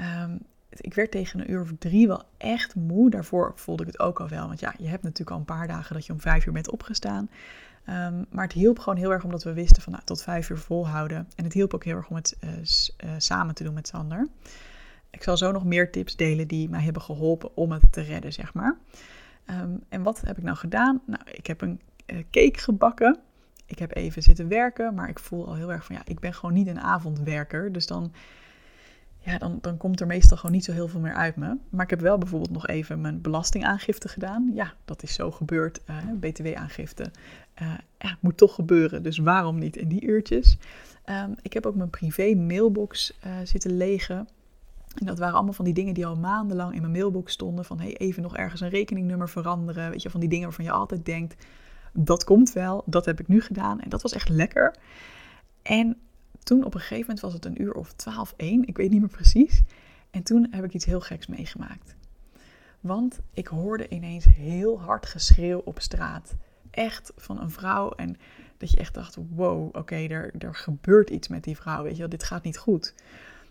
Um, 0.00 0.38
ik 0.70 0.94
werd 0.94 1.10
tegen 1.10 1.40
een 1.40 1.50
uur 1.50 1.60
of 1.60 1.72
drie 1.78 2.06
wel 2.06 2.22
echt 2.36 2.74
moe. 2.74 3.10
Daarvoor 3.10 3.52
voelde 3.54 3.82
ik 3.82 3.88
het 3.88 4.00
ook 4.00 4.20
al 4.20 4.28
wel. 4.28 4.46
Want 4.46 4.60
ja, 4.60 4.74
je 4.78 4.88
hebt 4.88 5.02
natuurlijk 5.02 5.30
al 5.30 5.36
een 5.36 5.44
paar 5.44 5.66
dagen 5.66 5.94
dat 5.94 6.06
je 6.06 6.12
om 6.12 6.20
vijf 6.20 6.46
uur 6.46 6.52
bent 6.52 6.70
opgestaan. 6.70 7.30
Um, 7.90 8.26
maar 8.30 8.44
het 8.44 8.52
hielp 8.52 8.78
gewoon 8.78 8.98
heel 8.98 9.12
erg 9.12 9.24
omdat 9.24 9.42
we 9.42 9.52
wisten 9.52 9.82
van 9.82 9.92
nou, 9.92 10.04
tot 10.04 10.22
vijf 10.22 10.50
uur 10.50 10.58
volhouden. 10.58 11.28
En 11.36 11.44
het 11.44 11.52
hielp 11.52 11.74
ook 11.74 11.84
heel 11.84 11.96
erg 11.96 12.08
om 12.08 12.16
het 12.16 12.36
uh, 12.44 12.50
uh, 12.50 13.10
samen 13.18 13.54
te 13.54 13.64
doen 13.64 13.74
met 13.74 13.88
Sander. 13.88 14.28
Ik 15.10 15.22
zal 15.22 15.36
zo 15.36 15.52
nog 15.52 15.64
meer 15.64 15.90
tips 15.92 16.16
delen 16.16 16.48
die 16.48 16.68
mij 16.68 16.82
hebben 16.82 17.02
geholpen 17.02 17.56
om 17.56 17.72
het 17.72 17.82
te 17.90 18.00
redden, 18.00 18.32
zeg 18.32 18.54
maar. 18.54 18.78
Um, 19.46 19.82
en 19.88 20.02
wat 20.02 20.20
heb 20.20 20.38
ik 20.38 20.44
nou 20.44 20.56
gedaan? 20.56 21.00
Nou, 21.06 21.22
ik 21.32 21.46
heb 21.46 21.60
een 21.60 21.80
uh, 22.06 22.18
cake 22.30 22.58
gebakken. 22.58 23.18
Ik 23.66 23.78
heb 23.78 23.94
even 23.94 24.22
zitten 24.22 24.48
werken, 24.48 24.94
maar 24.94 25.08
ik 25.08 25.18
voel 25.18 25.46
al 25.46 25.54
heel 25.54 25.72
erg 25.72 25.84
van 25.84 25.94
ja, 25.94 26.02
ik 26.04 26.20
ben 26.20 26.34
gewoon 26.34 26.54
niet 26.54 26.66
een 26.66 26.80
avondwerker. 26.80 27.72
Dus 27.72 27.86
dan 27.86 28.12
ja, 29.22 29.38
dan, 29.38 29.58
dan 29.60 29.76
komt 29.76 30.00
er 30.00 30.06
meestal 30.06 30.36
gewoon 30.36 30.52
niet 30.52 30.64
zo 30.64 30.72
heel 30.72 30.88
veel 30.88 31.00
meer 31.00 31.14
uit 31.14 31.36
me. 31.36 31.56
Maar 31.70 31.84
ik 31.84 31.90
heb 31.90 32.00
wel 32.00 32.18
bijvoorbeeld 32.18 32.50
nog 32.50 32.66
even 32.66 33.00
mijn 33.00 33.20
belastingaangifte 33.20 34.08
gedaan. 34.08 34.50
Ja, 34.54 34.74
dat 34.84 35.02
is 35.02 35.14
zo 35.14 35.30
gebeurd. 35.30 35.80
Uh, 35.90 35.96
BTW-aangifte 36.20 37.10
uh, 37.62 38.12
moet 38.20 38.36
toch 38.36 38.54
gebeuren. 38.54 39.02
Dus 39.02 39.18
waarom 39.18 39.58
niet 39.58 39.76
in 39.76 39.88
die 39.88 40.04
uurtjes? 40.04 40.58
Um, 41.06 41.34
ik 41.42 41.52
heb 41.52 41.66
ook 41.66 41.74
mijn 41.74 41.90
privé 41.90 42.34
mailbox 42.34 43.18
uh, 43.26 43.32
zitten 43.44 43.76
legen. 43.76 44.28
En 44.98 45.06
dat 45.06 45.18
waren 45.18 45.34
allemaal 45.34 45.52
van 45.52 45.64
die 45.64 45.74
dingen 45.74 45.94
die 45.94 46.06
al 46.06 46.16
maandenlang 46.16 46.74
in 46.74 46.80
mijn 46.80 46.92
mailbox 46.92 47.32
stonden. 47.32 47.64
Van 47.64 47.80
hey, 47.80 47.96
even 47.96 48.22
nog 48.22 48.36
ergens 48.36 48.60
een 48.60 48.68
rekeningnummer 48.68 49.28
veranderen. 49.28 49.90
Weet 49.90 50.02
je, 50.02 50.10
van 50.10 50.20
die 50.20 50.28
dingen 50.28 50.44
waarvan 50.44 50.64
je 50.64 50.70
altijd 50.70 51.04
denkt, 51.04 51.46
dat 51.92 52.24
komt 52.24 52.52
wel. 52.52 52.82
Dat 52.86 53.04
heb 53.04 53.20
ik 53.20 53.28
nu 53.28 53.40
gedaan. 53.40 53.80
En 53.80 53.88
dat 53.88 54.02
was 54.02 54.12
echt 54.12 54.28
lekker. 54.28 54.74
En 55.62 55.96
toen 56.42 56.64
op 56.64 56.74
een 56.74 56.80
gegeven 56.80 57.00
moment 57.00 57.20
was 57.20 57.32
het 57.32 57.44
een 57.44 57.62
uur 57.62 57.72
of 57.72 57.92
twaalf 57.92 58.34
één, 58.36 58.66
ik 58.66 58.76
weet 58.76 58.90
niet 58.90 59.00
meer 59.00 59.08
precies. 59.08 59.62
En 60.10 60.22
toen 60.22 60.46
heb 60.50 60.64
ik 60.64 60.74
iets 60.74 60.84
heel 60.84 61.00
geks 61.00 61.26
meegemaakt. 61.26 61.94
Want 62.80 63.20
ik 63.34 63.46
hoorde 63.46 63.88
ineens 63.88 64.24
heel 64.24 64.80
hard 64.80 65.06
geschreeuw 65.06 65.58
op 65.64 65.80
straat. 65.80 66.34
Echt 66.70 67.12
van 67.16 67.40
een 67.40 67.50
vrouw. 67.50 67.90
En 67.90 68.16
dat 68.56 68.70
je 68.70 68.76
echt 68.76 68.94
dacht, 68.94 69.16
wow, 69.30 69.76
oké, 69.76 69.96
er, 69.96 70.34
er 70.38 70.54
gebeurt 70.54 71.10
iets 71.10 71.28
met 71.28 71.44
die 71.44 71.56
vrouw. 71.56 71.82
Weet 71.82 71.92
je 71.92 71.98
wel, 71.98 72.08
dit 72.08 72.24
gaat 72.24 72.42
niet 72.42 72.58
goed. 72.58 72.94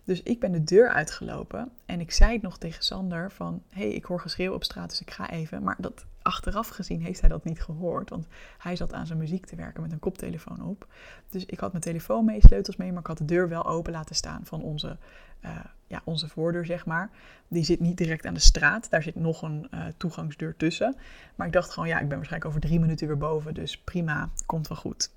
Dus 0.03 0.23
ik 0.23 0.39
ben 0.39 0.51
de 0.51 0.63
deur 0.63 0.89
uitgelopen 0.89 1.71
en 1.85 1.99
ik 1.99 2.11
zei 2.11 2.33
het 2.33 2.41
nog 2.41 2.57
tegen 2.57 2.83
Sander 2.83 3.31
van... 3.31 3.63
hé, 3.69 3.81
hey, 3.81 3.91
ik 3.91 4.05
hoor 4.05 4.19
geschreeuw 4.19 4.53
op 4.53 4.63
straat, 4.63 4.89
dus 4.89 5.01
ik 5.01 5.11
ga 5.11 5.29
even. 5.29 5.63
Maar 5.63 5.75
dat, 5.77 6.05
achteraf 6.29 6.67
gezien 6.67 7.01
heeft 7.01 7.19
hij 7.19 7.29
dat 7.29 7.43
niet 7.43 7.61
gehoord. 7.61 8.09
Want 8.09 8.27
hij 8.57 8.75
zat 8.75 8.93
aan 8.93 9.07
zijn 9.07 9.19
muziek 9.19 9.45
te 9.45 9.55
werken 9.55 9.81
met 9.81 9.91
een 9.91 9.99
koptelefoon 9.99 10.61
op. 10.61 10.87
Dus 11.29 11.45
ik 11.45 11.59
had 11.59 11.71
mijn 11.71 11.83
telefoon 11.83 12.25
mee, 12.25 12.41
sleutels 12.41 12.75
mee, 12.75 12.91
maar 12.91 13.01
ik 13.01 13.07
had 13.07 13.17
de 13.17 13.25
deur 13.25 13.49
wel 13.49 13.65
open 13.65 13.91
laten 13.91 14.15
staan 14.15 14.41
van 14.43 14.61
onze, 14.61 14.97
uh, 15.45 15.51
ja, 15.87 16.01
onze 16.03 16.27
voordeur, 16.27 16.65
zeg 16.65 16.85
maar. 16.85 17.09
Die 17.47 17.63
zit 17.63 17.79
niet 17.79 17.97
direct 17.97 18.25
aan 18.25 18.33
de 18.33 18.39
straat, 18.39 18.89
daar 18.89 19.03
zit 19.03 19.15
nog 19.15 19.41
een 19.41 19.67
uh, 19.73 19.85
toegangsdeur 19.97 20.55
tussen. 20.55 20.95
Maar 21.35 21.47
ik 21.47 21.53
dacht 21.53 21.71
gewoon, 21.71 21.89
ja, 21.89 21.99
ik 21.99 22.07
ben 22.07 22.17
waarschijnlijk 22.17 22.51
over 22.51 22.67
drie 22.67 22.79
minuten 22.79 23.07
weer 23.07 23.17
boven, 23.17 23.53
dus 23.53 23.77
prima, 23.77 24.29
komt 24.45 24.67
wel 24.67 24.77
goed. 24.77 25.11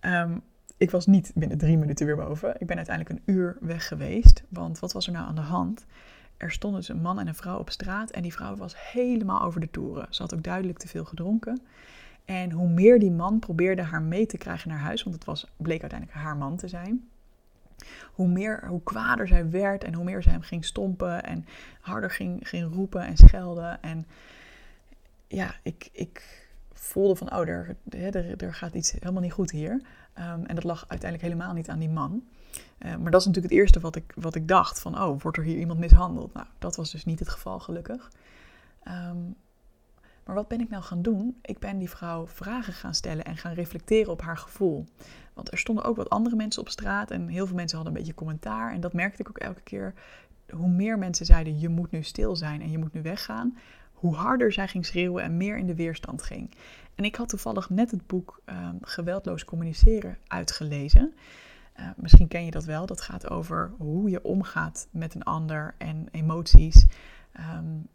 Um, 0.00 0.42
ik 0.76 0.90
was 0.90 1.06
niet 1.06 1.32
binnen 1.34 1.58
drie 1.58 1.78
minuten 1.78 2.06
weer 2.06 2.16
boven. 2.16 2.54
Ik 2.58 2.66
ben 2.66 2.76
uiteindelijk 2.76 3.18
een 3.18 3.34
uur 3.34 3.56
weg 3.60 3.88
geweest. 3.88 4.42
Want 4.48 4.78
wat 4.78 4.92
was 4.92 5.06
er 5.06 5.12
nou 5.12 5.26
aan 5.26 5.34
de 5.34 5.40
hand? 5.40 5.84
Er 6.36 6.50
stonden 6.50 6.80
dus 6.80 6.88
een 6.88 7.00
man 7.00 7.18
en 7.18 7.28
een 7.28 7.34
vrouw 7.34 7.58
op 7.58 7.70
straat. 7.70 8.10
En 8.10 8.22
die 8.22 8.32
vrouw 8.32 8.56
was 8.56 8.90
helemaal 8.90 9.42
over 9.42 9.60
de 9.60 9.70
toeren. 9.70 10.06
Ze 10.10 10.22
had 10.22 10.34
ook 10.34 10.42
duidelijk 10.42 10.78
te 10.78 10.88
veel 10.88 11.04
gedronken. 11.04 11.60
En 12.24 12.50
hoe 12.50 12.68
meer 12.68 12.98
die 12.98 13.10
man 13.10 13.38
probeerde 13.38 13.82
haar 13.82 14.02
mee 14.02 14.26
te 14.26 14.38
krijgen 14.38 14.68
naar 14.68 14.78
huis, 14.78 15.02
want 15.02 15.16
het 15.16 15.24
was, 15.24 15.46
bleek 15.56 15.80
uiteindelijk 15.80 16.18
haar 16.20 16.36
man 16.36 16.56
te 16.56 16.68
zijn. 16.68 17.08
Hoe, 18.12 18.28
meer, 18.28 18.66
hoe 18.66 18.82
kwader 18.82 19.28
zij 19.28 19.50
werd 19.50 19.84
en 19.84 19.94
hoe 19.94 20.04
meer 20.04 20.22
zij 20.22 20.32
hem 20.32 20.42
ging 20.42 20.64
stompen 20.64 21.24
en 21.24 21.46
harder 21.80 22.10
ging, 22.10 22.48
ging 22.48 22.74
roepen 22.74 23.02
en 23.02 23.16
schelden. 23.16 23.82
En 23.82 24.06
ja, 25.26 25.54
ik, 25.62 25.88
ik 25.92 26.46
voelde 26.72 27.16
van, 27.16 27.32
oh, 27.32 27.48
er, 27.48 27.76
er, 27.88 28.44
er 28.44 28.54
gaat 28.54 28.74
iets 28.74 28.92
helemaal 28.92 29.22
niet 29.22 29.32
goed 29.32 29.50
hier. 29.50 29.72
Um, 30.18 30.46
en 30.46 30.54
dat 30.54 30.64
lag 30.64 30.84
uiteindelijk 30.88 31.32
helemaal 31.32 31.54
niet 31.54 31.68
aan 31.68 31.78
die 31.78 31.88
man. 31.88 32.22
Uh, 32.78 32.96
maar 32.96 33.10
dat 33.10 33.20
is 33.20 33.26
natuurlijk 33.26 33.54
het 33.54 33.62
eerste 33.62 33.80
wat 33.80 33.96
ik, 33.96 34.12
wat 34.16 34.34
ik 34.34 34.48
dacht: 34.48 34.80
van 34.80 35.02
oh, 35.02 35.20
wordt 35.20 35.38
er 35.38 35.44
hier 35.44 35.58
iemand 35.58 35.78
mishandeld? 35.78 36.32
Nou, 36.32 36.46
dat 36.58 36.76
was 36.76 36.90
dus 36.90 37.04
niet 37.04 37.18
het 37.18 37.28
geval, 37.28 37.60
gelukkig. 37.60 38.10
Um, 38.88 39.36
maar 40.24 40.34
wat 40.34 40.48
ben 40.48 40.60
ik 40.60 40.68
nou 40.68 40.82
gaan 40.82 41.02
doen? 41.02 41.36
Ik 41.42 41.58
ben 41.58 41.78
die 41.78 41.90
vrouw 41.90 42.26
vragen 42.26 42.72
gaan 42.72 42.94
stellen 42.94 43.24
en 43.24 43.36
gaan 43.36 43.54
reflecteren 43.54 44.12
op 44.12 44.22
haar 44.22 44.38
gevoel. 44.38 44.84
Want 45.32 45.52
er 45.52 45.58
stonden 45.58 45.84
ook 45.84 45.96
wat 45.96 46.10
andere 46.10 46.36
mensen 46.36 46.62
op 46.62 46.68
straat 46.68 47.10
en 47.10 47.28
heel 47.28 47.46
veel 47.46 47.56
mensen 47.56 47.76
hadden 47.76 47.94
een 47.94 48.00
beetje 48.00 48.18
commentaar. 48.18 48.72
En 48.72 48.80
dat 48.80 48.92
merkte 48.92 49.22
ik 49.22 49.28
ook 49.28 49.38
elke 49.38 49.60
keer. 49.60 49.94
Hoe 50.50 50.68
meer 50.68 50.98
mensen 50.98 51.26
zeiden: 51.26 51.60
je 51.60 51.68
moet 51.68 51.90
nu 51.90 52.02
stil 52.02 52.36
zijn 52.36 52.62
en 52.62 52.70
je 52.70 52.78
moet 52.78 52.92
nu 52.92 53.02
weggaan, 53.02 53.56
hoe 53.92 54.14
harder 54.14 54.52
zij 54.52 54.68
ging 54.68 54.86
schreeuwen 54.86 55.22
en 55.22 55.36
meer 55.36 55.58
in 55.58 55.66
de 55.66 55.74
weerstand 55.74 56.22
ging. 56.22 56.50
En 56.94 57.04
ik 57.04 57.14
had 57.14 57.28
toevallig 57.28 57.70
net 57.70 57.90
het 57.90 58.06
boek 58.06 58.40
um, 58.46 58.78
Geweldloos 58.80 59.44
communiceren 59.44 60.18
uitgelezen. 60.26 61.14
Uh, 61.80 61.88
misschien 61.96 62.28
ken 62.28 62.44
je 62.44 62.50
dat 62.50 62.64
wel. 62.64 62.86
Dat 62.86 63.00
gaat 63.00 63.30
over 63.30 63.72
hoe 63.78 64.10
je 64.10 64.24
omgaat 64.24 64.88
met 64.90 65.14
een 65.14 65.22
ander 65.22 65.74
en 65.78 66.08
emoties. 66.10 66.86
Um, 67.56 67.86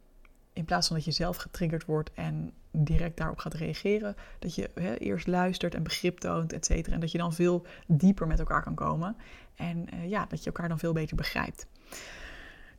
in 0.53 0.65
plaats 0.65 0.87
van 0.87 0.95
dat 0.95 1.05
je 1.05 1.11
zelf 1.11 1.37
getriggerd 1.37 1.85
wordt 1.85 2.11
en 2.13 2.51
direct 2.71 3.17
daarop 3.17 3.37
gaat 3.37 3.53
reageren, 3.53 4.15
dat 4.39 4.55
je 4.55 4.97
eerst 4.99 5.27
luistert 5.27 5.75
en 5.75 5.83
begrip 5.83 6.19
toont, 6.19 6.53
et 6.53 6.65
cetera. 6.65 6.95
En 6.95 6.99
dat 6.99 7.11
je 7.11 7.17
dan 7.17 7.33
veel 7.33 7.65
dieper 7.87 8.27
met 8.27 8.39
elkaar 8.39 8.63
kan 8.63 8.75
komen. 8.75 9.15
En 9.55 9.85
uh, 9.93 10.09
ja, 10.09 10.25
dat 10.25 10.39
je 10.39 10.45
elkaar 10.45 10.67
dan 10.69 10.79
veel 10.79 10.93
beter 10.93 11.15
begrijpt. 11.15 11.67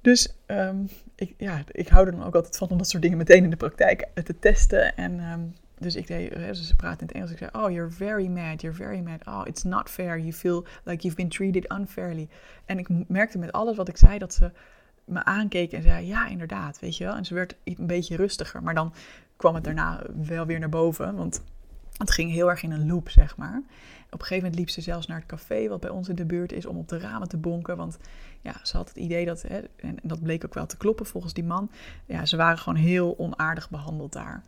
Dus 0.00 0.34
um, 0.46 0.88
ik, 1.14 1.34
ja, 1.36 1.62
ik 1.70 1.88
hou 1.88 2.06
er 2.06 2.12
dan 2.12 2.24
ook 2.24 2.34
altijd 2.34 2.56
van 2.56 2.68
om 2.68 2.78
dat 2.78 2.88
soort 2.88 3.02
dingen 3.02 3.18
meteen 3.18 3.44
in 3.44 3.50
de 3.50 3.56
praktijk 3.56 4.08
te 4.24 4.38
testen. 4.38 4.96
En 4.96 5.20
um, 5.20 5.54
dus 5.80 5.96
ik 5.96 6.06
deed, 6.06 6.56
ze 6.56 6.76
praat 6.76 7.00
in 7.00 7.06
het 7.06 7.14
Engels. 7.14 7.30
Ik 7.30 7.38
zei, 7.38 7.50
oh, 7.52 7.70
you're 7.70 7.90
very 7.90 8.26
mad, 8.26 8.60
you're 8.60 8.76
very 8.76 9.00
mad. 9.00 9.26
Oh, 9.26 9.40
it's 9.44 9.62
not 9.62 9.90
fair. 9.90 10.18
You 10.18 10.32
feel 10.32 10.66
like 10.84 11.02
you've 11.02 11.16
been 11.16 11.28
treated 11.28 11.72
unfairly. 11.72 12.28
En 12.64 12.78
ik 12.78 12.88
merkte 13.08 13.38
met 13.38 13.52
alles 13.52 13.76
wat 13.76 13.88
ik 13.88 13.96
zei 13.96 14.18
dat 14.18 14.34
ze 14.34 14.50
me 15.04 15.24
aankeek 15.24 15.72
en 15.72 15.82
zei, 15.82 16.06
ja, 16.06 16.26
inderdaad, 16.26 16.80
weet 16.80 16.96
je 16.96 17.04
wel. 17.04 17.14
En 17.14 17.24
ze 17.24 17.34
werd 17.34 17.56
een 17.64 17.86
beetje 17.86 18.16
rustiger. 18.16 18.62
Maar 18.62 18.74
dan 18.74 18.92
kwam 19.36 19.54
het 19.54 19.64
daarna 19.64 20.02
wel 20.26 20.46
weer 20.46 20.58
naar 20.58 20.68
boven, 20.68 21.16
want 21.16 21.42
het 21.96 22.10
ging 22.10 22.30
heel 22.30 22.50
erg 22.50 22.62
in 22.62 22.70
een 22.70 22.86
loop, 22.86 23.08
zeg 23.08 23.36
maar. 23.36 23.62
Op 24.06 24.20
een 24.20 24.26
gegeven 24.26 24.36
moment 24.36 24.54
liep 24.54 24.68
ze 24.68 24.80
zelfs 24.80 25.06
naar 25.06 25.16
het 25.16 25.26
café, 25.26 25.68
wat 25.68 25.80
bij 25.80 25.90
ons 25.90 26.08
in 26.08 26.14
de 26.14 26.24
buurt 26.24 26.52
is, 26.52 26.66
om 26.66 26.76
op 26.76 26.88
de 26.88 26.98
ramen 26.98 27.28
te 27.28 27.36
bonken. 27.36 27.76
Want 27.76 27.98
ja, 28.40 28.54
ze 28.62 28.76
had 28.76 28.88
het 28.88 28.96
idee 28.96 29.24
dat, 29.24 29.42
hè, 29.42 29.60
en 29.76 29.96
dat 30.02 30.22
bleek 30.22 30.44
ook 30.44 30.54
wel 30.54 30.66
te 30.66 30.76
kloppen 30.76 31.06
volgens 31.06 31.32
die 31.32 31.44
man, 31.44 31.70
ja, 32.06 32.26
ze 32.26 32.36
waren 32.36 32.58
gewoon 32.58 32.78
heel 32.78 33.18
onaardig 33.18 33.70
behandeld 33.70 34.12
daar. 34.12 34.42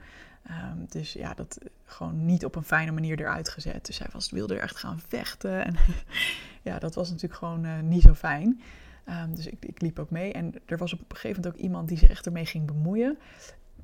Um, 0.51 0.87
dus 0.89 1.13
ja, 1.13 1.35
dat 1.35 1.59
gewoon 1.85 2.27
niet 2.27 2.45
op 2.45 2.55
een 2.55 2.63
fijne 2.63 2.93
manier 2.93 3.21
eruit 3.21 3.49
gezet. 3.49 3.87
Dus 3.87 3.97
zij 3.97 4.07
was, 4.13 4.31
wilde 4.31 4.55
er 4.55 4.61
echt 4.61 4.77
gaan 4.77 5.01
vechten. 5.01 5.65
En 5.65 5.77
ja, 6.69 6.79
dat 6.79 6.95
was 6.95 7.09
natuurlijk 7.09 7.39
gewoon 7.39 7.65
uh, 7.65 7.81
niet 7.81 8.03
zo 8.03 8.15
fijn. 8.15 8.61
Um, 9.09 9.35
dus 9.35 9.47
ik, 9.47 9.65
ik, 9.65 9.81
liep 9.81 9.99
ook 9.99 10.11
mee. 10.11 10.33
En 10.33 10.55
er 10.67 10.79
was 10.79 10.93
op 10.93 10.99
een 11.01 11.17
gegeven 11.17 11.43
moment 11.43 11.55
ook 11.55 11.65
iemand 11.65 11.89
die 11.89 11.99
zich 11.99 12.11
echt 12.11 12.27
ermee 12.27 12.47
ging 12.47 12.67
bemoeien. 12.67 13.19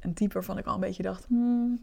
Een 0.00 0.14
type 0.14 0.34
waarvan 0.34 0.58
ik 0.58 0.66
al 0.66 0.74
een 0.74 0.80
beetje 0.80 1.02
dacht, 1.02 1.24
hmm, 1.24 1.80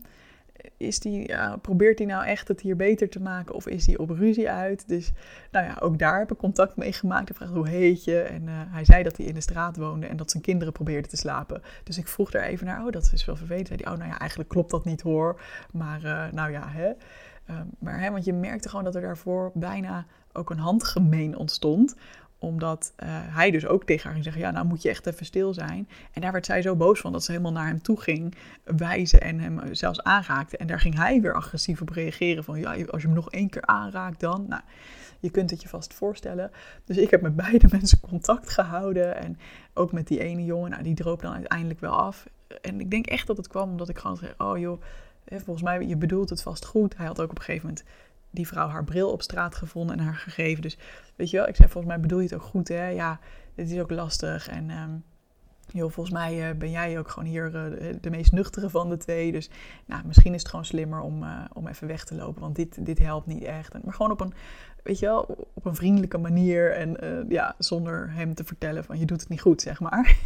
is 0.77 0.99
die, 0.99 1.33
probeert 1.61 1.97
hij 1.97 2.07
nou 2.07 2.25
echt 2.25 2.47
het 2.47 2.61
hier 2.61 2.75
beter 2.75 3.09
te 3.09 3.21
maken 3.21 3.55
of 3.55 3.67
is 3.67 3.85
hij 3.85 3.97
op 3.97 4.09
ruzie 4.09 4.49
uit? 4.49 4.87
Dus 4.87 5.11
nou 5.51 5.65
ja, 5.65 5.77
ook 5.79 5.99
daar 5.99 6.19
heb 6.19 6.31
ik 6.31 6.37
contact 6.37 6.75
mee 6.75 6.93
gemaakt. 6.93 7.29
Ik 7.29 7.35
vraag 7.35 7.49
hoe 7.49 7.67
heet 7.67 8.03
je? 8.03 8.19
En 8.19 8.43
uh, 8.43 8.51
hij 8.55 8.85
zei 8.85 9.03
dat 9.03 9.17
hij 9.17 9.25
in 9.25 9.33
de 9.33 9.41
straat 9.41 9.77
woonde 9.77 10.07
en 10.07 10.17
dat 10.17 10.31
zijn 10.31 10.43
kinderen 10.43 10.73
probeerden 10.73 11.09
te 11.09 11.17
slapen. 11.17 11.61
Dus 11.83 11.97
ik 11.97 12.07
vroeg 12.07 12.31
daar 12.31 12.43
even 12.43 12.65
naar, 12.65 12.85
oh 12.85 12.91
dat 12.91 13.09
is 13.13 13.25
wel 13.25 13.35
vervelend. 13.35 13.67
Zei 13.67 13.79
hij, 13.83 13.91
oh 13.93 13.97
nou 13.97 14.09
ja, 14.11 14.19
eigenlijk 14.19 14.49
klopt 14.49 14.71
dat 14.71 14.85
niet 14.85 15.01
hoor. 15.01 15.41
Maar 15.71 16.03
uh, 16.03 16.31
nou 16.31 16.51
ja, 16.51 16.67
hè. 16.67 16.91
Uh, 17.49 17.61
maar 17.79 17.99
hè, 17.99 18.11
want 18.11 18.25
je 18.25 18.33
merkte 18.33 18.69
gewoon 18.69 18.83
dat 18.83 18.95
er 18.95 19.01
daarvoor 19.01 19.51
bijna 19.53 20.05
ook 20.33 20.49
een 20.49 20.59
handgemeen 20.59 21.37
ontstond 21.37 21.95
omdat 22.39 22.93
uh, 23.03 23.07
hij 23.09 23.51
dus 23.51 23.65
ook 23.65 23.83
tegen 23.83 24.03
haar 24.03 24.11
ging 24.11 24.23
zeggen: 24.23 24.41
Ja, 24.41 24.51
nou 24.51 24.65
moet 24.65 24.81
je 24.81 24.89
echt 24.89 25.05
even 25.05 25.25
stil 25.25 25.53
zijn. 25.53 25.89
En 26.11 26.21
daar 26.21 26.31
werd 26.31 26.45
zij 26.45 26.61
zo 26.61 26.75
boos 26.75 26.99
van 26.99 27.11
dat 27.11 27.23
ze 27.23 27.31
helemaal 27.31 27.51
naar 27.51 27.67
hem 27.67 27.81
toe 27.81 28.01
ging 28.01 28.35
wijzen 28.63 29.21
en 29.21 29.39
hem 29.39 29.75
zelfs 29.75 30.03
aanraakte. 30.03 30.57
En 30.57 30.67
daar 30.67 30.79
ging 30.79 30.95
hij 30.95 31.21
weer 31.21 31.33
agressief 31.33 31.81
op 31.81 31.89
reageren: 31.89 32.43
van 32.43 32.59
ja, 32.59 32.69
als 32.69 33.01
je 33.01 33.07
hem 33.07 33.15
nog 33.15 33.31
één 33.31 33.49
keer 33.49 33.65
aanraakt, 33.65 34.19
dan. 34.19 34.45
Nou, 34.49 34.61
je 35.19 35.31
kunt 35.31 35.49
het 35.49 35.61
je 35.61 35.67
vast 35.67 35.93
voorstellen. 35.93 36.51
Dus 36.85 36.97
ik 36.97 37.09
heb 37.09 37.21
met 37.21 37.35
beide 37.35 37.67
mensen 37.77 37.99
contact 37.99 38.49
gehouden. 38.49 39.15
En 39.15 39.37
ook 39.73 39.91
met 39.91 40.07
die 40.07 40.19
ene 40.19 40.45
jongen, 40.45 40.69
nou, 40.69 40.83
die 40.83 40.95
droop 40.95 41.21
dan 41.21 41.33
uiteindelijk 41.33 41.79
wel 41.79 41.93
af. 41.93 42.25
En 42.61 42.79
ik 42.79 42.91
denk 42.91 43.05
echt 43.05 43.27
dat 43.27 43.37
het 43.37 43.47
kwam 43.47 43.69
omdat 43.69 43.89
ik 43.89 43.97
gewoon 43.97 44.17
zei: 44.17 44.33
Oh 44.37 44.57
joh, 44.57 44.81
volgens 45.27 45.61
mij, 45.61 45.81
je 45.81 45.97
bedoelt 45.97 46.29
het 46.29 46.41
vast 46.41 46.65
goed. 46.65 46.97
Hij 46.97 47.05
had 47.05 47.21
ook 47.21 47.29
op 47.29 47.37
een 47.37 47.43
gegeven 47.43 47.67
moment 47.67 47.85
die 48.35 48.47
vrouw 48.47 48.67
haar 48.67 48.83
bril 48.83 49.11
op 49.11 49.21
straat 49.21 49.55
gevonden 49.55 49.97
en 49.97 50.03
haar 50.03 50.15
gegeven. 50.15 50.61
Dus 50.61 50.77
weet 51.15 51.29
je 51.29 51.37
wel, 51.37 51.47
ik 51.47 51.55
zei 51.55 51.69
volgens 51.69 51.93
mij 51.93 52.01
bedoel 52.01 52.19
je 52.19 52.25
het 52.25 52.35
ook 52.35 52.41
goed 52.41 52.67
hè. 52.67 52.87
Ja, 52.87 53.19
dit 53.55 53.71
is 53.71 53.79
ook 53.79 53.91
lastig 53.91 54.47
en... 54.47 54.69
Um, 54.69 55.03
joh, 55.71 55.91
volgens 55.91 56.15
mij 56.15 56.49
uh, 56.49 56.57
ben 56.57 56.71
jij 56.71 56.99
ook 56.99 57.09
gewoon 57.09 57.29
hier 57.29 57.45
uh, 57.45 57.93
de, 58.01 58.09
meest 58.09 58.31
nuchtere 58.31 58.69
van 58.69 58.89
de 58.89 58.97
twee. 58.97 59.31
Dus 59.31 59.49
nou, 59.85 60.05
misschien 60.05 60.33
is 60.33 60.39
het 60.39 60.49
gewoon 60.49 60.65
slimmer 60.65 60.99
om, 60.99 61.23
uh, 61.23 61.45
om 61.53 61.67
even 61.67 61.87
weg 61.87 62.05
te 62.05 62.15
lopen. 62.15 62.41
Want 62.41 62.55
dit, 62.55 62.85
dit 62.85 62.99
helpt 62.99 63.27
niet 63.27 63.43
echt. 63.43 63.73
En, 63.73 63.81
maar 63.83 63.93
gewoon 63.93 64.11
op 64.11 64.21
een, 64.21 64.33
weet 64.83 64.99
je 64.99 65.05
wel, 65.05 65.47
op 65.53 65.65
een 65.65 65.75
vriendelijke 65.75 66.17
manier. 66.17 66.71
En 66.71 66.97
ja, 67.29 67.55
zonder 67.57 68.11
hem 68.11 68.33
te 68.33 68.43
vertellen 68.43 68.83
van 68.83 68.99
je 68.99 69.05
doet 69.05 69.19
het 69.19 69.29
niet 69.29 69.41
goed, 69.41 69.61
zeg 69.61 69.79
maar. 69.79 70.17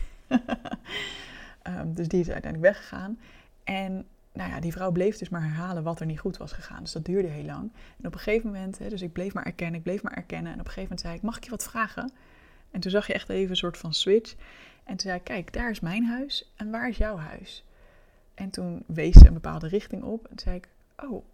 um, 1.64 1.94
dus 1.98 2.08
die 2.08 2.20
is 2.20 2.30
uiteindelijk 2.30 2.74
weggegaan. 2.74 3.20
En 3.64 4.06
nou 4.34 4.50
ja, 4.50 4.60
die 4.60 4.72
vrouw 4.72 4.92
bleef 4.92 5.18
dus 5.18 5.30
maar 5.30 5.42
herhalen 5.42 5.84
wat 5.84 6.00
er 6.00 6.06
niet 6.06 6.20
goed 6.20 6.38
was 6.38 6.52
gegaan. 6.52 6.84
Dus 6.84 6.92
dat 6.92 7.06
duurde 7.06 7.28
heel 7.28 7.44
lang. 7.44 7.72
En 7.98 8.06
op 8.06 8.14
een 8.14 8.20
gegeven 8.20 8.52
moment, 8.52 8.78
hè, 8.78 8.90
dus 8.90 9.02
ik 9.02 9.14
bleef 9.14 9.34
maar 9.34 9.46
erkennen, 9.46 9.76
ik 9.76 9.84
bleef 9.84 10.04
maar 10.04 10.14
erkennen. 10.14 10.52
En 10.54 10.60
op 10.60 10.66
een 10.66 10.72
gegeven 10.72 10.82
moment 10.82 11.02
zei 11.02 11.16
ik, 11.16 11.22
mag 11.22 11.38
ik 11.38 11.44
je 11.44 11.50
wat 11.50 11.64
vragen? 11.64 12.12
En 12.72 12.80
toen 12.80 12.92
zag 12.92 13.08
je 13.08 13.14
echt 13.14 13.30
even 13.30 13.50
een 13.50 13.56
soort 13.56 13.78
van 13.78 13.94
switch. 13.94 14.36
En 14.84 14.96
toen 14.96 15.00
zei 15.00 15.18
ik, 15.18 15.24
kijk, 15.24 15.54
daar 15.54 15.70
is 15.70 15.80
mijn 15.80 16.06
huis 16.06 16.54
en 16.56 16.72
waar 16.72 16.90
is 16.90 16.98
jouw 16.98 17.18
huis? 17.18 17.66
En 18.34 18.50
toen 18.50 18.84
wees 18.88 19.16
ze 19.16 19.28
een 19.28 19.34
bepaalde 19.34 19.68
richting 19.68 20.04
op. 20.04 20.24
En 20.24 20.30
toen 20.30 20.40
zei 20.40 20.56
ik, 20.56 20.70
oh, 21.10 21.26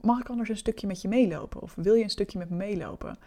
mag 0.00 0.20
ik 0.20 0.28
anders 0.28 0.48
een 0.48 0.56
stukje 0.56 0.86
met 0.86 1.02
je 1.02 1.08
meelopen? 1.08 1.62
Of 1.62 1.74
wil 1.74 1.94
je 1.94 2.02
een 2.02 2.10
stukje 2.10 2.38
met 2.38 2.50
me 2.50 2.56
meelopen? 2.56 3.18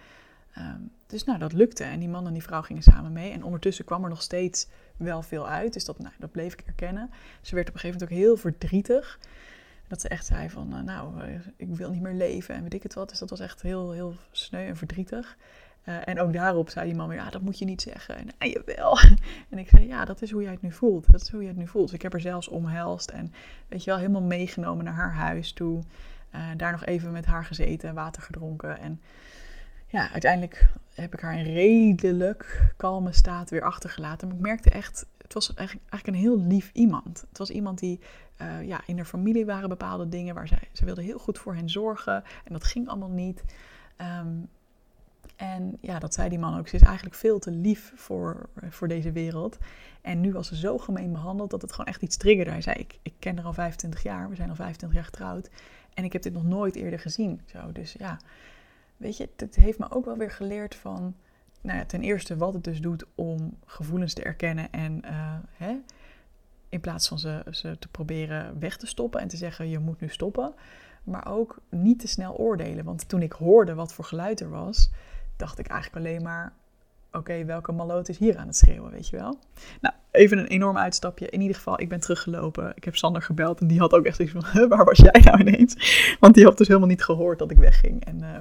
Um, 0.58 0.92
dus 1.08 1.24
nou, 1.24 1.40
dat 1.40 1.54
lukte. 1.54 1.84
En 1.84 2.00
die 2.00 2.10
man 2.10 2.28
en 2.28 2.34
die 2.34 2.44
vrouw 2.44 2.62
gingen 2.62 2.84
samen 2.84 3.12
mee. 3.12 3.32
En 3.32 3.44
ondertussen 3.44 3.86
kwam 3.86 4.04
er 4.04 4.10
nog 4.10 4.22
steeds 4.22 4.68
wel 5.02 5.22
veel 5.22 5.48
uit. 5.48 5.74
Dus 5.74 5.86
dat, 5.86 6.00
nou, 6.00 6.14
dat 6.20 6.32
bleef 6.32 6.54
ik 6.54 6.64
erkennen. 6.66 7.10
Ze 7.42 7.56
werd 7.56 7.68
op 7.68 7.74
een 7.74 7.80
gegeven 7.80 8.00
moment 8.00 8.20
ook 8.20 8.26
heel 8.26 8.38
verdrietig. 8.38 9.20
Dat 9.88 10.02
ze 10.02 10.08
echt 10.08 10.26
zei 10.26 10.50
van, 10.50 10.76
uh, 10.76 10.82
nou, 10.82 11.24
uh, 11.24 11.40
ik 11.56 11.68
wil 11.76 11.92
niet 11.92 12.02
meer 12.02 12.14
leven 12.14 12.56
en 12.56 12.64
weet 12.64 12.74
ik 12.74 12.84
het 12.84 12.94
wat. 12.94 13.10
Dus 13.10 13.20
dat 13.20 13.30
was 13.30 13.40
echt 13.40 13.62
heel, 13.62 13.92
heel 13.92 14.16
sneu 14.32 14.68
en 14.68 14.78
verdrietig. 14.78 15.38
Uh, 15.86 16.08
en 16.08 16.20
ook 16.20 16.34
daarop 16.34 16.70
zei 16.70 16.86
die 16.86 16.96
man 16.96 17.08
weer, 17.08 17.18
ja, 17.18 17.30
dat 17.30 17.42
moet 17.42 17.60
je 17.60 17.66
niet 17.66 17.82
zeggen. 17.82 18.16
En 18.18 18.28
ah, 18.38 18.52
jawel. 18.52 18.98
en 19.50 19.58
ik 19.58 19.70
zei, 19.70 19.88
ja, 19.88 20.06
dat 20.06 20.22
is 20.22 20.32
hoe 20.32 20.42
jij 20.42 20.52
het 20.52 20.62
nu 20.62 20.72
voelt. 20.72 21.12
Dat 21.12 21.22
is 21.22 21.30
hoe 21.30 21.42
je 21.42 21.48
het 21.48 21.58
nu 21.58 21.68
voelt. 21.68 21.86
Dus 21.86 21.96
ik 21.96 22.02
heb 22.02 22.14
er 22.14 22.22
zelfs 22.22 22.48
omhelst 22.48 23.10
en, 23.10 23.34
weet 23.68 23.84
je 23.84 23.90
wel, 23.90 24.00
helemaal 24.00 24.22
meegenomen 24.22 24.86
naar 24.86 24.94
haar 24.94 25.14
huis 25.14 25.54
toe. 25.54 25.82
daar 26.58 26.72
nog 26.72 26.86
even 26.86 27.12
met 27.12 27.26
haar 27.26 27.46
gezeten, 27.46 27.94
water 27.94 28.22
gedronken 28.22 28.80
en 28.80 29.02
ja, 29.92 30.12
uiteindelijk 30.12 30.68
heb 30.94 31.14
ik 31.14 31.20
haar 31.20 31.38
in 31.38 31.54
redelijk 31.54 32.74
kalme 32.78 33.12
staat 33.12 33.50
weer 33.50 33.64
achtergelaten. 33.64 34.28
Maar 34.28 34.38
ik 34.38 34.44
merkte 34.44 34.70
echt, 34.70 35.06
het 35.18 35.34
was 35.34 35.54
eigenlijk 35.54 36.08
een 36.08 36.14
heel 36.14 36.40
lief 36.40 36.70
iemand. 36.74 37.26
Het 37.30 37.38
was 37.38 37.50
iemand 37.50 37.80
die, 37.80 38.00
uh, 38.42 38.68
ja, 38.68 38.82
in 38.86 38.96
haar 38.96 39.06
familie 39.06 39.46
waren 39.46 39.70
bepaalde 39.70 40.10
dingen 40.10 40.36
waar 40.36 40.48
zij, 40.48 40.68
ze 40.72 40.86
wilde 40.86 41.02
heel 41.02 41.20
goed 41.20 41.40
voor 41.40 41.56
hen 41.56 41.70
zorgen. 41.70 42.24
En 42.44 42.54
dat 42.54 42.64
ging 42.64 42.88
allemaal 42.88 43.10
niet. 43.10 43.44
Um, 44.20 44.50
en 45.36 45.78
ja, 45.80 46.00
dat 46.00 46.14
zei 46.14 46.30
die 46.30 46.40
man 46.40 46.60
ook. 46.60 46.68
Ze 46.68 46.76
is 46.76 46.82
eigenlijk 46.82 47.16
veel 47.16 47.40
te 47.40 47.52
lief 47.52 47.92
voor, 47.96 48.50
voor 48.70 48.88
deze 48.88 49.12
wereld. 49.12 49.58
En 50.02 50.22
nu 50.22 50.34
was 50.34 50.48
ze 50.48 50.56
zo 50.56 50.78
gemeen 50.78 51.12
behandeld 51.12 51.50
dat 51.50 51.62
het 51.62 51.72
gewoon 51.72 51.86
echt 51.86 52.02
iets 52.02 52.18
triggerde. 52.18 52.52
Hij 52.52 52.62
zei, 52.62 52.76
ik, 52.76 53.00
ik 53.02 53.14
ken 53.20 53.36
haar 53.38 53.46
al 53.46 53.54
25 53.54 54.04
jaar. 54.04 54.30
We 54.30 54.36
zijn 54.36 54.50
al 54.50 54.56
25 54.56 54.98
jaar 54.98 55.08
getrouwd. 55.08 55.50
En 55.94 56.04
ik 56.04 56.14
heb 56.14 56.22
dit 56.22 56.34
nog 56.34 56.44
nooit 56.44 56.76
eerder 56.76 57.00
gezien. 57.00 57.42
Zo, 57.46 57.72
dus 57.72 57.96
ja, 57.98 58.20
weet 59.02 59.18
je, 59.18 59.30
het 59.36 59.56
heeft 59.56 59.80
me 59.80 59.92
ook 59.92 60.06
wel 60.06 60.18
weer 60.18 60.32
geleerd 60.32 60.76
van, 60.76 61.16
nou 61.62 61.78
ja, 61.78 61.86
ten 61.86 62.02
eerste 62.02 62.38
wat 62.38 62.54
het 62.54 62.64
dus 62.64 62.82
doet 62.82 63.06
om 63.16 63.58
gevoelens 63.66 64.14
te 64.14 64.24
erkennen 64.24 64.72
en 64.72 65.02
uh, 65.06 65.36
hè, 65.52 65.76
in 66.70 66.80
plaats 66.80 67.08
van 67.08 67.20
ze, 67.20 67.44
ze 67.52 67.80
te 67.80 67.88
proberen 67.88 68.60
weg 68.60 68.78
te 68.78 68.88
stoppen 68.88 69.22
en 69.22 69.28
te 69.28 69.38
zeggen 69.38 69.70
je 69.70 69.80
moet 69.80 70.00
nu 70.00 70.10
stoppen, 70.10 70.54
maar 71.04 71.28
ook 71.28 71.58
niet 71.70 72.00
te 72.00 72.08
snel 72.08 72.36
oordelen. 72.36 72.86
Want 72.86 73.10
toen 73.10 73.22
ik 73.22 73.32
hoorde 73.32 73.74
wat 73.74 73.94
voor 73.94 74.06
geluid 74.06 74.40
er 74.40 74.50
was, 74.50 74.92
dacht 75.38 75.60
ik 75.60 75.68
eigenlijk 75.68 76.06
alleen 76.06 76.22
maar, 76.22 76.54
oké, 77.12 77.46
welke 77.46 77.72
maloot 77.72 78.10
is 78.10 78.18
hier 78.18 78.38
aan 78.38 78.48
het 78.48 78.56
schreeuwen, 78.56 78.92
weet 78.92 79.08
je 79.08 79.18
wel? 79.18 79.40
Nou, 79.82 79.96
even 80.12 80.38
een 80.38 80.48
enorm 80.48 80.78
uitstapje. 80.78 81.30
In 81.30 81.42
ieder 81.42 81.56
geval, 81.56 81.82
ik 81.82 81.90
ben 81.90 82.00
teruggelopen. 82.00 82.72
Ik 82.76 82.84
heb 82.84 82.96
Sander 82.96 83.22
gebeld 83.22 83.60
en 83.60 83.68
die 83.68 83.80
had 83.80 83.94
ook 83.94 84.06
echt 84.06 84.20
iets 84.20 84.32
van, 84.32 84.44
waar 84.70 84.86
was 84.86 84.98
jij 84.98 85.22
nou 85.24 85.40
ineens? 85.40 86.16
Want 86.20 86.36
die 86.36 86.44
had 86.44 86.58
dus 86.58 86.68
helemaal 86.68 86.90
niet 86.90 87.04
gehoord 87.04 87.40
dat 87.40 87.52
ik 87.52 87.58
wegging. 87.58 88.06
En... 88.06 88.18
Uh, 88.22 88.38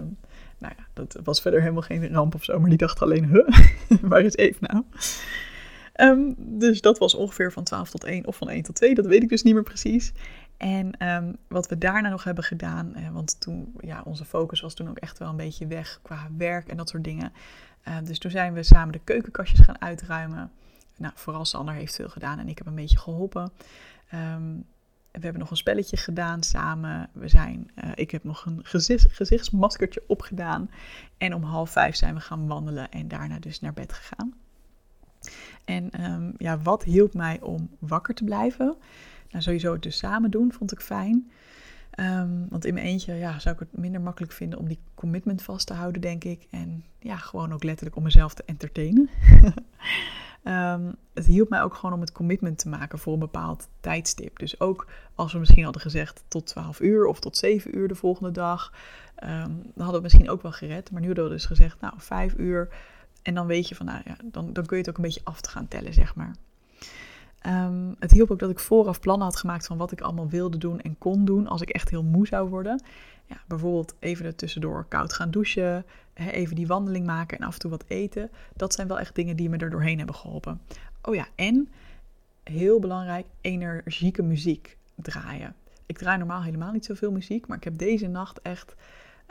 nou 0.61 0.75
ja, 0.77 0.85
dat 0.93 1.19
was 1.25 1.41
verder 1.41 1.61
helemaal 1.61 1.83
geen 1.83 2.13
ramp 2.13 2.35
of 2.35 2.45
zo, 2.45 2.61
maar 2.61 2.69
die 2.69 2.79
dacht 2.79 3.03
alleen, 3.03 3.25
huh, 3.25 3.49
waar 4.11 4.23
is 4.23 4.37
Eve 4.37 4.59
nou? 4.61 4.85
Um, 5.97 6.35
dus 6.39 6.81
dat 6.81 6.99
was 6.99 7.15
ongeveer 7.15 7.53
van 7.53 7.65
12 7.65 7.91
tot 7.91 8.05
1 8.05 8.27
of 8.27 8.37
van 8.37 8.49
1 8.49 8.63
tot 8.63 8.75
2, 8.75 8.95
dat 8.95 9.07
weet 9.07 9.23
ik 9.23 9.29
dus 9.29 9.43
niet 9.43 9.55
meer 9.55 9.63
precies. 9.63 10.13
En 10.57 11.07
um, 11.09 11.37
wat 11.49 11.69
we 11.69 11.79
daarna 11.79 12.09
nog 12.09 12.25
hebben 12.25 12.45
gedaan, 12.45 12.95
eh, 12.95 13.11
want 13.13 13.41
toen, 13.41 13.75
ja, 13.81 14.03
onze 14.05 14.25
focus 14.25 14.61
was 14.61 14.75
toen 14.75 14.89
ook 14.89 14.99
echt 14.99 15.19
wel 15.19 15.29
een 15.29 15.37
beetje 15.37 15.67
weg 15.67 15.99
qua 16.03 16.29
werk 16.37 16.69
en 16.69 16.77
dat 16.77 16.89
soort 16.89 17.05
dingen. 17.05 17.33
Uh, 17.89 17.97
dus 18.05 18.19
toen 18.19 18.31
zijn 18.31 18.53
we 18.53 18.63
samen 18.63 18.93
de 18.93 19.01
keukenkastjes 19.05 19.61
gaan 19.61 19.81
uitruimen. 19.81 20.51
Nou, 20.97 21.13
vooral 21.17 21.45
Sander 21.45 21.75
heeft 21.75 21.95
veel 21.95 22.09
gedaan 22.09 22.39
en 22.39 22.49
ik 22.49 22.59
heb 22.59 22.67
een 22.67 22.75
beetje 22.75 22.99
geholpen. 22.99 23.53
We 25.13 25.21
hebben 25.21 25.41
nog 25.41 25.51
een 25.51 25.57
spelletje 25.57 25.97
gedaan 25.97 26.43
samen. 26.43 27.11
We 27.13 27.29
zijn, 27.29 27.71
uh, 27.85 27.91
ik 27.95 28.11
heb 28.11 28.25
nog 28.25 28.47
een 28.47 28.61
gezicht, 28.63 29.13
gezichtsmaskertje 29.13 30.03
opgedaan. 30.07 30.71
En 31.19 31.35
om 31.35 31.43
half 31.43 31.71
vijf 31.71 31.97
zijn 31.97 32.15
we 32.15 32.21
gaan 32.21 32.47
wandelen 32.47 32.91
en 32.91 33.09
daarna 33.09 33.39
dus 33.39 33.61
naar 33.61 33.73
bed 33.73 33.93
gegaan. 33.93 34.35
En 35.65 36.05
um, 36.05 36.35
ja, 36.37 36.59
wat 36.59 36.83
hielp 36.83 37.15
mij 37.15 37.41
om 37.41 37.71
wakker 37.79 38.15
te 38.15 38.25
blijven? 38.25 38.77
Nou, 39.31 39.43
sowieso 39.43 39.73
het 39.73 39.83
dus 39.83 39.99
samen 39.99 40.31
doen 40.31 40.53
vond 40.53 40.73
ik 40.73 40.81
fijn. 40.81 41.31
Um, 42.01 42.47
want 42.49 42.65
in 42.65 42.75
mijn 42.75 42.87
eentje 42.87 43.15
ja, 43.15 43.39
zou 43.39 43.55
ik 43.55 43.61
het 43.61 43.81
minder 43.81 44.01
makkelijk 44.01 44.33
vinden 44.33 44.59
om 44.59 44.69
die 44.69 44.79
commitment 44.95 45.43
vast 45.43 45.67
te 45.67 45.75
houden, 45.75 46.01
denk 46.01 46.25
ik. 46.25 46.47
En 46.51 46.85
ja, 46.99 47.17
gewoon 47.17 47.53
ook 47.53 47.65
letterlijk 47.65 47.97
om 47.97 48.03
mezelf 48.03 48.35
te 48.35 48.43
entertainen. 48.47 49.09
Ehm, 50.43 50.93
het 51.15 51.27
hielp 51.27 51.49
mij 51.49 51.63
ook 51.63 51.75
gewoon 51.75 51.95
om 51.95 52.01
het 52.01 52.13
commitment 52.13 52.59
te 52.59 52.69
maken 52.69 52.99
voor 52.99 53.13
een 53.13 53.19
bepaald 53.19 53.69
tijdstip. 53.81 54.39
Dus 54.39 54.61
ook 54.61 54.87
als 55.15 55.33
we 55.33 55.39
misschien 55.39 55.65
hadden 55.65 55.83
gezegd 55.83 56.25
tot 56.29 56.47
12 56.47 56.81
uur 56.81 57.07
of 57.07 57.21
tot 57.21 57.37
7 57.37 57.77
uur 57.79 57.89
de 57.89 57.95
volgende 57.95 58.31
dag, 58.31 58.73
um, 59.23 59.63
dan 59.63 59.73
hadden 59.75 59.95
we 59.95 60.03
misschien 60.03 60.31
ook 60.31 60.43
wel 60.43 60.53
gered. 60.53 60.91
Maar 60.91 61.01
nu 61.01 61.07
hadden 61.07 61.25
we 61.25 61.31
dus 61.31 61.47
gezegd, 61.47 61.81
nou, 61.81 61.95
5 61.97 62.35
uur. 62.37 62.69
En 63.23 63.35
dan 63.35 63.47
weet 63.47 63.69
je 63.69 63.75
van, 63.75 63.87
nou 63.87 64.01
ja, 64.05 64.17
dan, 64.25 64.53
dan 64.53 64.67
kun 64.67 64.77
je 64.77 64.83
het 64.83 64.91
ook 64.91 64.97
een 64.97 65.05
beetje 65.05 65.25
af 65.25 65.41
te 65.41 65.51
gaan 65.51 65.69
tellen, 65.69 65.95
zeg 65.95 66.15
maar. 66.15 66.35
Um, 67.47 67.97
het 67.99 68.11
hielp 68.11 68.31
ook 68.31 68.39
dat 68.39 68.51
ik 68.51 68.59
vooraf 68.59 69.01
plannen 69.01 69.27
had 69.27 69.37
gemaakt 69.37 69.67
van 69.67 69.77
wat 69.77 69.93
ik 69.93 70.01
allemaal 70.01 70.29
wilde 70.29 70.59
doen 70.59 70.81
en 70.81 70.99
kon 70.99 71.25
doen 71.25 71.47
als 71.47 71.61
ik 71.61 71.69
echt 71.69 71.91
heel 71.91 72.03
moe 72.03 72.27
zou 72.27 72.49
worden. 72.49 72.83
Ja, 73.27 73.41
bijvoorbeeld 73.49 73.95
even 73.99 74.27
er 74.27 74.35
tussendoor 74.35 74.85
koud 74.89 75.13
gaan 75.13 75.31
douchen, 75.31 75.85
even 76.15 76.57
die 76.57 76.67
wandeling 76.67 77.07
maken 77.07 77.39
en 77.39 77.47
af 77.47 77.55
en 77.55 77.61
toe 77.61 77.71
wat 77.71 77.85
eten. 77.87 78.31
Dat 78.57 78.75
zijn 78.75 78.89
wel 78.89 78.99
echt 78.99 79.15
dingen 79.15 79.37
die 79.37 79.49
me 79.49 79.57
er 79.57 79.71
doorheen 79.71 79.99
hebben 79.99 80.15
geholpen. 80.15 80.61
Oh 81.03 81.15
ja, 81.15 81.27
en 81.35 81.69
heel 82.43 82.79
belangrijk, 82.79 83.27
energieke 83.41 84.23
muziek 84.23 84.77
draaien. 84.95 85.55
Ik 85.87 85.99
draai 85.99 86.19
normaal 86.19 86.43
helemaal 86.43 86.73
niet 86.73 86.85
zoveel 86.85 87.13
muziek, 87.13 87.47
maar 87.47 87.57
ik 87.57 87.65
heb 87.65 87.79
deze 87.79 88.07
nacht 88.07 88.41
echt 88.43 88.75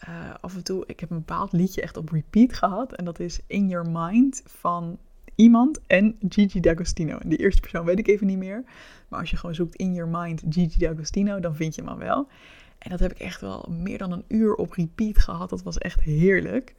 uh, 0.09 0.33
af 0.41 0.55
en 0.55 0.63
toe, 0.63 0.83
ik 0.87 0.99
heb 0.99 1.09
een 1.09 1.17
bepaald 1.17 1.51
liedje 1.51 1.81
echt 1.81 1.97
op 1.97 2.09
repeat 2.09 2.53
gehad. 2.53 2.93
En 2.93 3.05
dat 3.05 3.19
is 3.19 3.39
In 3.47 3.67
Your 3.67 3.89
Mind 3.89 4.41
van 4.45 4.97
iemand 5.39 5.79
en 5.87 6.15
Gigi 6.29 6.59
D'Agostino. 6.59 7.17
En 7.17 7.29
die 7.29 7.37
eerste 7.37 7.61
persoon 7.61 7.85
weet 7.85 7.99
ik 7.99 8.07
even 8.07 8.27
niet 8.27 8.37
meer. 8.37 8.63
Maar 9.07 9.19
als 9.19 9.29
je 9.29 9.37
gewoon 9.37 9.55
zoekt 9.55 9.75
In 9.75 9.93
Your 9.93 10.09
Mind 10.19 10.43
Gigi 10.49 10.79
D'Agostino, 10.79 11.39
dan 11.39 11.55
vind 11.55 11.75
je 11.75 11.81
hem 11.81 11.89
al 11.89 11.97
wel. 11.97 12.27
En 12.77 12.89
dat 12.89 12.99
heb 12.99 13.11
ik 13.11 13.19
echt 13.19 13.41
wel 13.41 13.65
meer 13.69 13.97
dan 13.97 14.11
een 14.11 14.23
uur 14.27 14.55
op 14.55 14.71
repeat 14.71 15.17
gehad. 15.17 15.49
Dat 15.49 15.63
was 15.63 15.77
echt 15.77 15.99
heerlijk. 16.01 16.75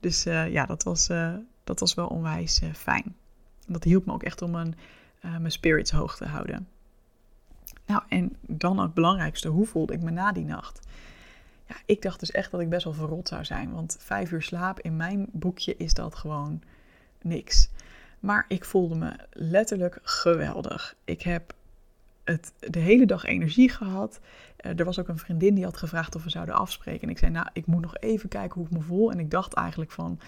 Dus 0.00 0.26
uh, 0.26 0.52
ja, 0.52 0.66
dat 0.66 0.82
was, 0.82 1.08
uh, 1.08 1.34
dat 1.64 1.80
was 1.80 1.94
wel 1.94 2.06
onwijs 2.06 2.62
uh, 2.62 2.72
fijn. 2.72 3.14
Dat 3.66 3.84
hielp 3.84 4.06
me 4.06 4.12
ook 4.12 4.22
echt 4.22 4.42
om 4.42 4.50
mijn, 4.50 4.74
mijn 5.20 5.52
spirits 5.52 5.90
hoog 5.90 6.16
te 6.16 6.26
houden. 6.26 6.68
Nou, 7.86 8.02
en 8.08 8.36
dan 8.40 8.78
het 8.78 8.94
belangrijkste, 8.94 9.48
hoe 9.48 9.66
voelde 9.66 9.92
ik 9.92 10.02
me 10.02 10.10
na 10.10 10.32
die 10.32 10.44
nacht? 10.44 10.86
Ja, 11.68 11.76
ik 11.86 12.02
dacht 12.02 12.20
dus 12.20 12.30
echt 12.30 12.50
dat 12.50 12.60
ik 12.60 12.68
best 12.68 12.84
wel 12.84 12.92
verrot 12.92 13.28
zou 13.28 13.44
zijn. 13.44 13.72
Want 13.72 13.96
vijf 14.00 14.32
uur 14.32 14.42
slaap 14.42 14.80
in 14.80 14.96
mijn 14.96 15.26
boekje 15.32 15.76
is 15.76 15.94
dat 15.94 16.14
gewoon 16.14 16.62
niks. 17.24 17.70
Maar 18.20 18.44
ik 18.48 18.64
voelde 18.64 18.94
me 18.94 19.12
letterlijk 19.32 19.98
geweldig. 20.02 20.96
Ik 21.04 21.22
heb 21.22 21.54
het, 22.24 22.52
de 22.58 22.78
hele 22.78 23.06
dag 23.06 23.24
energie 23.24 23.68
gehad. 23.68 24.20
Uh, 24.60 24.78
er 24.78 24.84
was 24.84 24.98
ook 24.98 25.08
een 25.08 25.18
vriendin 25.18 25.54
die 25.54 25.64
had 25.64 25.76
gevraagd 25.76 26.14
of 26.14 26.24
we 26.24 26.30
zouden 26.30 26.54
afspreken. 26.54 27.02
En 27.02 27.08
ik 27.08 27.18
zei, 27.18 27.30
nou, 27.30 27.46
ik 27.52 27.66
moet 27.66 27.82
nog 27.82 27.96
even 27.96 28.28
kijken 28.28 28.54
hoe 28.54 28.66
ik 28.66 28.76
me 28.76 28.80
voel. 28.80 29.10
En 29.10 29.18
ik 29.18 29.30
dacht 29.30 29.52
eigenlijk 29.52 29.90
van, 29.90 30.20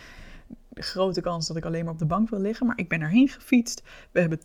grote 0.74 1.20
kans 1.20 1.47
dat 1.47 1.57
ik 1.57 1.64
alleen 1.64 1.84
maar 1.84 1.92
op 1.92 1.99
de 1.99 2.07
bank 2.07 2.28
wil 2.30 2.40
liggen. 2.40 2.66
Maar 2.66 2.78
ik 2.78 2.88
ben 2.88 3.01
erheen 3.01 3.28
gefietst. 3.28 3.82
We 4.11 4.20
hebben 4.20 4.38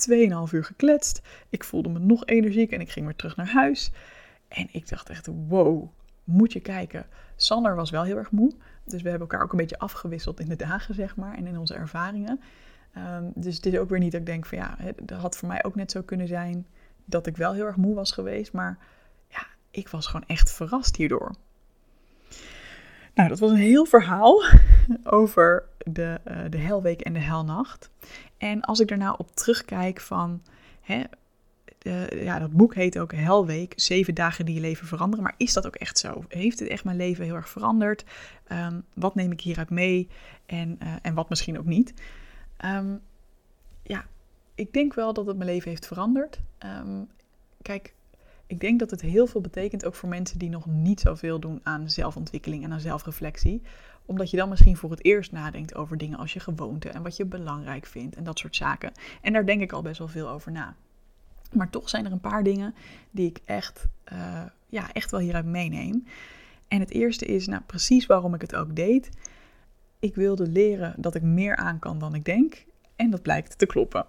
2,5 0.48 0.54
uur 0.54 0.64
gekletst. 0.64 1.22
Ik 1.50 1.64
voelde 1.64 1.90
me 1.90 2.00
nog 2.00 2.26
energiek 2.26 2.72
en 2.72 2.82
ik 2.82 2.92
ging 2.92 3.06
weer 3.06 3.16
terug 3.16 3.36
naar 3.36 3.52
huis. 3.52 3.92
En 4.48 4.68
ik 4.72 4.90
dacht 4.90 5.10
echt, 5.10 5.28
wow, 5.48 5.90
moet 6.24 6.54
je 6.54 6.60
kijken. 6.60 7.06
Sander 7.36 7.76
was 7.76 7.90
wel 7.90 8.04
heel 8.04 8.18
erg 8.18 8.32
moe. 8.32 8.54
Dus 8.92 9.02
we 9.02 9.10
hebben 9.10 9.28
elkaar 9.28 9.46
ook 9.46 9.52
een 9.52 9.58
beetje 9.58 9.80
afgewisseld 9.80 10.40
in 10.40 10.50
de 10.50 10.56
dagen, 10.56 10.96
zeg 10.96 11.16
maar. 11.16 11.36
En 11.36 11.48
in 11.48 11.58
onze 11.58 11.74
ervaringen. 11.74 12.40
Um, 12.98 13.32
dus 13.36 13.56
het 13.56 13.66
is 13.66 13.78
ook 13.78 13.90
weer 13.90 14.00
niet 14.00 14.12
dat 14.12 14.20
ik 14.20 14.26
denk 14.26 14.46
van 14.46 14.58
ja, 14.58 14.76
het 14.78 15.10
had 15.10 15.38
voor 15.38 15.48
mij 15.48 15.64
ook 15.64 15.76
net 15.76 15.92
zo 15.92 16.02
kunnen 16.02 16.28
zijn 16.28 16.68
dat 17.06 17.28
ik 17.28 17.38
wel 17.38 17.54
heel 17.54 17.66
erg 17.66 17.76
moe 17.76 17.96
was 17.96 18.12
geweest. 18.12 18.54
Maar 18.54 18.78
ja, 19.28 19.46
ik 19.72 19.90
was 19.90 20.08
gewoon 20.08 20.28
echt 20.28 20.52
verrast 20.52 20.96
hierdoor. 20.96 21.36
Nou, 23.14 23.30
dat 23.30 23.40
was 23.40 23.50
een 23.50 23.56
heel 23.56 23.86
verhaal 23.86 24.44
over 25.04 25.64
de, 25.78 26.20
uh, 26.28 26.38
de 26.50 26.58
helweek 26.58 27.02
en 27.02 27.14
de 27.14 27.20
helnacht. 27.20 27.90
En 28.38 28.62
als 28.62 28.80
ik 28.80 28.98
nou 28.98 29.16
op 29.18 29.36
terugkijk 29.36 30.00
van, 30.00 30.42
hè, 30.82 31.04
ja, 32.10 32.40
dat 32.40 32.52
boek 32.52 32.76
heet 32.76 33.00
ook 33.00 33.14
Helweek, 33.14 33.74
zeven 33.76 34.14
dagen 34.14 34.46
die 34.46 34.56
je 34.56 34.62
leven 34.62 34.88
veranderen. 34.88 35.24
Maar 35.24 35.36
is 35.38 35.54
dat 35.54 35.66
ook 35.66 35.76
echt 35.76 35.98
zo? 35.98 36.24
Heeft 36.28 36.60
het 36.60 36.70
echt 36.70 36.84
mijn 36.84 36.98
leven 36.98 37.26
heel 37.26 37.36
erg 37.36 37.50
veranderd? 37.50 38.06
Um, 38.52 38.84
wat 38.94 39.16
neem 39.16 39.32
ik 39.32 39.42
hieruit 39.42 39.70
mee 39.70 40.08
en, 40.46 40.78
uh, 40.84 40.94
en 41.02 41.14
wat 41.14 41.30
misschien 41.30 41.60
ook 41.60 41.66
niet? 41.66 41.94
Um, 42.66 43.02
ja, 43.84 44.06
ik 44.56 44.74
denk 44.74 44.94
wel 44.94 45.14
dat 45.14 45.26
het 45.26 45.38
mijn 45.38 45.50
leven 45.50 45.70
heeft 45.70 45.88
veranderd. 45.88 46.40
Um, 46.60 47.08
kijk, 47.62 47.94
ik 48.48 48.60
denk 48.60 48.80
dat 48.80 48.92
het 48.92 49.02
heel 49.02 49.28
veel 49.28 49.42
betekent 49.42 49.86
ook 49.86 49.96
voor 49.96 50.10
mensen 50.10 50.40
die 50.40 50.50
nog 50.50 50.66
niet 50.66 51.00
zoveel 51.00 51.40
doen 51.40 51.60
aan 51.64 51.90
zelfontwikkeling 51.90 52.64
en 52.64 52.72
aan 52.72 52.80
zelfreflectie. 52.80 53.62
Omdat 54.06 54.30
je 54.30 54.38
dan 54.38 54.50
misschien 54.50 54.78
voor 54.78 54.92
het 54.92 55.06
eerst 55.06 55.32
nadenkt 55.32 55.76
over 55.76 55.98
dingen 55.98 56.18
als 56.18 56.34
je 56.34 56.40
gewoonte 56.40 56.90
en 56.90 57.04
wat 57.04 57.18
je 57.18 57.26
belangrijk 57.26 57.86
vindt 57.86 58.16
en 58.16 58.24
dat 58.24 58.40
soort 58.40 58.56
zaken. 58.56 58.92
En 59.22 59.34
daar 59.34 59.46
denk 59.46 59.62
ik 59.62 59.72
al 59.72 59.82
best 59.82 60.00
wel 60.00 60.08
veel 60.08 60.30
over 60.30 60.52
na. 60.52 60.76
Maar 61.54 61.70
toch 61.70 61.90
zijn 61.90 62.06
er 62.06 62.12
een 62.12 62.20
paar 62.20 62.44
dingen 62.44 62.76
die 63.12 63.30
ik 63.30 63.40
echt, 63.46 63.88
uh, 64.14 64.44
ja, 64.68 64.94
echt 64.94 65.12
wel 65.12 65.20
hieruit 65.20 65.46
meeneem. 65.46 66.04
En 66.68 66.80
het 66.80 66.92
eerste 66.92 67.26
is 67.26 67.48
nou, 67.48 67.62
precies 67.66 68.06
waarom 68.06 68.34
ik 68.34 68.42
het 68.42 68.56
ook 68.56 68.76
deed. 68.76 69.10
Ik 70.00 70.16
wilde 70.16 70.48
leren 70.48 70.94
dat 70.98 71.16
ik 71.16 71.22
meer 71.22 71.56
aan 71.56 71.80
kan 71.80 72.00
dan 72.00 72.16
ik 72.16 72.26
denk. 72.26 72.66
En 72.96 73.10
dat 73.10 73.22
blijkt 73.22 73.58
te 73.58 73.66
kloppen. 73.66 74.06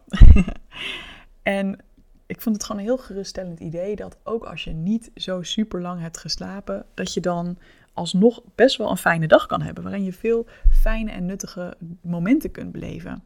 en 1.43 1.79
ik 2.27 2.41
vond 2.41 2.57
het 2.57 2.65
gewoon 2.65 2.81
een 2.81 2.87
heel 2.87 2.99
geruststellend 2.99 3.61
idee 3.61 3.97
dat 3.97 4.17
ook 4.23 4.45
als 4.45 4.65
je 4.65 4.71
niet 4.71 5.11
zo 5.15 5.43
super 5.43 5.81
lang 5.81 6.01
hebt 6.01 6.19
geslapen, 6.19 6.85
dat 6.95 7.15
je 7.15 7.21
dan 7.21 7.59
alsnog 7.93 8.43
best 8.55 8.77
wel 8.77 8.91
een 8.91 8.97
fijne 8.97 9.27
dag 9.27 9.47
kan 9.47 9.63
hebben. 9.63 9.83
Waarin 9.83 10.05
je 10.05 10.13
veel 10.13 10.47
fijne 10.71 11.11
en 11.11 11.27
nuttige 11.27 11.77
momenten 12.01 12.51
kunt 12.51 12.73
beleven. 12.73 13.23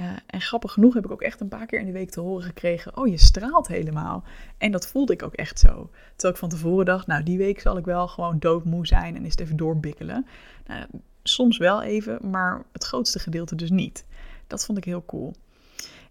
Uh, 0.00 0.10
en 0.26 0.40
grappig 0.40 0.72
genoeg 0.72 0.94
heb 0.94 1.04
ik 1.04 1.10
ook 1.10 1.22
echt 1.22 1.40
een 1.40 1.48
paar 1.48 1.66
keer 1.66 1.80
in 1.80 1.86
de 1.86 1.92
week 1.92 2.10
te 2.10 2.20
horen 2.20 2.42
gekregen: 2.42 2.96
Oh, 2.96 3.06
je 3.08 3.16
straalt 3.16 3.68
helemaal. 3.68 4.24
En 4.58 4.72
dat 4.72 4.86
voelde 4.86 5.12
ik 5.12 5.22
ook 5.22 5.34
echt 5.34 5.58
zo. 5.58 5.90
Terwijl 6.10 6.32
ik 6.32 6.40
van 6.40 6.48
tevoren 6.48 6.84
dacht: 6.84 7.06
Nou, 7.06 7.22
die 7.22 7.38
week 7.38 7.60
zal 7.60 7.76
ik 7.76 7.84
wel 7.84 8.08
gewoon 8.08 8.38
doodmoe 8.38 8.86
zijn 8.86 9.16
en 9.16 9.24
is 9.24 9.36
even 9.36 9.56
doorbikkelen. 9.56 10.26
Nou, 10.66 10.86
soms 11.22 11.58
wel 11.58 11.82
even, 11.82 12.30
maar 12.30 12.64
het 12.72 12.84
grootste 12.84 13.18
gedeelte 13.18 13.54
dus 13.54 13.70
niet. 13.70 14.04
Dat 14.46 14.64
vond 14.64 14.78
ik 14.78 14.84
heel 14.84 15.04
cool. 15.04 15.34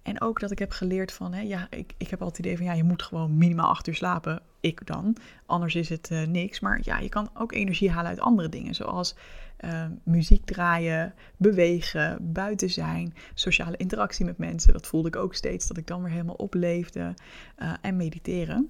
En 0.01 0.21
ook 0.21 0.39
dat 0.39 0.51
ik 0.51 0.59
heb 0.59 0.71
geleerd 0.71 1.11
van, 1.11 1.33
hè, 1.33 1.41
ja, 1.41 1.67
ik, 1.69 1.93
ik 1.97 2.09
heb 2.09 2.21
altijd 2.21 2.37
het 2.37 2.45
idee 2.45 2.57
van, 2.57 2.65
ja, 2.65 2.73
je 2.73 2.83
moet 2.83 3.03
gewoon 3.03 3.37
minimaal 3.37 3.69
acht 3.69 3.87
uur 3.87 3.95
slapen. 3.95 4.41
Ik 4.63 4.85
dan. 4.85 5.15
Anders 5.45 5.75
is 5.75 5.89
het 5.89 6.09
uh, 6.11 6.23
niks. 6.23 6.59
Maar 6.59 6.79
ja, 6.83 6.99
je 6.99 7.09
kan 7.09 7.29
ook 7.33 7.51
energie 7.51 7.91
halen 7.91 8.09
uit 8.09 8.19
andere 8.19 8.49
dingen. 8.49 8.75
Zoals 8.75 9.15
uh, 9.59 9.85
muziek 10.03 10.45
draaien, 10.45 11.13
bewegen, 11.37 12.33
buiten 12.33 12.69
zijn, 12.69 13.13
sociale 13.33 13.77
interactie 13.77 14.25
met 14.25 14.37
mensen. 14.37 14.73
Dat 14.73 14.87
voelde 14.87 15.07
ik 15.07 15.15
ook 15.15 15.35
steeds, 15.35 15.67
dat 15.67 15.77
ik 15.77 15.87
dan 15.87 16.01
weer 16.01 16.11
helemaal 16.11 16.35
opleefde. 16.35 17.13
Uh, 17.57 17.73
en 17.81 17.95
mediteren. 17.95 18.69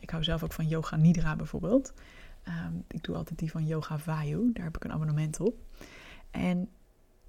ik 0.00 0.10
hou 0.10 0.24
zelf 0.24 0.42
ook 0.42 0.52
van 0.52 0.68
yoga 0.68 0.96
nidra 0.96 1.36
bijvoorbeeld. 1.36 1.92
Um, 2.48 2.84
ik 2.88 3.04
doe 3.04 3.16
altijd 3.16 3.38
die 3.38 3.50
van 3.50 3.66
yoga 3.66 3.98
vayu. 3.98 4.50
Daar 4.52 4.64
heb 4.64 4.76
ik 4.76 4.84
een 4.84 4.92
abonnement 4.92 5.40
op. 5.40 5.54
En 6.30 6.68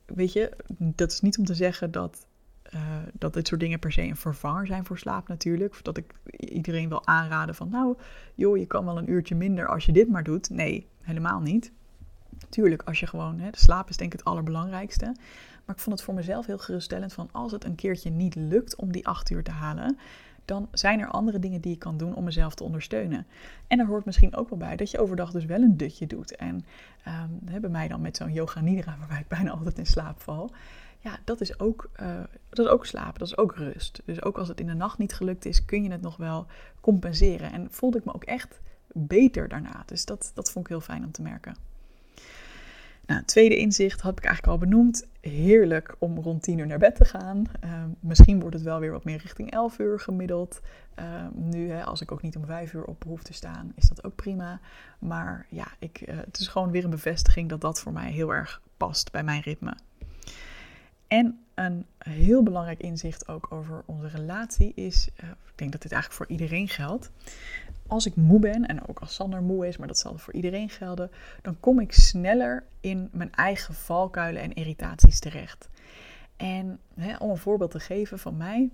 weet 0.05 0.33
je, 0.33 0.51
dat 0.77 1.11
is 1.11 1.21
niet 1.21 1.37
om 1.37 1.45
te 1.45 1.53
zeggen 1.55 1.91
dat 1.91 2.26
uh, 2.73 2.81
dat 3.13 3.33
dit 3.33 3.47
soort 3.47 3.59
dingen 3.59 3.79
per 3.79 3.91
se 3.91 4.01
een 4.01 4.15
vervanger 4.15 4.67
zijn 4.67 4.85
voor 4.85 4.97
slaap 4.97 5.27
natuurlijk. 5.27 5.71
Of 5.71 5.81
dat 5.81 5.97
ik 5.97 6.13
iedereen 6.39 6.89
wil 6.89 7.07
aanraden 7.07 7.55
van 7.55 7.69
nou, 7.69 7.97
joh, 8.35 8.57
je 8.57 8.65
kan 8.65 8.85
wel 8.85 8.97
een 8.97 9.11
uurtje 9.11 9.35
minder 9.35 9.67
als 9.67 9.85
je 9.85 9.91
dit 9.91 10.09
maar 10.09 10.23
doet. 10.23 10.49
Nee, 10.49 10.87
helemaal 11.01 11.39
niet. 11.39 11.71
Tuurlijk, 12.49 12.81
als 12.81 12.99
je 12.99 13.07
gewoon, 13.07 13.39
hè, 13.39 13.49
slaap 13.51 13.89
is 13.89 13.97
denk 13.97 14.13
ik 14.13 14.19
het 14.19 14.27
allerbelangrijkste. 14.27 15.05
Maar 15.65 15.75
ik 15.75 15.81
vond 15.81 15.95
het 15.95 16.05
voor 16.05 16.13
mezelf 16.13 16.45
heel 16.45 16.57
geruststellend 16.57 17.13
van 17.13 17.29
als 17.31 17.51
het 17.51 17.63
een 17.63 17.75
keertje 17.75 18.09
niet 18.09 18.35
lukt 18.35 18.75
om 18.75 18.91
die 18.91 19.07
acht 19.07 19.29
uur 19.29 19.43
te 19.43 19.51
halen, 19.51 19.97
dan 20.45 20.67
zijn 20.71 20.99
er 20.99 21.07
andere 21.07 21.39
dingen 21.39 21.61
die 21.61 21.73
ik 21.73 21.79
kan 21.79 21.97
doen 21.97 22.15
om 22.15 22.23
mezelf 22.23 22.55
te 22.55 22.63
ondersteunen. 22.63 23.27
En 23.67 23.79
er 23.79 23.85
hoort 23.85 24.05
misschien 24.05 24.35
ook 24.35 24.49
wel 24.49 24.57
bij 24.57 24.75
dat 24.75 24.91
je 24.91 24.99
overdag 24.99 25.31
dus 25.31 25.45
wel 25.45 25.61
een 25.61 25.77
dutje 25.77 26.07
doet. 26.07 26.35
En 26.35 26.65
um, 27.07 27.61
bij 27.61 27.69
mij 27.69 27.87
dan 27.87 28.01
met 28.01 28.17
zo'n 28.17 28.33
yoga 28.33 28.61
nidra, 28.61 28.95
waarbij 28.99 29.19
ik 29.19 29.27
bijna 29.27 29.51
altijd 29.51 29.77
in 29.77 29.85
slaap 29.85 30.21
val 30.21 30.51
ja, 30.99 31.19
dat 31.23 31.41
is, 31.41 31.59
ook, 31.59 31.89
uh, 32.01 32.19
dat 32.49 32.65
is 32.65 32.71
ook 32.71 32.85
slapen, 32.85 33.19
dat 33.19 33.27
is 33.27 33.37
ook 33.37 33.55
rust. 33.55 34.01
Dus 34.05 34.21
ook 34.21 34.37
als 34.37 34.47
het 34.47 34.59
in 34.59 34.67
de 34.67 34.73
nacht 34.73 34.97
niet 34.97 35.13
gelukt 35.13 35.45
is, 35.45 35.65
kun 35.65 35.83
je 35.83 35.91
het 35.91 36.01
nog 36.01 36.17
wel 36.17 36.45
compenseren. 36.81 37.51
En 37.51 37.67
voelde 37.71 37.97
ik 37.97 38.05
me 38.05 38.13
ook 38.13 38.23
echt 38.23 38.59
beter 38.91 39.47
daarna. 39.47 39.83
Dus 39.85 40.05
dat, 40.05 40.31
dat 40.33 40.51
vond 40.51 40.65
ik 40.65 40.71
heel 40.71 40.81
fijn 40.81 41.03
om 41.03 41.11
te 41.11 41.21
merken. 41.21 41.55
Nou, 43.07 43.23
tweede 43.23 43.57
inzicht 43.57 44.01
had 44.01 44.17
ik 44.17 44.25
eigenlijk 44.25 44.53
al 44.53 44.67
benoemd. 44.67 45.07
Heerlijk 45.21 45.95
om 45.99 46.17
rond 46.17 46.43
10 46.43 46.57
uur 46.57 46.67
naar 46.67 46.77
bed 46.77 46.95
te 46.95 47.05
gaan. 47.05 47.43
Uh, 47.63 47.83
misschien 47.99 48.39
wordt 48.39 48.55
het 48.55 48.63
wel 48.63 48.79
weer 48.79 48.91
wat 48.91 49.03
meer 49.03 49.17
richting 49.17 49.51
11 49.51 49.79
uur 49.79 49.99
gemiddeld. 49.99 50.61
Uh, 50.99 51.05
nu, 51.33 51.69
hè, 51.71 51.83
als 51.83 52.01
ik 52.01 52.11
ook 52.11 52.21
niet 52.21 52.35
om 52.35 52.45
5 52.45 52.73
uur 52.73 52.83
op 52.83 53.03
hoef 53.03 53.23
te 53.23 53.33
staan, 53.33 53.71
is 53.75 53.87
dat 53.87 54.03
ook 54.03 54.15
prima. 54.15 54.59
Maar 54.99 55.45
ja, 55.49 55.67
ik, 55.79 56.01
uh, 56.01 56.15
het 56.17 56.39
is 56.39 56.47
gewoon 56.47 56.71
weer 56.71 56.83
een 56.83 56.89
bevestiging 56.89 57.49
dat 57.49 57.61
dat 57.61 57.79
voor 57.79 57.93
mij 57.93 58.11
heel 58.11 58.33
erg 58.33 58.61
past 58.77 59.11
bij 59.11 59.23
mijn 59.23 59.41
ritme. 59.41 59.73
En 61.07 61.39
een 61.53 61.85
heel 61.97 62.43
belangrijk 62.43 62.79
inzicht 62.79 63.27
ook 63.27 63.51
over 63.51 63.83
onze 63.85 64.07
relatie 64.07 64.71
is, 64.75 65.09
uh, 65.23 65.29
ik 65.29 65.57
denk 65.57 65.71
dat 65.71 65.81
dit 65.81 65.91
eigenlijk 65.91 66.23
voor 66.23 66.37
iedereen 66.37 66.67
geldt. 66.67 67.11
Als 67.87 68.05
ik 68.05 68.15
moe 68.15 68.39
ben, 68.39 68.65
en 68.65 68.87
ook 68.87 68.99
als 68.99 69.13
Sander 69.13 69.41
moe 69.41 69.67
is, 69.67 69.77
maar 69.77 69.87
dat 69.87 69.97
zal 69.97 70.17
voor 70.17 70.33
iedereen 70.33 70.69
gelden, 70.69 71.11
dan 71.41 71.59
kom 71.59 71.79
ik 71.79 71.93
sneller 71.93 72.63
in 72.79 73.09
mijn 73.11 73.31
eigen 73.33 73.73
valkuilen 73.73 74.41
en 74.41 74.53
irritaties 74.53 75.19
terecht. 75.19 75.69
En 76.37 76.79
hè, 76.95 77.17
om 77.17 77.29
een 77.29 77.37
voorbeeld 77.37 77.71
te 77.71 77.79
geven 77.79 78.19
van 78.19 78.37
mij. 78.37 78.69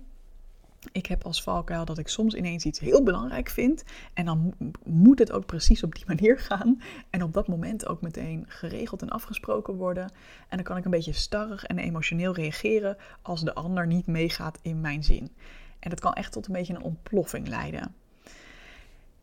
Ik 0.92 1.06
heb 1.06 1.24
als 1.24 1.42
valkuil 1.42 1.84
dat 1.84 1.98
ik 1.98 2.08
soms 2.08 2.34
ineens 2.34 2.64
iets 2.64 2.78
heel 2.78 3.02
belangrijk 3.02 3.48
vind. 3.48 3.84
En 4.14 4.24
dan 4.24 4.54
moet 4.84 5.18
het 5.18 5.32
ook 5.32 5.46
precies 5.46 5.82
op 5.82 5.94
die 5.94 6.04
manier 6.14 6.38
gaan. 6.38 6.80
En 7.10 7.22
op 7.22 7.32
dat 7.32 7.48
moment 7.48 7.86
ook 7.86 8.02
meteen 8.02 8.44
geregeld 8.48 9.02
en 9.02 9.10
afgesproken 9.10 9.74
worden. 9.74 10.10
En 10.48 10.56
dan 10.56 10.62
kan 10.62 10.76
ik 10.76 10.84
een 10.84 10.90
beetje 10.90 11.12
starrig 11.12 11.64
en 11.64 11.78
emotioneel 11.78 12.34
reageren 12.34 12.96
als 13.22 13.40
de 13.40 13.54
ander 13.54 13.86
niet 13.86 14.06
meegaat 14.06 14.58
in 14.62 14.80
mijn 14.80 15.04
zin. 15.04 15.30
En 15.78 15.90
dat 15.90 16.00
kan 16.00 16.12
echt 16.12 16.32
tot 16.32 16.46
een 16.46 16.52
beetje 16.52 16.74
een 16.74 16.82
ontploffing 16.82 17.48
leiden. 17.48 17.94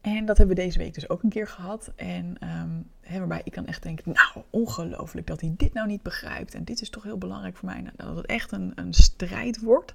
En 0.01 0.25
dat 0.25 0.37
hebben 0.37 0.55
we 0.55 0.61
deze 0.61 0.77
week 0.77 0.93
dus 0.93 1.09
ook 1.09 1.23
een 1.23 1.29
keer 1.29 1.47
gehad. 1.47 1.91
En 1.95 2.37
um, 2.63 2.89
waarbij 3.19 3.41
ik 3.43 3.53
dan 3.53 3.65
echt 3.65 3.83
denk, 3.83 4.05
nou, 4.05 4.45
ongelooflijk 4.49 5.27
dat 5.27 5.41
hij 5.41 5.53
dit 5.57 5.73
nou 5.73 5.87
niet 5.87 6.01
begrijpt. 6.01 6.53
En 6.53 6.63
dit 6.63 6.81
is 6.81 6.89
toch 6.89 7.03
heel 7.03 7.17
belangrijk 7.17 7.57
voor 7.57 7.69
mij. 7.69 7.81
Nou, 7.81 7.93
dat 7.95 8.15
het 8.15 8.25
echt 8.25 8.51
een, 8.51 8.71
een 8.75 8.93
strijd 8.93 9.61
wordt. 9.61 9.93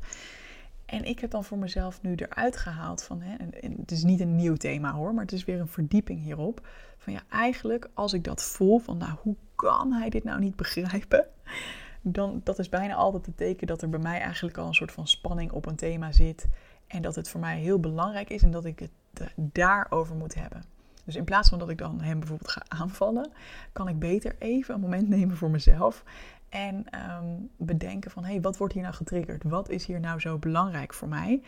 En 0.86 1.04
ik 1.04 1.18
heb 1.18 1.30
dan 1.30 1.44
voor 1.44 1.58
mezelf 1.58 2.02
nu 2.02 2.14
eruit 2.14 2.56
gehaald 2.56 3.02
van, 3.02 3.20
hè, 3.20 3.36
en 3.36 3.74
het 3.80 3.90
is 3.90 4.02
niet 4.02 4.20
een 4.20 4.36
nieuw 4.36 4.54
thema 4.54 4.92
hoor, 4.92 5.14
maar 5.14 5.22
het 5.22 5.32
is 5.32 5.44
weer 5.44 5.60
een 5.60 5.68
verdieping 5.68 6.22
hierop. 6.22 6.68
Van 6.98 7.12
ja, 7.12 7.20
eigenlijk 7.28 7.90
als 7.94 8.12
ik 8.12 8.24
dat 8.24 8.42
voel, 8.42 8.78
van 8.78 8.96
nou, 8.98 9.12
hoe 9.22 9.36
kan 9.54 9.92
hij 9.92 10.08
dit 10.08 10.24
nou 10.24 10.40
niet 10.40 10.56
begrijpen? 10.56 11.26
Dan, 12.02 12.40
dat 12.44 12.58
is 12.58 12.68
bijna 12.68 12.94
altijd 12.94 13.26
het 13.26 13.36
teken 13.36 13.66
dat 13.66 13.82
er 13.82 13.88
bij 13.88 14.00
mij 14.00 14.20
eigenlijk 14.20 14.58
al 14.58 14.66
een 14.66 14.74
soort 14.74 14.92
van 14.92 15.06
spanning 15.08 15.50
op 15.52 15.66
een 15.66 15.76
thema 15.76 16.12
zit. 16.12 16.46
En 16.86 17.02
dat 17.02 17.14
het 17.14 17.28
voor 17.28 17.40
mij 17.40 17.58
heel 17.58 17.80
belangrijk 17.80 18.30
is 18.30 18.42
en 18.42 18.50
dat 18.50 18.64
ik 18.64 18.78
het 18.78 18.90
daarover 19.34 20.16
moet 20.16 20.34
hebben. 20.34 20.64
Dus 21.04 21.16
in 21.16 21.24
plaats 21.24 21.48
van 21.48 21.58
dat 21.58 21.68
ik 21.68 21.78
dan 21.78 22.00
hem 22.00 22.18
bijvoorbeeld 22.18 22.50
ga 22.50 22.62
aanvallen, 22.68 23.32
kan 23.72 23.88
ik 23.88 23.98
beter 23.98 24.36
even 24.38 24.74
een 24.74 24.80
moment 24.80 25.08
nemen 25.08 25.36
voor 25.36 25.50
mezelf. 25.50 26.04
En 26.48 26.90
ehm, 26.90 27.24
bedenken 27.56 28.10
van, 28.10 28.24
hé, 28.24 28.30
hey, 28.30 28.40
wat 28.40 28.56
wordt 28.56 28.74
hier 28.74 28.82
nou 28.82 28.94
getriggerd? 28.94 29.42
Wat 29.44 29.68
is 29.68 29.86
hier 29.86 30.00
nou 30.00 30.20
zo 30.20 30.38
belangrijk 30.38 30.94
voor 30.94 31.08
mij? 31.08 31.42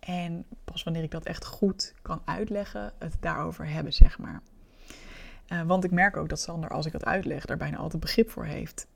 En 0.00 0.44
pas 0.64 0.82
wanneer 0.82 1.02
ik 1.02 1.10
dat 1.10 1.24
echt 1.24 1.44
goed 1.44 1.94
kan 2.02 2.22
uitleggen, 2.24 2.92
het 2.98 3.16
daarover 3.20 3.68
hebben, 3.68 3.92
zeg 3.92 4.18
maar. 4.18 4.42
Uh, 5.48 5.62
want 5.62 5.84
ik 5.84 5.90
merk 5.90 6.16
ook 6.16 6.28
dat 6.28 6.40
Sander, 6.40 6.70
als 6.70 6.86
ik 6.86 6.92
het 6.92 7.04
uitleg, 7.04 7.44
daar 7.44 7.56
bijna 7.56 7.76
altijd 7.76 8.02
begrip 8.02 8.30
voor 8.30 8.44
heeft. 8.44 8.86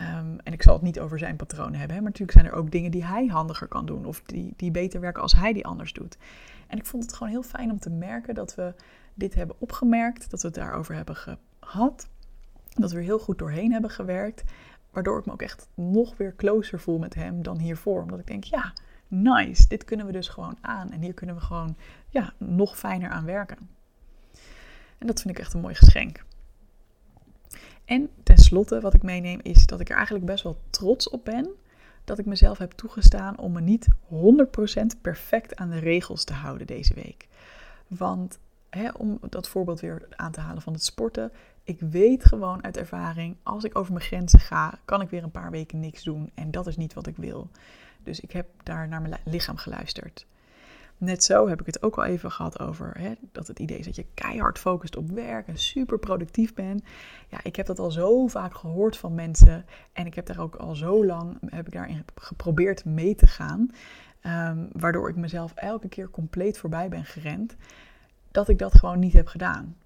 Um, 0.00 0.38
en 0.40 0.52
ik 0.52 0.62
zal 0.62 0.74
het 0.74 0.82
niet 0.82 1.00
over 1.00 1.18
zijn 1.18 1.36
patronen 1.36 1.78
hebben, 1.78 1.96
hè, 1.96 2.02
maar 2.02 2.10
natuurlijk 2.10 2.38
zijn 2.38 2.52
er 2.52 2.58
ook 2.58 2.70
dingen 2.70 2.90
die 2.90 3.04
hij 3.04 3.26
handiger 3.26 3.68
kan 3.68 3.86
doen. 3.86 4.04
Of 4.04 4.22
die, 4.22 4.52
die 4.56 4.70
beter 4.70 5.00
werken 5.00 5.22
als 5.22 5.34
hij 5.34 5.52
die 5.52 5.66
anders 5.66 5.92
doet. 5.92 6.16
En 6.66 6.78
ik 6.78 6.86
vond 6.86 7.02
het 7.02 7.12
gewoon 7.12 7.32
heel 7.32 7.42
fijn 7.42 7.70
om 7.70 7.78
te 7.78 7.90
merken 7.90 8.34
dat 8.34 8.54
we 8.54 8.74
dit 9.14 9.34
hebben 9.34 9.56
opgemerkt, 9.58 10.30
dat 10.30 10.40
we 10.40 10.46
het 10.46 10.56
daarover 10.56 10.94
hebben 10.94 11.16
gehad. 11.60 12.08
Dat 12.80 12.90
we 12.92 12.96
er 12.96 13.02
heel 13.02 13.18
goed 13.18 13.38
doorheen 13.38 13.72
hebben 13.72 13.90
gewerkt. 13.90 14.44
Waardoor 14.90 15.18
ik 15.18 15.26
me 15.26 15.32
ook 15.32 15.42
echt 15.42 15.68
nog 15.74 16.16
weer 16.16 16.34
closer 16.36 16.80
voel 16.80 16.98
met 16.98 17.14
hem 17.14 17.42
dan 17.42 17.58
hiervoor. 17.58 18.02
Omdat 18.02 18.18
ik 18.18 18.26
denk, 18.26 18.44
ja, 18.44 18.72
nice, 19.08 19.68
dit 19.68 19.84
kunnen 19.84 20.06
we 20.06 20.12
dus 20.12 20.28
gewoon 20.28 20.58
aan. 20.60 20.90
En 20.90 21.00
hier 21.00 21.14
kunnen 21.14 21.34
we 21.36 21.40
gewoon 21.40 21.76
ja, 22.08 22.32
nog 22.36 22.78
fijner 22.78 23.10
aan 23.10 23.24
werken. 23.24 23.58
En 24.98 25.06
dat 25.06 25.20
vind 25.20 25.34
ik 25.34 25.40
echt 25.40 25.54
een 25.54 25.60
mooi 25.60 25.74
geschenk. 25.74 26.24
En 27.84 28.10
tenslotte, 28.22 28.80
wat 28.80 28.94
ik 28.94 29.02
meeneem, 29.02 29.40
is 29.42 29.66
dat 29.66 29.80
ik 29.80 29.88
er 29.88 29.96
eigenlijk 29.96 30.26
best 30.26 30.42
wel 30.42 30.60
trots 30.70 31.08
op 31.08 31.24
ben 31.24 31.48
dat 32.08 32.18
ik 32.18 32.26
mezelf 32.26 32.58
heb 32.58 32.72
toegestaan 32.72 33.38
om 33.38 33.52
me 33.52 33.60
niet 33.60 33.88
100% 34.94 35.00
perfect 35.00 35.56
aan 35.56 35.70
de 35.70 35.78
regels 35.78 36.24
te 36.24 36.32
houden 36.32 36.66
deze 36.66 36.94
week. 36.94 37.28
Want 37.86 38.38
hè, 38.70 38.90
om 38.90 39.18
dat 39.28 39.48
voorbeeld 39.48 39.80
weer 39.80 40.06
aan 40.16 40.32
te 40.32 40.40
halen 40.40 40.62
van 40.62 40.72
het 40.72 40.84
sporten, 40.84 41.32
ik 41.68 41.80
weet 41.80 42.24
gewoon 42.24 42.64
uit 42.64 42.76
ervaring, 42.76 43.36
als 43.42 43.64
ik 43.64 43.78
over 43.78 43.92
mijn 43.92 44.04
grenzen 44.04 44.40
ga, 44.40 44.78
kan 44.84 45.00
ik 45.00 45.10
weer 45.10 45.22
een 45.22 45.30
paar 45.30 45.50
weken 45.50 45.80
niks 45.80 46.02
doen. 46.02 46.30
En 46.34 46.50
dat 46.50 46.66
is 46.66 46.76
niet 46.76 46.94
wat 46.94 47.06
ik 47.06 47.16
wil. 47.16 47.50
Dus 48.02 48.20
ik 48.20 48.32
heb 48.32 48.46
daar 48.62 48.88
naar 48.88 49.02
mijn 49.02 49.20
lichaam 49.24 49.56
geluisterd. 49.56 50.26
Net 50.98 51.24
zo 51.24 51.48
heb 51.48 51.60
ik 51.60 51.66
het 51.66 51.82
ook 51.82 51.96
al 51.96 52.04
even 52.04 52.30
gehad 52.30 52.58
over 52.60 52.98
hè, 52.98 53.12
dat 53.32 53.46
het 53.46 53.58
idee 53.58 53.78
is 53.78 53.84
dat 53.84 53.96
je 53.96 54.06
keihard 54.14 54.58
focust 54.58 54.96
op 54.96 55.10
werk 55.10 55.48
en 55.48 55.58
super 55.58 55.98
productief 55.98 56.54
bent. 56.54 56.82
Ja, 57.28 57.40
ik 57.42 57.56
heb 57.56 57.66
dat 57.66 57.78
al 57.78 57.90
zo 57.90 58.26
vaak 58.26 58.54
gehoord 58.54 58.96
van 58.96 59.14
mensen 59.14 59.64
en 59.92 60.06
ik 60.06 60.14
heb 60.14 60.26
daar 60.26 60.40
ook 60.40 60.54
al 60.54 60.74
zo 60.74 61.06
lang 61.06 61.38
heb 61.46 61.66
ik 61.66 61.72
daarin 61.72 62.04
geprobeerd 62.14 62.84
mee 62.84 63.14
te 63.14 63.26
gaan, 63.26 63.70
um, 64.22 64.68
waardoor 64.72 65.08
ik 65.08 65.16
mezelf 65.16 65.52
elke 65.54 65.88
keer 65.88 66.10
compleet 66.10 66.58
voorbij 66.58 66.88
ben 66.88 67.04
gerend, 67.04 67.56
dat 68.30 68.48
ik 68.48 68.58
dat 68.58 68.74
gewoon 68.74 68.98
niet 68.98 69.12
heb 69.12 69.26
gedaan. 69.26 69.76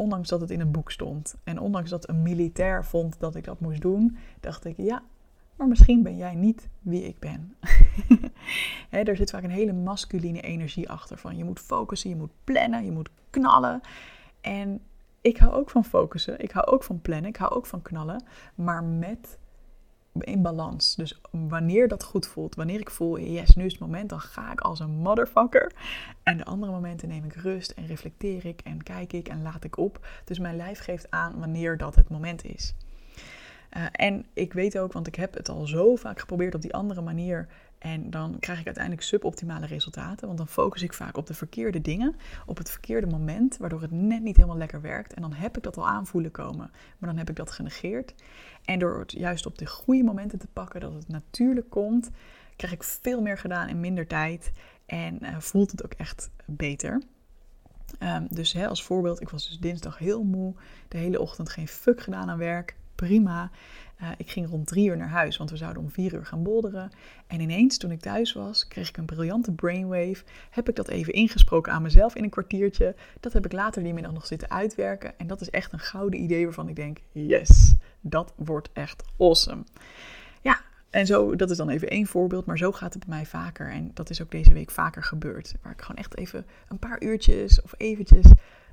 Ondanks 0.00 0.28
dat 0.28 0.40
het 0.40 0.50
in 0.50 0.60
een 0.60 0.70
boek 0.70 0.90
stond 0.90 1.34
en 1.44 1.58
ondanks 1.58 1.90
dat 1.90 2.08
een 2.08 2.22
militair 2.22 2.84
vond 2.84 3.18
dat 3.18 3.34
ik 3.34 3.44
dat 3.44 3.60
moest 3.60 3.80
doen, 3.80 4.16
dacht 4.40 4.64
ik 4.64 4.76
ja, 4.76 5.02
maar 5.56 5.68
misschien 5.68 6.02
ben 6.02 6.16
jij 6.16 6.34
niet 6.34 6.68
wie 6.80 7.02
ik 7.02 7.18
ben. 7.18 7.54
er 8.90 9.16
zit 9.16 9.30
vaak 9.30 9.42
een 9.42 9.50
hele 9.50 9.72
masculine 9.72 10.40
energie 10.40 10.90
achter. 10.90 11.18
Van 11.18 11.36
je 11.36 11.44
moet 11.44 11.60
focussen, 11.60 12.10
je 12.10 12.16
moet 12.16 12.30
plannen, 12.44 12.84
je 12.84 12.90
moet 12.90 13.08
knallen. 13.30 13.80
En 14.40 14.80
ik 15.20 15.36
hou 15.36 15.52
ook 15.52 15.70
van 15.70 15.84
focussen, 15.84 16.40
ik 16.40 16.50
hou 16.50 16.66
ook 16.66 16.84
van 16.84 17.00
plannen, 17.00 17.30
ik 17.30 17.36
hou 17.36 17.52
ook 17.52 17.66
van 17.66 17.82
knallen. 17.82 18.24
Maar 18.54 18.84
met 18.84 19.38
in 20.12 20.42
balans. 20.42 20.94
Dus 20.94 21.20
wanneer 21.30 21.88
dat 21.88 22.04
goed 22.04 22.26
voelt, 22.26 22.54
wanneer 22.54 22.80
ik 22.80 22.90
voel, 22.90 23.18
yes, 23.20 23.54
nu 23.54 23.64
is 23.64 23.72
het 23.72 23.80
moment, 23.80 24.08
dan 24.08 24.20
ga 24.20 24.52
ik 24.52 24.60
als 24.60 24.80
een 24.80 24.90
motherfucker. 24.90 25.72
En 26.22 26.36
de 26.36 26.44
andere 26.44 26.72
momenten 26.72 27.08
neem 27.08 27.24
ik 27.24 27.34
rust 27.34 27.70
en 27.70 27.86
reflecteer 27.86 28.46
ik 28.46 28.60
en 28.64 28.82
kijk 28.82 29.12
ik 29.12 29.28
en 29.28 29.42
laat 29.42 29.64
ik 29.64 29.76
op. 29.76 30.06
Dus 30.24 30.38
mijn 30.38 30.56
lijf 30.56 30.78
geeft 30.78 31.10
aan 31.10 31.38
wanneer 31.38 31.76
dat 31.76 31.94
het 31.94 32.08
moment 32.08 32.44
is. 32.44 32.74
Uh, 33.76 33.84
en 33.92 34.26
ik 34.32 34.52
weet 34.52 34.78
ook, 34.78 34.92
want 34.92 35.06
ik 35.06 35.14
heb 35.14 35.34
het 35.34 35.48
al 35.48 35.66
zo 35.66 35.96
vaak 35.96 36.20
geprobeerd 36.20 36.54
op 36.54 36.62
die 36.62 36.74
andere 36.74 37.00
manier. 37.00 37.48
En 37.80 38.10
dan 38.10 38.38
krijg 38.38 38.58
ik 38.58 38.66
uiteindelijk 38.66 39.04
suboptimale 39.04 39.66
resultaten. 39.66 40.26
Want 40.26 40.38
dan 40.38 40.48
focus 40.48 40.82
ik 40.82 40.92
vaak 40.92 41.16
op 41.16 41.26
de 41.26 41.34
verkeerde 41.34 41.80
dingen, 41.80 42.16
op 42.46 42.58
het 42.58 42.70
verkeerde 42.70 43.06
moment, 43.06 43.56
waardoor 43.56 43.80
het 43.80 43.90
net 43.90 44.22
niet 44.22 44.36
helemaal 44.36 44.56
lekker 44.56 44.80
werkt. 44.80 45.14
En 45.14 45.22
dan 45.22 45.32
heb 45.32 45.56
ik 45.56 45.62
dat 45.62 45.76
al 45.76 45.88
aanvoelen 45.88 46.30
komen. 46.30 46.70
Maar 46.98 47.08
dan 47.08 47.18
heb 47.18 47.30
ik 47.30 47.36
dat 47.36 47.50
genegeerd. 47.50 48.14
En 48.64 48.78
door 48.78 48.98
het 48.98 49.12
juist 49.12 49.46
op 49.46 49.58
de 49.58 49.66
goede 49.66 50.02
momenten 50.02 50.38
te 50.38 50.46
pakken, 50.52 50.80
dat 50.80 50.92
het 50.92 51.08
natuurlijk 51.08 51.70
komt, 51.70 52.10
krijg 52.56 52.72
ik 52.72 52.82
veel 52.82 53.22
meer 53.22 53.38
gedaan 53.38 53.68
in 53.68 53.80
minder 53.80 54.06
tijd. 54.06 54.52
En 54.86 55.18
uh, 55.22 55.38
voelt 55.38 55.70
het 55.70 55.84
ook 55.84 55.92
echt 55.92 56.30
beter. 56.44 57.02
Um, 58.02 58.26
dus 58.30 58.52
hè, 58.52 58.68
als 58.68 58.82
voorbeeld, 58.82 59.20
ik 59.20 59.28
was 59.28 59.48
dus 59.48 59.58
dinsdag 59.58 59.98
heel 59.98 60.22
moe. 60.22 60.54
De 60.88 60.98
hele 60.98 61.20
ochtend 61.20 61.48
geen 61.48 61.68
fuck 61.68 62.00
gedaan 62.00 62.30
aan 62.30 62.38
werk 62.38 62.76
prima. 63.06 63.50
Uh, 64.02 64.08
ik 64.16 64.30
ging 64.30 64.48
rond 64.48 64.66
drie 64.66 64.88
uur 64.88 64.96
naar 64.96 65.08
huis, 65.08 65.36
want 65.36 65.50
we 65.50 65.56
zouden 65.56 65.82
om 65.82 65.90
vier 65.90 66.14
uur 66.14 66.26
gaan 66.26 66.42
bolderen. 66.42 66.90
En 67.26 67.40
ineens, 67.40 67.78
toen 67.78 67.90
ik 67.90 68.00
thuis 68.00 68.32
was, 68.32 68.68
kreeg 68.68 68.88
ik 68.88 68.96
een 68.96 69.04
briljante 69.04 69.52
brainwave. 69.52 70.22
Heb 70.50 70.68
ik 70.68 70.76
dat 70.76 70.88
even 70.88 71.12
ingesproken 71.12 71.72
aan 71.72 71.82
mezelf 71.82 72.14
in 72.14 72.22
een 72.22 72.30
kwartiertje. 72.30 72.94
Dat 73.20 73.32
heb 73.32 73.44
ik 73.44 73.52
later 73.52 73.82
die 73.82 73.94
middag 73.94 74.12
nog 74.12 74.26
zitten 74.26 74.50
uitwerken. 74.50 75.18
En 75.18 75.26
dat 75.26 75.40
is 75.40 75.50
echt 75.50 75.72
een 75.72 75.78
gouden 75.78 76.20
idee 76.20 76.44
waarvan 76.44 76.68
ik 76.68 76.76
denk: 76.76 76.98
yes, 77.12 77.74
dat 78.00 78.32
wordt 78.36 78.70
echt 78.72 79.02
awesome. 79.18 79.64
Ja, 80.40 80.60
en 80.90 81.06
zo, 81.06 81.36
dat 81.36 81.50
is 81.50 81.56
dan 81.56 81.68
even 81.68 81.88
één 81.88 82.06
voorbeeld, 82.06 82.46
maar 82.46 82.58
zo 82.58 82.72
gaat 82.72 82.94
het 82.94 83.06
bij 83.06 83.16
mij 83.16 83.26
vaker. 83.26 83.70
En 83.70 83.90
dat 83.94 84.10
is 84.10 84.22
ook 84.22 84.30
deze 84.30 84.52
week 84.52 84.70
vaker 84.70 85.02
gebeurd. 85.02 85.54
Waar 85.62 85.72
ik 85.72 85.80
gewoon 85.80 85.96
echt 85.96 86.16
even 86.16 86.46
een 86.68 86.78
paar 86.78 87.02
uurtjes 87.02 87.62
of 87.62 87.74
eventjes 87.76 88.26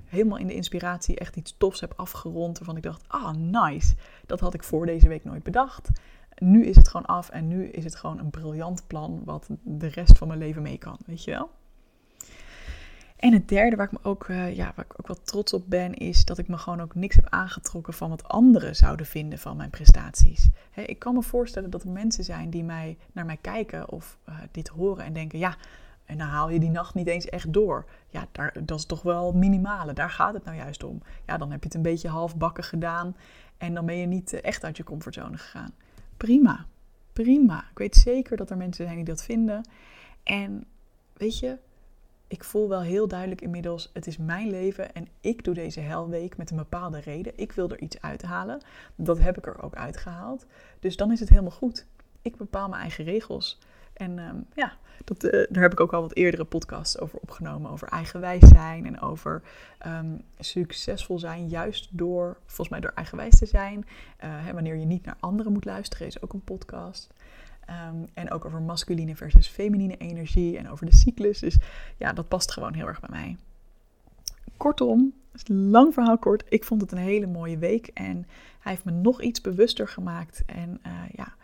helemaal 0.07 0.37
in 0.37 0.47
de 0.47 0.53
inspiratie 0.53 1.17
echt 1.17 1.35
iets 1.35 1.55
tofs 1.57 1.79
heb 1.79 1.93
afgerond. 1.95 2.57
Waarvan 2.57 2.77
ik 2.77 2.83
dacht, 2.83 3.03
ah, 3.07 3.35
nice. 3.35 3.95
Dat 4.25 4.39
had 4.39 4.53
ik 4.53 4.63
voor 4.63 4.85
deze 4.85 5.07
week 5.07 5.23
nooit 5.23 5.43
bedacht. 5.43 5.89
Nu 6.35 6.65
is 6.65 6.75
het 6.75 6.87
gewoon 6.87 7.05
af 7.05 7.29
en 7.29 7.47
nu 7.47 7.65
is 7.67 7.83
het 7.83 7.95
gewoon 7.95 8.19
een 8.19 8.29
briljant 8.29 8.87
plan 8.87 9.21
wat 9.25 9.47
de 9.63 9.87
rest 9.87 10.17
van 10.17 10.27
mijn 10.27 10.39
leven 10.39 10.61
mee 10.61 10.77
kan, 10.77 10.97
weet 11.05 11.23
je 11.23 11.31
wel? 11.31 11.49
En 13.17 13.33
het 13.33 13.47
derde 13.47 13.75
waar 13.75 13.85
ik 13.85 13.91
me 13.91 13.99
ook, 14.01 14.27
uh, 14.27 14.55
ja, 14.55 14.71
waar 14.75 14.85
ik 14.85 14.99
ook 14.99 15.07
wel 15.07 15.21
trots 15.23 15.53
op 15.53 15.63
ben, 15.69 15.93
is 15.93 16.25
dat 16.25 16.37
ik 16.37 16.47
me 16.47 16.57
gewoon 16.57 16.81
ook 16.81 16.95
niks 16.95 17.15
heb 17.15 17.29
aangetrokken 17.29 17.93
van 17.93 18.09
wat 18.09 18.27
anderen 18.27 18.75
zouden 18.75 19.05
vinden 19.05 19.39
van 19.39 19.57
mijn 19.57 19.69
prestaties. 19.69 20.49
ik 20.75 20.99
kan 20.99 21.13
me 21.13 21.21
voorstellen 21.21 21.69
dat 21.69 21.83
er 21.83 21.89
mensen 21.89 22.23
zijn 22.23 22.49
die 22.49 22.63
mij, 22.63 22.97
naar 23.11 23.25
mij 23.25 23.37
kijken 23.41 23.89
of 23.89 24.17
uh, 24.29 24.35
dit 24.51 24.67
horen 24.67 25.05
en 25.05 25.13
denken: 25.13 25.39
ja, 25.39 25.55
en 26.07 26.17
dan 26.17 26.27
haal 26.27 26.49
je 26.49 26.59
die 26.59 26.69
nacht 26.69 26.93
niet 26.93 27.07
eens 27.07 27.25
echt 27.25 27.53
door. 27.53 27.85
Ja, 28.07 28.27
daar, 28.31 28.53
dat 28.63 28.77
is 28.77 28.85
toch 28.85 29.01
wel 29.01 29.31
minimale. 29.33 29.93
Daar 29.93 30.09
gaat 30.09 30.33
het 30.33 30.43
nou 30.43 30.57
juist 30.57 30.83
om. 30.83 31.01
Ja, 31.25 31.37
dan 31.37 31.51
heb 31.51 31.59
je 31.59 31.65
het 31.65 31.75
een 31.75 31.81
beetje 31.81 32.07
halfbakken 32.07 32.63
gedaan. 32.63 33.15
En 33.57 33.73
dan 33.73 33.85
ben 33.85 33.97
je 33.97 34.05
niet 34.05 34.33
eh, 34.33 34.39
echt 34.43 34.63
uit 34.63 34.77
je 34.77 34.83
comfortzone 34.83 35.37
gegaan. 35.37 35.73
Prima. 36.17 36.65
Prima. 37.13 37.59
Ik 37.71 37.77
weet 37.77 37.95
zeker 37.95 38.37
dat 38.37 38.49
er 38.49 38.57
mensen 38.57 38.85
zijn 38.85 38.95
die 38.95 39.05
dat 39.05 39.23
vinden. 39.23 39.69
En 40.23 40.65
weet 41.13 41.39
je, 41.39 41.57
ik 42.27 42.43
voel 42.43 42.69
wel 42.69 42.81
heel 42.81 43.07
duidelijk 43.07 43.41
inmiddels, 43.41 43.89
het 43.93 44.07
is 44.07 44.17
mijn 44.17 44.49
leven 44.49 44.93
en 44.93 45.07
ik 45.21 45.43
doe 45.43 45.53
deze 45.53 45.79
helweek 45.79 46.37
met 46.37 46.51
een 46.51 46.57
bepaalde 46.57 46.99
reden. 46.99 47.33
Ik 47.35 47.51
wil 47.51 47.69
er 47.69 47.81
iets 47.81 48.01
uithalen. 48.01 48.61
Dat 48.95 49.19
heb 49.19 49.37
ik 49.37 49.45
er 49.45 49.63
ook 49.63 49.75
uitgehaald. 49.75 50.45
Dus 50.79 50.97
dan 50.97 51.11
is 51.11 51.19
het 51.19 51.29
helemaal 51.29 51.51
goed. 51.51 51.85
Ik 52.21 52.37
bepaal 52.37 52.69
mijn 52.69 52.81
eigen 52.81 53.03
regels. 53.03 53.59
En 53.97 54.19
um, 54.19 54.45
ja, 54.53 54.73
dat, 55.03 55.23
uh, 55.23 55.31
daar 55.31 55.61
heb 55.61 55.71
ik 55.71 55.79
ook 55.79 55.93
al 55.93 56.01
wat 56.01 56.15
eerdere 56.15 56.45
podcasts 56.45 56.99
over 56.99 57.19
opgenomen. 57.19 57.71
Over 57.71 57.87
eigenwijs 57.87 58.47
zijn 58.47 58.85
en 58.85 59.01
over 59.01 59.41
um, 59.85 60.21
succesvol 60.39 61.19
zijn. 61.19 61.47
Juist 61.47 61.89
door, 61.91 62.37
volgens 62.45 62.69
mij 62.69 62.79
door 62.79 62.91
eigenwijs 62.95 63.37
te 63.37 63.45
zijn. 63.45 63.77
Uh, 63.77 63.85
hè, 64.19 64.53
wanneer 64.53 64.75
je 64.75 64.85
niet 64.85 65.05
naar 65.05 65.17
anderen 65.19 65.51
moet 65.51 65.65
luisteren, 65.65 66.07
is 66.07 66.21
ook 66.21 66.33
een 66.33 66.43
podcast. 66.43 67.13
Ehm, 67.65 67.95
en 68.13 68.31
ook 68.31 68.45
over 68.45 68.61
masculine 68.61 69.15
versus 69.15 69.47
feminine 69.47 69.97
energie 69.97 70.57
en 70.57 70.69
over 70.69 70.85
de 70.85 70.95
cyclus. 70.95 71.39
Dus 71.39 71.57
ja, 71.97 72.13
dat 72.13 72.27
past 72.27 72.51
gewoon 72.51 72.73
heel 72.73 72.87
erg 72.87 72.99
bij 72.99 73.09
mij. 73.09 73.37
Kortom, 74.57 75.13
lang 75.47 75.93
verhaal 75.93 76.17
kort. 76.17 76.43
Ik 76.49 76.63
vond 76.63 76.81
het 76.81 76.91
een 76.91 76.97
hele 76.97 77.27
mooie 77.27 77.57
week. 77.57 77.87
En 77.93 78.27
hij 78.59 78.71
heeft 78.71 78.85
me 78.85 78.91
nog 78.91 79.21
iets 79.21 79.41
bewuster 79.41 79.87
gemaakt. 79.87 80.43
En 80.45 80.79
uh, 80.85 80.91
ja, 81.15 81.35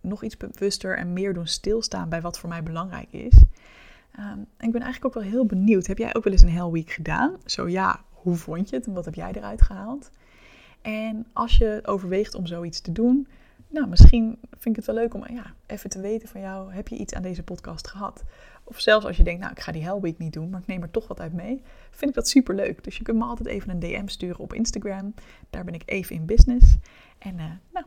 nog 0.00 0.24
iets 0.24 0.36
bewuster 0.36 0.96
en 0.96 1.12
meer 1.12 1.34
doen 1.34 1.46
stilstaan 1.46 2.08
bij 2.08 2.20
wat 2.20 2.38
voor 2.38 2.48
mij 2.48 2.62
belangrijk 2.62 3.12
is. 3.12 3.42
Um, 4.18 4.46
ik 4.58 4.72
ben 4.72 4.82
eigenlijk 4.82 5.04
ook 5.04 5.22
wel 5.22 5.32
heel 5.32 5.46
benieuwd. 5.46 5.86
Heb 5.86 5.98
jij 5.98 6.14
ook 6.14 6.24
wel 6.24 6.32
eens 6.32 6.42
een 6.42 6.50
Hell 6.50 6.70
Week 6.70 6.90
gedaan? 6.90 7.36
Zo 7.44 7.68
ja, 7.68 8.00
hoe 8.10 8.36
vond 8.36 8.68
je 8.68 8.76
het 8.76 8.86
en 8.86 8.92
wat 8.92 9.04
heb 9.04 9.14
jij 9.14 9.32
eruit 9.32 9.62
gehaald? 9.62 10.10
En 10.82 11.26
als 11.32 11.56
je 11.56 11.80
overweegt 11.84 12.34
om 12.34 12.46
zoiets 12.46 12.80
te 12.80 12.92
doen, 12.92 13.28
nou, 13.68 13.88
misschien 13.88 14.38
vind 14.50 14.64
ik 14.64 14.76
het 14.76 14.86
wel 14.86 14.94
leuk 14.94 15.14
om 15.14 15.24
ja, 15.34 15.54
even 15.66 15.90
te 15.90 16.00
weten 16.00 16.28
van 16.28 16.40
jou, 16.40 16.72
heb 16.72 16.88
je 16.88 16.96
iets 16.96 17.14
aan 17.14 17.22
deze 17.22 17.42
podcast 17.42 17.88
gehad? 17.88 18.24
Of 18.64 18.80
zelfs 18.80 19.06
als 19.06 19.16
je 19.16 19.24
denkt, 19.24 19.40
nou, 19.40 19.52
ik 19.52 19.60
ga 19.60 19.72
die 19.72 19.82
Hell 19.82 20.00
Week 20.00 20.18
niet 20.18 20.32
doen, 20.32 20.50
maar 20.50 20.60
ik 20.60 20.66
neem 20.66 20.82
er 20.82 20.90
toch 20.90 21.08
wat 21.08 21.20
uit 21.20 21.32
mee, 21.32 21.62
vind 21.90 22.10
ik 22.10 22.16
dat 22.16 22.28
super 22.28 22.54
leuk. 22.54 22.84
Dus 22.84 22.96
je 22.96 23.02
kunt 23.02 23.18
me 23.18 23.24
altijd 23.24 23.48
even 23.48 23.70
een 23.70 23.78
DM 23.78 24.06
sturen 24.06 24.38
op 24.38 24.52
Instagram. 24.52 25.14
Daar 25.50 25.64
ben 25.64 25.74
ik 25.74 25.82
even 25.84 26.14
in 26.14 26.26
business. 26.26 26.76
En 27.18 27.34
uh, 27.34 27.44
nou, 27.72 27.86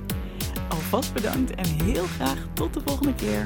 Alvast 0.91 1.13
bedankt 1.13 1.55
en 1.55 1.65
heel 1.83 2.03
graag 2.03 2.37
tot 2.53 2.73
de 2.73 2.81
volgende 2.85 3.15
keer. 3.15 3.45